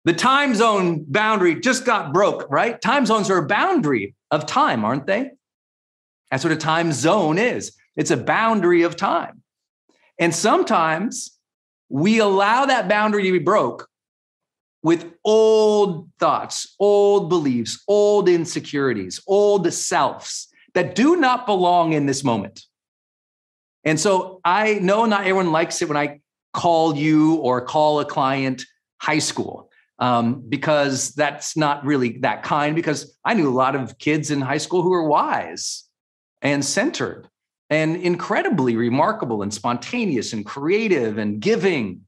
The 0.05 0.13
time 0.13 0.55
zone 0.55 1.03
boundary 1.09 1.59
just 1.59 1.83
got 1.83 2.13
broke, 2.13 2.49
right? 2.49 2.79
Time 2.79 3.05
zones 3.05 3.29
are 3.29 3.39
a 3.39 3.47
boundary 3.47 4.15
of 4.31 4.45
time, 4.45 4.85
aren't 4.85 5.07
they? 5.07 5.31
That's 6.31 6.45
what 6.45 6.53
a 6.53 6.57
time 6.57 6.93
zone 6.93 7.37
is. 7.37 7.75
It's 7.97 8.11
a 8.11 8.17
boundary 8.17 8.83
of 8.83 8.95
time. 8.95 9.41
And 10.17 10.33
sometimes 10.33 11.37
we 11.89 12.19
allow 12.19 12.63
that 12.63 12.87
boundary 12.87 13.23
to 13.23 13.31
be 13.33 13.39
broke 13.39 13.89
with 14.85 15.11
old 15.23 16.07
thoughts, 16.19 16.75
old 16.79 17.27
beliefs, 17.27 17.83
old 17.87 18.29
insecurities, 18.29 19.19
old 19.25 19.73
selves 19.73 20.47
that 20.75 20.93
do 20.93 21.15
not 21.15 21.47
belong 21.47 21.93
in 21.93 22.05
this 22.05 22.23
moment. 22.23 22.61
And 23.83 23.99
so 23.99 24.41
I 24.45 24.75
know 24.75 25.05
not 25.05 25.21
everyone 25.21 25.51
likes 25.51 25.81
it 25.81 25.87
when 25.87 25.97
I 25.97 26.19
call 26.53 26.95
you 26.95 27.37
or 27.37 27.61
call 27.61 27.99
a 27.99 28.05
client 28.05 28.63
high 29.01 29.17
school 29.17 29.71
um, 29.97 30.43
because 30.47 31.15
that's 31.15 31.57
not 31.57 31.83
really 31.83 32.19
that 32.19 32.43
kind. 32.43 32.75
Because 32.75 33.17
I 33.25 33.33
knew 33.33 33.49
a 33.49 33.57
lot 33.57 33.75
of 33.75 33.97
kids 33.97 34.29
in 34.29 34.39
high 34.39 34.59
school 34.59 34.83
who 34.83 34.91
were 34.91 35.07
wise 35.07 35.85
and 36.43 36.63
centered 36.63 37.27
and 37.71 37.95
incredibly 37.95 38.75
remarkable 38.75 39.41
and 39.41 39.51
spontaneous 39.51 40.31
and 40.31 40.45
creative 40.45 41.17
and 41.17 41.39
giving 41.39 42.04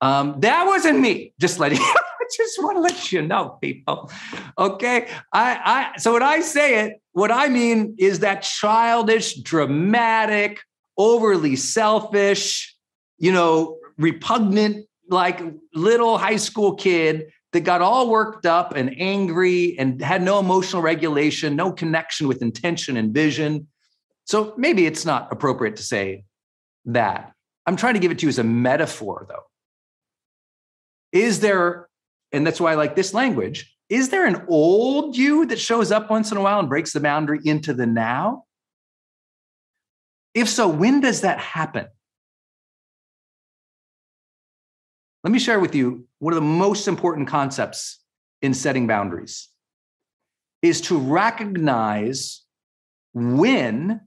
um, 0.00 0.40
that 0.40 0.66
wasn't 0.66 1.00
me. 1.00 1.32
Just 1.40 1.58
letting 1.58 1.78
I 2.24 2.26
just 2.36 2.62
want 2.62 2.76
to 2.76 2.80
let 2.80 3.12
you 3.12 3.22
know, 3.22 3.58
people. 3.60 4.10
Okay. 4.58 5.08
I, 5.32 5.92
I 5.94 5.98
so 5.98 6.14
when 6.14 6.22
I 6.22 6.40
say 6.40 6.86
it, 6.86 7.00
what 7.12 7.30
I 7.30 7.48
mean 7.48 7.94
is 7.98 8.20
that 8.20 8.42
childish, 8.42 9.34
dramatic, 9.34 10.60
overly 10.96 11.56
selfish, 11.56 12.74
you 13.18 13.32
know, 13.32 13.78
repugnant, 13.98 14.86
like 15.08 15.40
little 15.74 16.18
high 16.18 16.36
school 16.36 16.74
kid 16.74 17.26
that 17.52 17.60
got 17.60 17.82
all 17.82 18.10
worked 18.10 18.46
up 18.46 18.74
and 18.74 18.94
angry 19.00 19.78
and 19.78 20.02
had 20.02 20.22
no 20.22 20.38
emotional 20.40 20.82
regulation, 20.82 21.54
no 21.54 21.72
connection 21.72 22.26
with 22.26 22.42
intention 22.42 22.96
and 22.96 23.14
vision. 23.14 23.68
So 24.24 24.54
maybe 24.56 24.86
it's 24.86 25.04
not 25.04 25.30
appropriate 25.30 25.76
to 25.76 25.82
say 25.82 26.24
that. 26.86 27.32
I'm 27.66 27.76
trying 27.76 27.94
to 27.94 28.00
give 28.00 28.10
it 28.10 28.18
to 28.18 28.22
you 28.26 28.28
as 28.28 28.38
a 28.38 28.44
metaphor, 28.44 29.26
though. 29.28 29.44
Is 31.14 31.40
there, 31.40 31.88
and 32.32 32.46
that's 32.46 32.60
why 32.60 32.72
I 32.72 32.74
like 32.74 32.96
this 32.96 33.14
language, 33.14 33.74
is 33.88 34.08
there 34.08 34.26
an 34.26 34.44
old 34.48 35.16
you 35.16 35.46
that 35.46 35.60
shows 35.60 35.92
up 35.92 36.10
once 36.10 36.32
in 36.32 36.36
a 36.36 36.42
while 36.42 36.58
and 36.58 36.68
breaks 36.68 36.92
the 36.92 37.00
boundary 37.00 37.40
into 37.44 37.72
the 37.72 37.86
now? 37.86 38.44
If 40.34 40.48
so, 40.48 40.66
when 40.66 41.00
does 41.00 41.20
that 41.20 41.38
happen? 41.38 41.86
Let 45.22 45.32
me 45.32 45.38
share 45.38 45.60
with 45.60 45.74
you 45.74 46.06
one 46.18 46.32
of 46.32 46.36
the 46.36 46.46
most 46.46 46.88
important 46.88 47.28
concepts 47.28 48.00
in 48.42 48.52
setting 48.52 48.86
boundaries 48.86 49.48
is 50.60 50.80
to 50.82 50.98
recognize 50.98 52.42
when 53.12 54.00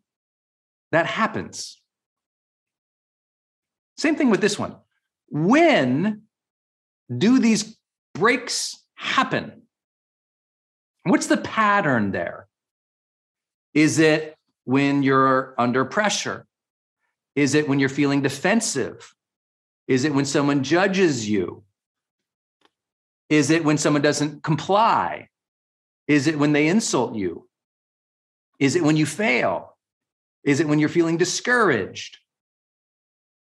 that 0.91 1.05
happens. 1.05 1.81
Same 3.97 4.15
thing 4.15 4.29
with 4.29 4.41
this 4.41 4.59
one. 4.59 4.75
When 5.29 6.26
do 7.15 7.39
these 7.39 7.77
breaks 8.13 8.83
happen? 8.95 9.63
What's 11.03 11.27
the 11.27 11.37
pattern 11.37 12.11
there? 12.11 12.47
Is 13.73 13.99
it 13.99 14.35
when 14.65 15.03
you're 15.03 15.55
under 15.57 15.85
pressure? 15.85 16.45
Is 17.35 17.53
it 17.53 17.69
when 17.69 17.79
you're 17.79 17.89
feeling 17.89 18.21
defensive? 18.21 19.13
Is 19.87 20.03
it 20.03 20.13
when 20.13 20.25
someone 20.25 20.63
judges 20.63 21.29
you? 21.29 21.63
Is 23.29 23.49
it 23.49 23.63
when 23.63 23.77
someone 23.77 24.01
doesn't 24.01 24.43
comply? 24.43 25.29
Is 26.07 26.27
it 26.27 26.37
when 26.37 26.53
they 26.53 26.67
insult 26.67 27.15
you? 27.15 27.47
Is 28.59 28.75
it 28.75 28.83
when 28.83 28.97
you 28.97 29.05
fail? 29.05 29.77
Is 30.43 30.59
it 30.59 30.67
when 30.67 30.79
you're 30.79 30.89
feeling 30.89 31.17
discouraged? 31.17 32.17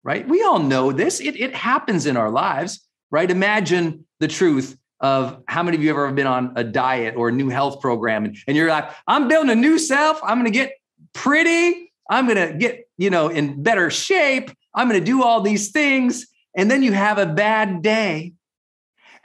Right? 0.03 0.27
We 0.29 0.43
all 0.43 0.59
know 0.59 0.93
this. 0.93 1.21
It, 1.21 1.41
it 1.41 1.55
happens 1.55 2.07
in 2.07 2.17
our 2.17 2.31
lives, 2.31 2.84
right? 3.15 3.31
Imagine 3.31 4.05
the 4.19 4.27
truth 4.27 4.77
of 4.99 5.41
how 5.47 5.63
many 5.63 5.77
of 5.77 5.83
you 5.85 5.89
have 5.91 5.99
ever 5.99 6.11
been 6.11 6.27
on 6.27 6.53
a 6.57 6.65
diet 6.65 7.15
or 7.17 7.29
a 7.29 7.33
new 7.33 7.49
health 7.49 7.81
program 7.81 8.25
and, 8.25 8.37
and 8.49 8.57
you're 8.57 8.69
like, 8.69 8.91
I'm 9.07 9.29
building 9.29 9.51
a 9.51 9.55
new 9.55 9.79
self. 9.79 10.19
I'm 10.25 10.41
going 10.41 10.53
to 10.53 10.59
get 10.59 10.73
pretty. 11.13 11.93
I'm 12.11 12.27
going 12.27 12.49
to 12.49 12.59
get, 12.59 12.89
you 12.99 13.11
know, 13.11 13.29
in 13.29 13.63
better 13.63 13.89
shape. 13.89 14.51
I'm 14.75 14.89
going 14.89 14.99
to 14.99 15.07
do 15.07 15.23
all 15.23 15.43
these 15.43 15.71
things. 15.71 16.27
And 16.57 16.69
then 16.69 16.83
you 16.83 16.91
have 16.91 17.19
a 17.19 17.27
bad 17.27 17.83
day 17.83 18.33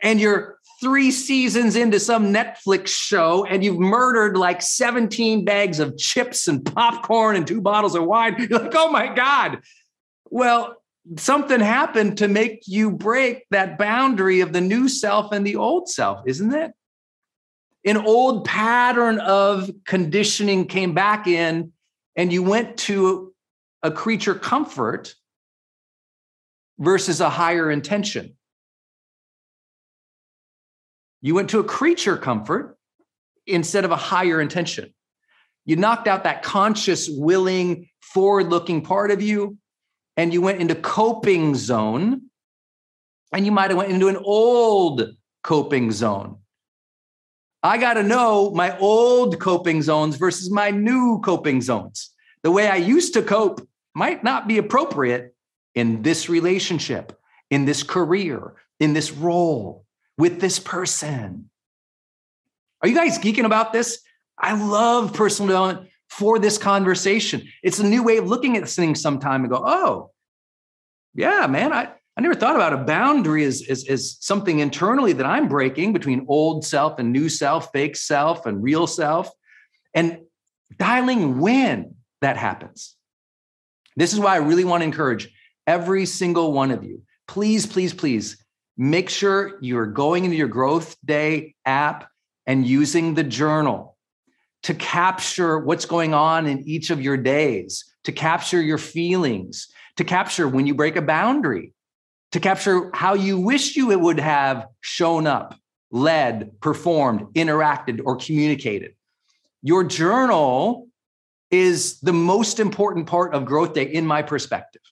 and 0.04 0.22
you're 0.22 0.60
three 0.80 1.10
seasons 1.10 1.76
into 1.76 2.00
some 2.00 2.32
Netflix 2.32 2.90
show 2.90 3.44
and 3.44 3.64
you've 3.64 3.80
murdered 3.80 4.38
like 4.38 4.62
17 4.62 5.46
bags 5.46 5.80
of 5.80 5.98
chips 5.98 6.48
and 6.48 6.64
popcorn 6.64 7.36
and 7.36 7.48
two 7.48 7.60
bottles 7.60 7.96
of 7.96 8.06
wine. 8.06 8.36
You're 8.38 8.60
like, 8.60 8.76
oh 8.76 8.92
my 8.92 9.08
God. 9.08 9.62
Well, 10.30 10.79
something 11.18 11.60
happened 11.60 12.18
to 12.20 12.28
make 12.28 12.64
you 12.68 12.92
break 12.92 13.46
that 13.52 13.78
boundary 13.78 14.42
of 14.42 14.54
the 14.54 14.62
new 14.62 14.88
self 14.88 15.32
and 15.32 15.46
the 15.46 15.56
old 15.56 15.90
self, 15.90 16.22
isn't 16.26 16.54
it? 16.54 16.72
An 17.86 17.98
old 17.98 18.46
pattern 18.46 19.20
of 19.20 19.72
conditioning 19.86 20.68
came 20.68 20.94
back 20.94 21.28
in, 21.28 21.72
and 22.16 22.32
you 22.32 22.44
went 22.44 22.78
to 22.78 23.34
a 23.82 23.92
creature 23.92 24.36
comfort 24.36 25.16
versus 26.78 27.22
a 27.22 27.30
higher 27.30 27.72
intention. 27.72 28.36
You 31.22 31.36
went 31.36 31.50
to 31.52 31.60
a 31.60 31.64
creature 31.64 32.18
comfort 32.18 32.78
instead 33.48 33.86
of 33.86 33.92
a 33.92 33.96
higher 33.98 34.40
intention. 34.42 34.94
You 35.66 35.76
knocked 35.76 36.08
out 36.08 36.24
that 36.24 36.44
conscious, 36.44 37.10
willing, 37.10 37.90
forward 38.02 38.50
looking 38.50 38.82
part 38.82 39.12
of 39.12 39.22
you 39.22 39.58
and 40.20 40.34
you 40.34 40.42
went 40.42 40.60
into 40.60 40.76
coping 40.76 41.56
zone 41.56 42.24
and 43.32 43.46
you 43.46 43.54
might 43.54 43.70
have 43.70 43.78
went 43.78 43.90
into 43.90 44.10
an 44.10 44.18
old 44.18 45.14
coping 45.44 45.94
zone. 45.94 46.40
I 47.64 47.78
got 47.78 47.94
to 47.94 48.04
know 48.04 48.52
my 48.52 48.78
old 48.80 49.40
coping 49.40 49.82
zones 49.82 50.18
versus 50.18 50.52
my 50.52 50.72
new 50.72 51.22
coping 51.24 51.62
zones. 51.62 52.14
The 52.44 52.52
way 52.52 52.68
i 52.68 52.76
used 52.76 53.14
to 53.14 53.22
cope 53.22 53.66
might 53.96 54.22
not 54.22 54.46
be 54.46 54.58
appropriate 54.58 55.34
in 55.74 56.02
this 56.02 56.28
relationship 56.28 57.18
in 57.50 57.64
this 57.64 57.82
career 57.82 58.56
in 58.82 58.92
this 58.92 59.14
role 59.14 59.86
with 60.18 60.42
this 60.42 60.60
person. 60.60 61.50
Are 62.82 62.90
you 62.90 62.96
guys 62.96 63.18
geeking 63.20 63.46
about 63.46 63.72
this? 63.72 64.02
I 64.38 64.52
love 64.62 65.14
personal 65.14 65.48
development 65.48 65.89
for 66.10 66.40
this 66.40 66.58
conversation. 66.58 67.48
It's 67.64 67.80
a 67.80 67.86
new 67.86 68.04
way 68.04 68.18
of 68.18 68.28
looking 68.28 68.58
at 68.58 68.68
things 68.68 69.02
sometime 69.02 69.42
and 69.42 69.50
go, 69.50 69.64
oh, 69.66 70.12
yeah, 71.14 71.48
man, 71.48 71.72
I, 71.72 71.90
I 72.18 72.22
never 72.22 72.36
thought 72.36 72.56
about 72.56 72.74
a 72.74 72.78
boundary 72.78 73.46
as, 73.46 73.64
as, 73.70 73.88
as 73.88 74.18
something 74.20 74.60
internally 74.60 75.14
that 75.14 75.26
I'm 75.26 75.48
breaking 75.48 75.94
between 75.94 76.26
old 76.28 76.66
self 76.66 77.00
and 77.00 77.14
new 77.14 77.30
self, 77.30 77.72
fake 77.72 77.96
self 77.96 78.46
and 78.46 78.62
real 78.62 78.88
self, 78.88 79.30
and 79.94 80.20
dialing 80.78 81.40
when 81.40 81.96
that 82.22 82.38
happens. 82.38 82.96
This 83.96 84.14
is 84.14 84.20
why 84.20 84.34
I 84.34 84.38
really 84.38 84.66
want 84.66 84.82
to 84.82 84.86
encourage 84.86 85.30
every 85.68 86.06
single 86.06 86.52
one 86.52 86.72
of 86.72 86.84
you. 86.84 87.04
Please, 87.28 87.66
please, 87.66 87.94
please 87.94 88.44
make 88.78 89.10
sure 89.10 89.58
you're 89.62 89.86
going 89.86 90.26
into 90.26 90.38
your 90.38 90.48
growth 90.48 90.96
day 91.06 91.56
app 91.66 92.10
and 92.48 92.66
using 92.66 93.14
the 93.14 93.24
journal 93.24 93.89
to 94.64 94.74
capture 94.74 95.60
what's 95.60 95.86
going 95.86 96.14
on 96.14 96.46
in 96.46 96.60
each 96.68 96.90
of 96.90 97.02
your 97.02 97.18
days, 97.18 97.86
to 98.04 98.12
capture 98.12 98.62
your 98.62 98.78
feelings, 98.78 99.68
to 99.98 100.04
capture 100.04 100.48
when 100.48 100.68
you 100.68 100.74
break 100.74 100.96
a 100.96 101.02
boundary, 101.02 101.74
to 102.32 102.40
capture 102.40 102.92
how 102.94 103.14
you 103.14 103.40
wish 103.40 103.76
you 103.76 103.98
would 103.98 104.20
have 104.20 104.68
shown 104.82 105.28
up, 105.28 105.56
led, 105.92 106.60
performed, 106.62 107.22
interacted, 107.34 108.02
or 108.06 108.16
communicated. 108.16 108.94
Your 109.62 109.84
journal 109.84 110.88
is 111.52 112.00
the 112.02 112.14
most 112.14 112.60
important 112.60 113.08
part 113.08 113.34
of 113.34 113.44
GrowthDay, 113.44 113.92
in 113.92 114.06
my 114.06 114.22
perspective, 114.22 114.84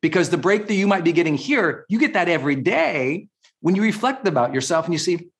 because 0.00 0.30
the 0.30 0.36
break 0.36 0.66
that 0.66 0.74
you 0.74 0.86
might 0.86 1.04
be 1.04 1.12
getting 1.12 1.36
here, 1.36 1.86
you 1.88 1.98
get 1.98 2.14
that 2.14 2.28
every 2.28 2.56
day 2.56 3.28
when 3.60 3.76
you 3.76 3.82
reflect 3.82 4.26
about 4.26 4.52
yourself 4.52 4.86
and 4.86 4.94
you 4.94 4.98
see, 4.98 5.30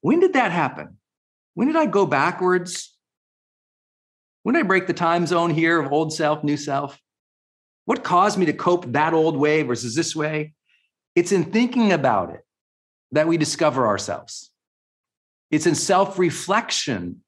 when 0.00 0.20
did 0.20 0.32
that 0.32 0.50
happen? 0.50 0.96
When 1.54 1.68
did 1.68 1.76
I 1.76 1.86
go 1.86 2.06
backwards? 2.06 2.94
When 4.42 4.54
did 4.54 4.64
I 4.64 4.68
break 4.68 4.86
the 4.86 4.92
time 4.92 5.26
zone 5.26 5.50
here 5.50 5.80
of 5.80 5.92
old 5.92 6.12
self, 6.12 6.44
new 6.44 6.56
self? 6.56 7.00
What 7.86 8.04
caused 8.04 8.38
me 8.38 8.46
to 8.46 8.52
cope 8.52 8.92
that 8.92 9.14
old 9.14 9.36
way 9.36 9.62
versus 9.62 9.94
this 9.94 10.14
way? 10.14 10.54
It's 11.14 11.32
in 11.32 11.44
thinking 11.44 11.92
about 11.92 12.30
it 12.30 12.44
that 13.12 13.28
we 13.28 13.36
discover 13.36 13.86
ourselves. 13.86 14.50
It's 15.50 15.66
in 15.66 15.74
self 15.74 16.18
reflection 16.18 17.22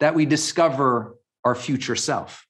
that 0.00 0.14
we 0.14 0.26
discover 0.26 1.16
our 1.44 1.54
future 1.54 1.96
self. 1.96 2.46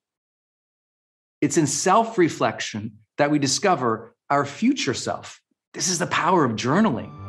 It's 1.41 1.57
in 1.57 1.67
self 1.67 2.19
reflection 2.19 2.99
that 3.19 3.31
we 3.31 3.39
discover 3.39 4.17
our 4.31 4.45
future 4.45 4.95
self. 4.95 5.41
This 5.75 5.89
is 5.89 5.99
the 5.99 6.07
power 6.07 6.45
of 6.45 6.53
journaling. 6.53 7.28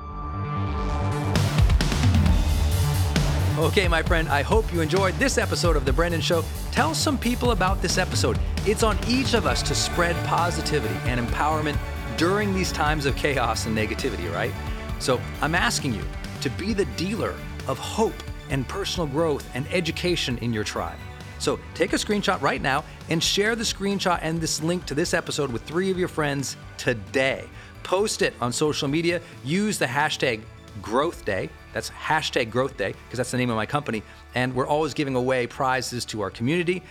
Okay, 3.60 3.90
my 3.90 4.02
friend, 4.02 4.30
I 4.30 4.42
hope 4.42 4.72
you 4.72 4.80
enjoyed 4.80 5.16
this 5.16 5.38
episode 5.38 5.76
of 5.76 5.84
The 5.84 5.92
Brendon 5.92 6.22
Show. 6.22 6.46
Tell 6.72 6.94
some 6.94 7.18
people 7.18 7.52
about 7.52 7.82
this 7.82 7.98
episode. 7.98 8.40
It's 8.66 8.84
on 8.84 8.98
each 9.06 9.34
of 9.34 9.46
us 9.46 9.62
to 9.64 9.76
spread 9.76 10.16
positivity 10.26 10.96
and 11.04 11.20
empowerment 11.20 11.78
during 12.16 12.54
these 12.54 12.72
times 12.72 13.06
of 13.06 13.18
chaos 13.18 13.66
and 13.66 13.78
negativity, 13.78 14.34
right? 14.34 14.54
So 15.00 15.20
I'm 15.42 15.56
asking 15.56 15.94
you 15.94 16.06
to 16.40 16.50
be 16.52 16.74
the 16.74 16.86
dealer 16.96 17.36
of 17.68 17.78
hope 17.78 18.14
and 18.50 18.66
personal 18.66 19.08
growth 19.08 19.46
and 19.54 19.68
education 19.74 20.38
in 20.38 20.54
your 20.54 20.64
tribe. 20.64 20.98
So 21.38 21.60
take 21.74 21.92
a 21.92 21.98
screenshot 21.98 22.40
right 22.42 22.62
now 22.62 22.86
and 23.10 23.22
share 23.22 23.58
the 23.58 23.66
screenshot 23.66 24.20
and 24.22 24.40
this 24.40 24.64
link 24.64 24.86
to 24.86 24.94
this 24.94 25.14
episode 25.14 25.52
with 25.52 25.64
three 25.64 25.92
of 25.92 26.00
your 26.00 26.08
friends 26.08 26.56
today. 26.78 27.44
Post 27.84 28.22
it 28.22 28.34
on 28.40 28.54
social 28.54 28.88
media. 28.88 29.20
Use 29.44 29.78
the 29.78 29.86
hashtag 29.86 30.44
GrowthDay. 30.82 31.50
That's 31.74 31.90
hashtag 31.90 32.52
GrowthDay, 32.52 32.94
because 32.94 33.18
that's 33.18 33.32
the 33.32 33.38
name 33.38 33.50
of 33.50 33.56
my 33.56 33.66
company. 33.66 34.04
And 34.36 34.54
we're 34.56 34.68
always 34.68 34.94
giving 34.94 35.16
away 35.16 35.48
prizes 35.48 36.06
to 36.06 36.22
our 36.22 36.30
community. 36.30 36.84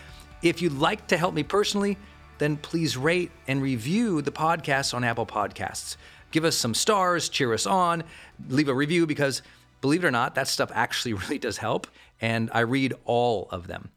If 0.42 0.62
you'd 0.62 0.74
like 0.74 1.06
to 1.08 1.16
help 1.16 1.34
me 1.34 1.42
personally, 1.42 1.96
then 2.38 2.56
please 2.56 2.96
rate 2.96 3.30
and 3.48 3.60
review 3.60 4.22
the 4.22 4.30
podcast 4.30 4.94
on 4.94 5.04
Apple 5.04 5.26
Podcasts. 5.26 5.96
Give 6.30 6.44
us 6.44 6.56
some 6.56 6.74
stars, 6.74 7.28
cheer 7.28 7.52
us 7.52 7.66
on, 7.66 8.04
leave 8.48 8.68
a 8.68 8.74
review 8.74 9.06
because 9.06 9.42
believe 9.80 10.04
it 10.04 10.06
or 10.06 10.10
not, 10.10 10.34
that 10.34 10.48
stuff 10.48 10.70
actually 10.74 11.12
really 11.14 11.38
does 11.38 11.58
help. 11.58 11.86
And 12.20 12.50
I 12.52 12.60
read 12.60 12.94
all 13.04 13.48
of 13.50 13.66
them. 13.66 13.90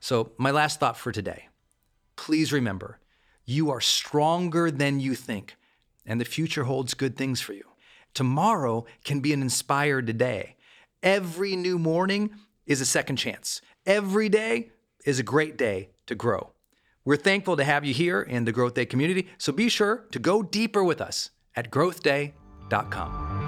So, 0.00 0.30
my 0.38 0.52
last 0.52 0.78
thought 0.78 0.96
for 0.96 1.10
today 1.10 1.48
please 2.18 2.52
remember 2.52 2.98
you 3.46 3.70
are 3.70 3.80
stronger 3.80 4.70
than 4.70 5.00
you 5.00 5.14
think, 5.14 5.56
and 6.04 6.20
the 6.20 6.24
future 6.26 6.64
holds 6.64 6.92
good 6.92 7.16
things 7.16 7.40
for 7.40 7.54
you. 7.54 7.67
Tomorrow 8.18 8.84
can 9.04 9.20
be 9.20 9.32
an 9.32 9.42
inspired 9.42 10.18
day. 10.18 10.56
Every 11.04 11.54
new 11.54 11.78
morning 11.78 12.30
is 12.66 12.80
a 12.80 12.84
second 12.84 13.14
chance. 13.14 13.62
Every 13.86 14.28
day 14.28 14.72
is 15.04 15.20
a 15.20 15.22
great 15.22 15.56
day 15.56 15.90
to 16.06 16.16
grow. 16.16 16.50
We're 17.04 17.14
thankful 17.14 17.56
to 17.56 17.62
have 17.62 17.84
you 17.84 17.94
here 17.94 18.20
in 18.20 18.44
the 18.44 18.52
GrowthDay 18.52 18.90
community, 18.90 19.28
so 19.38 19.52
be 19.52 19.68
sure 19.68 20.08
to 20.10 20.18
go 20.18 20.42
deeper 20.42 20.82
with 20.82 21.00
us 21.00 21.30
at 21.54 21.70
growthday.com. 21.70 23.47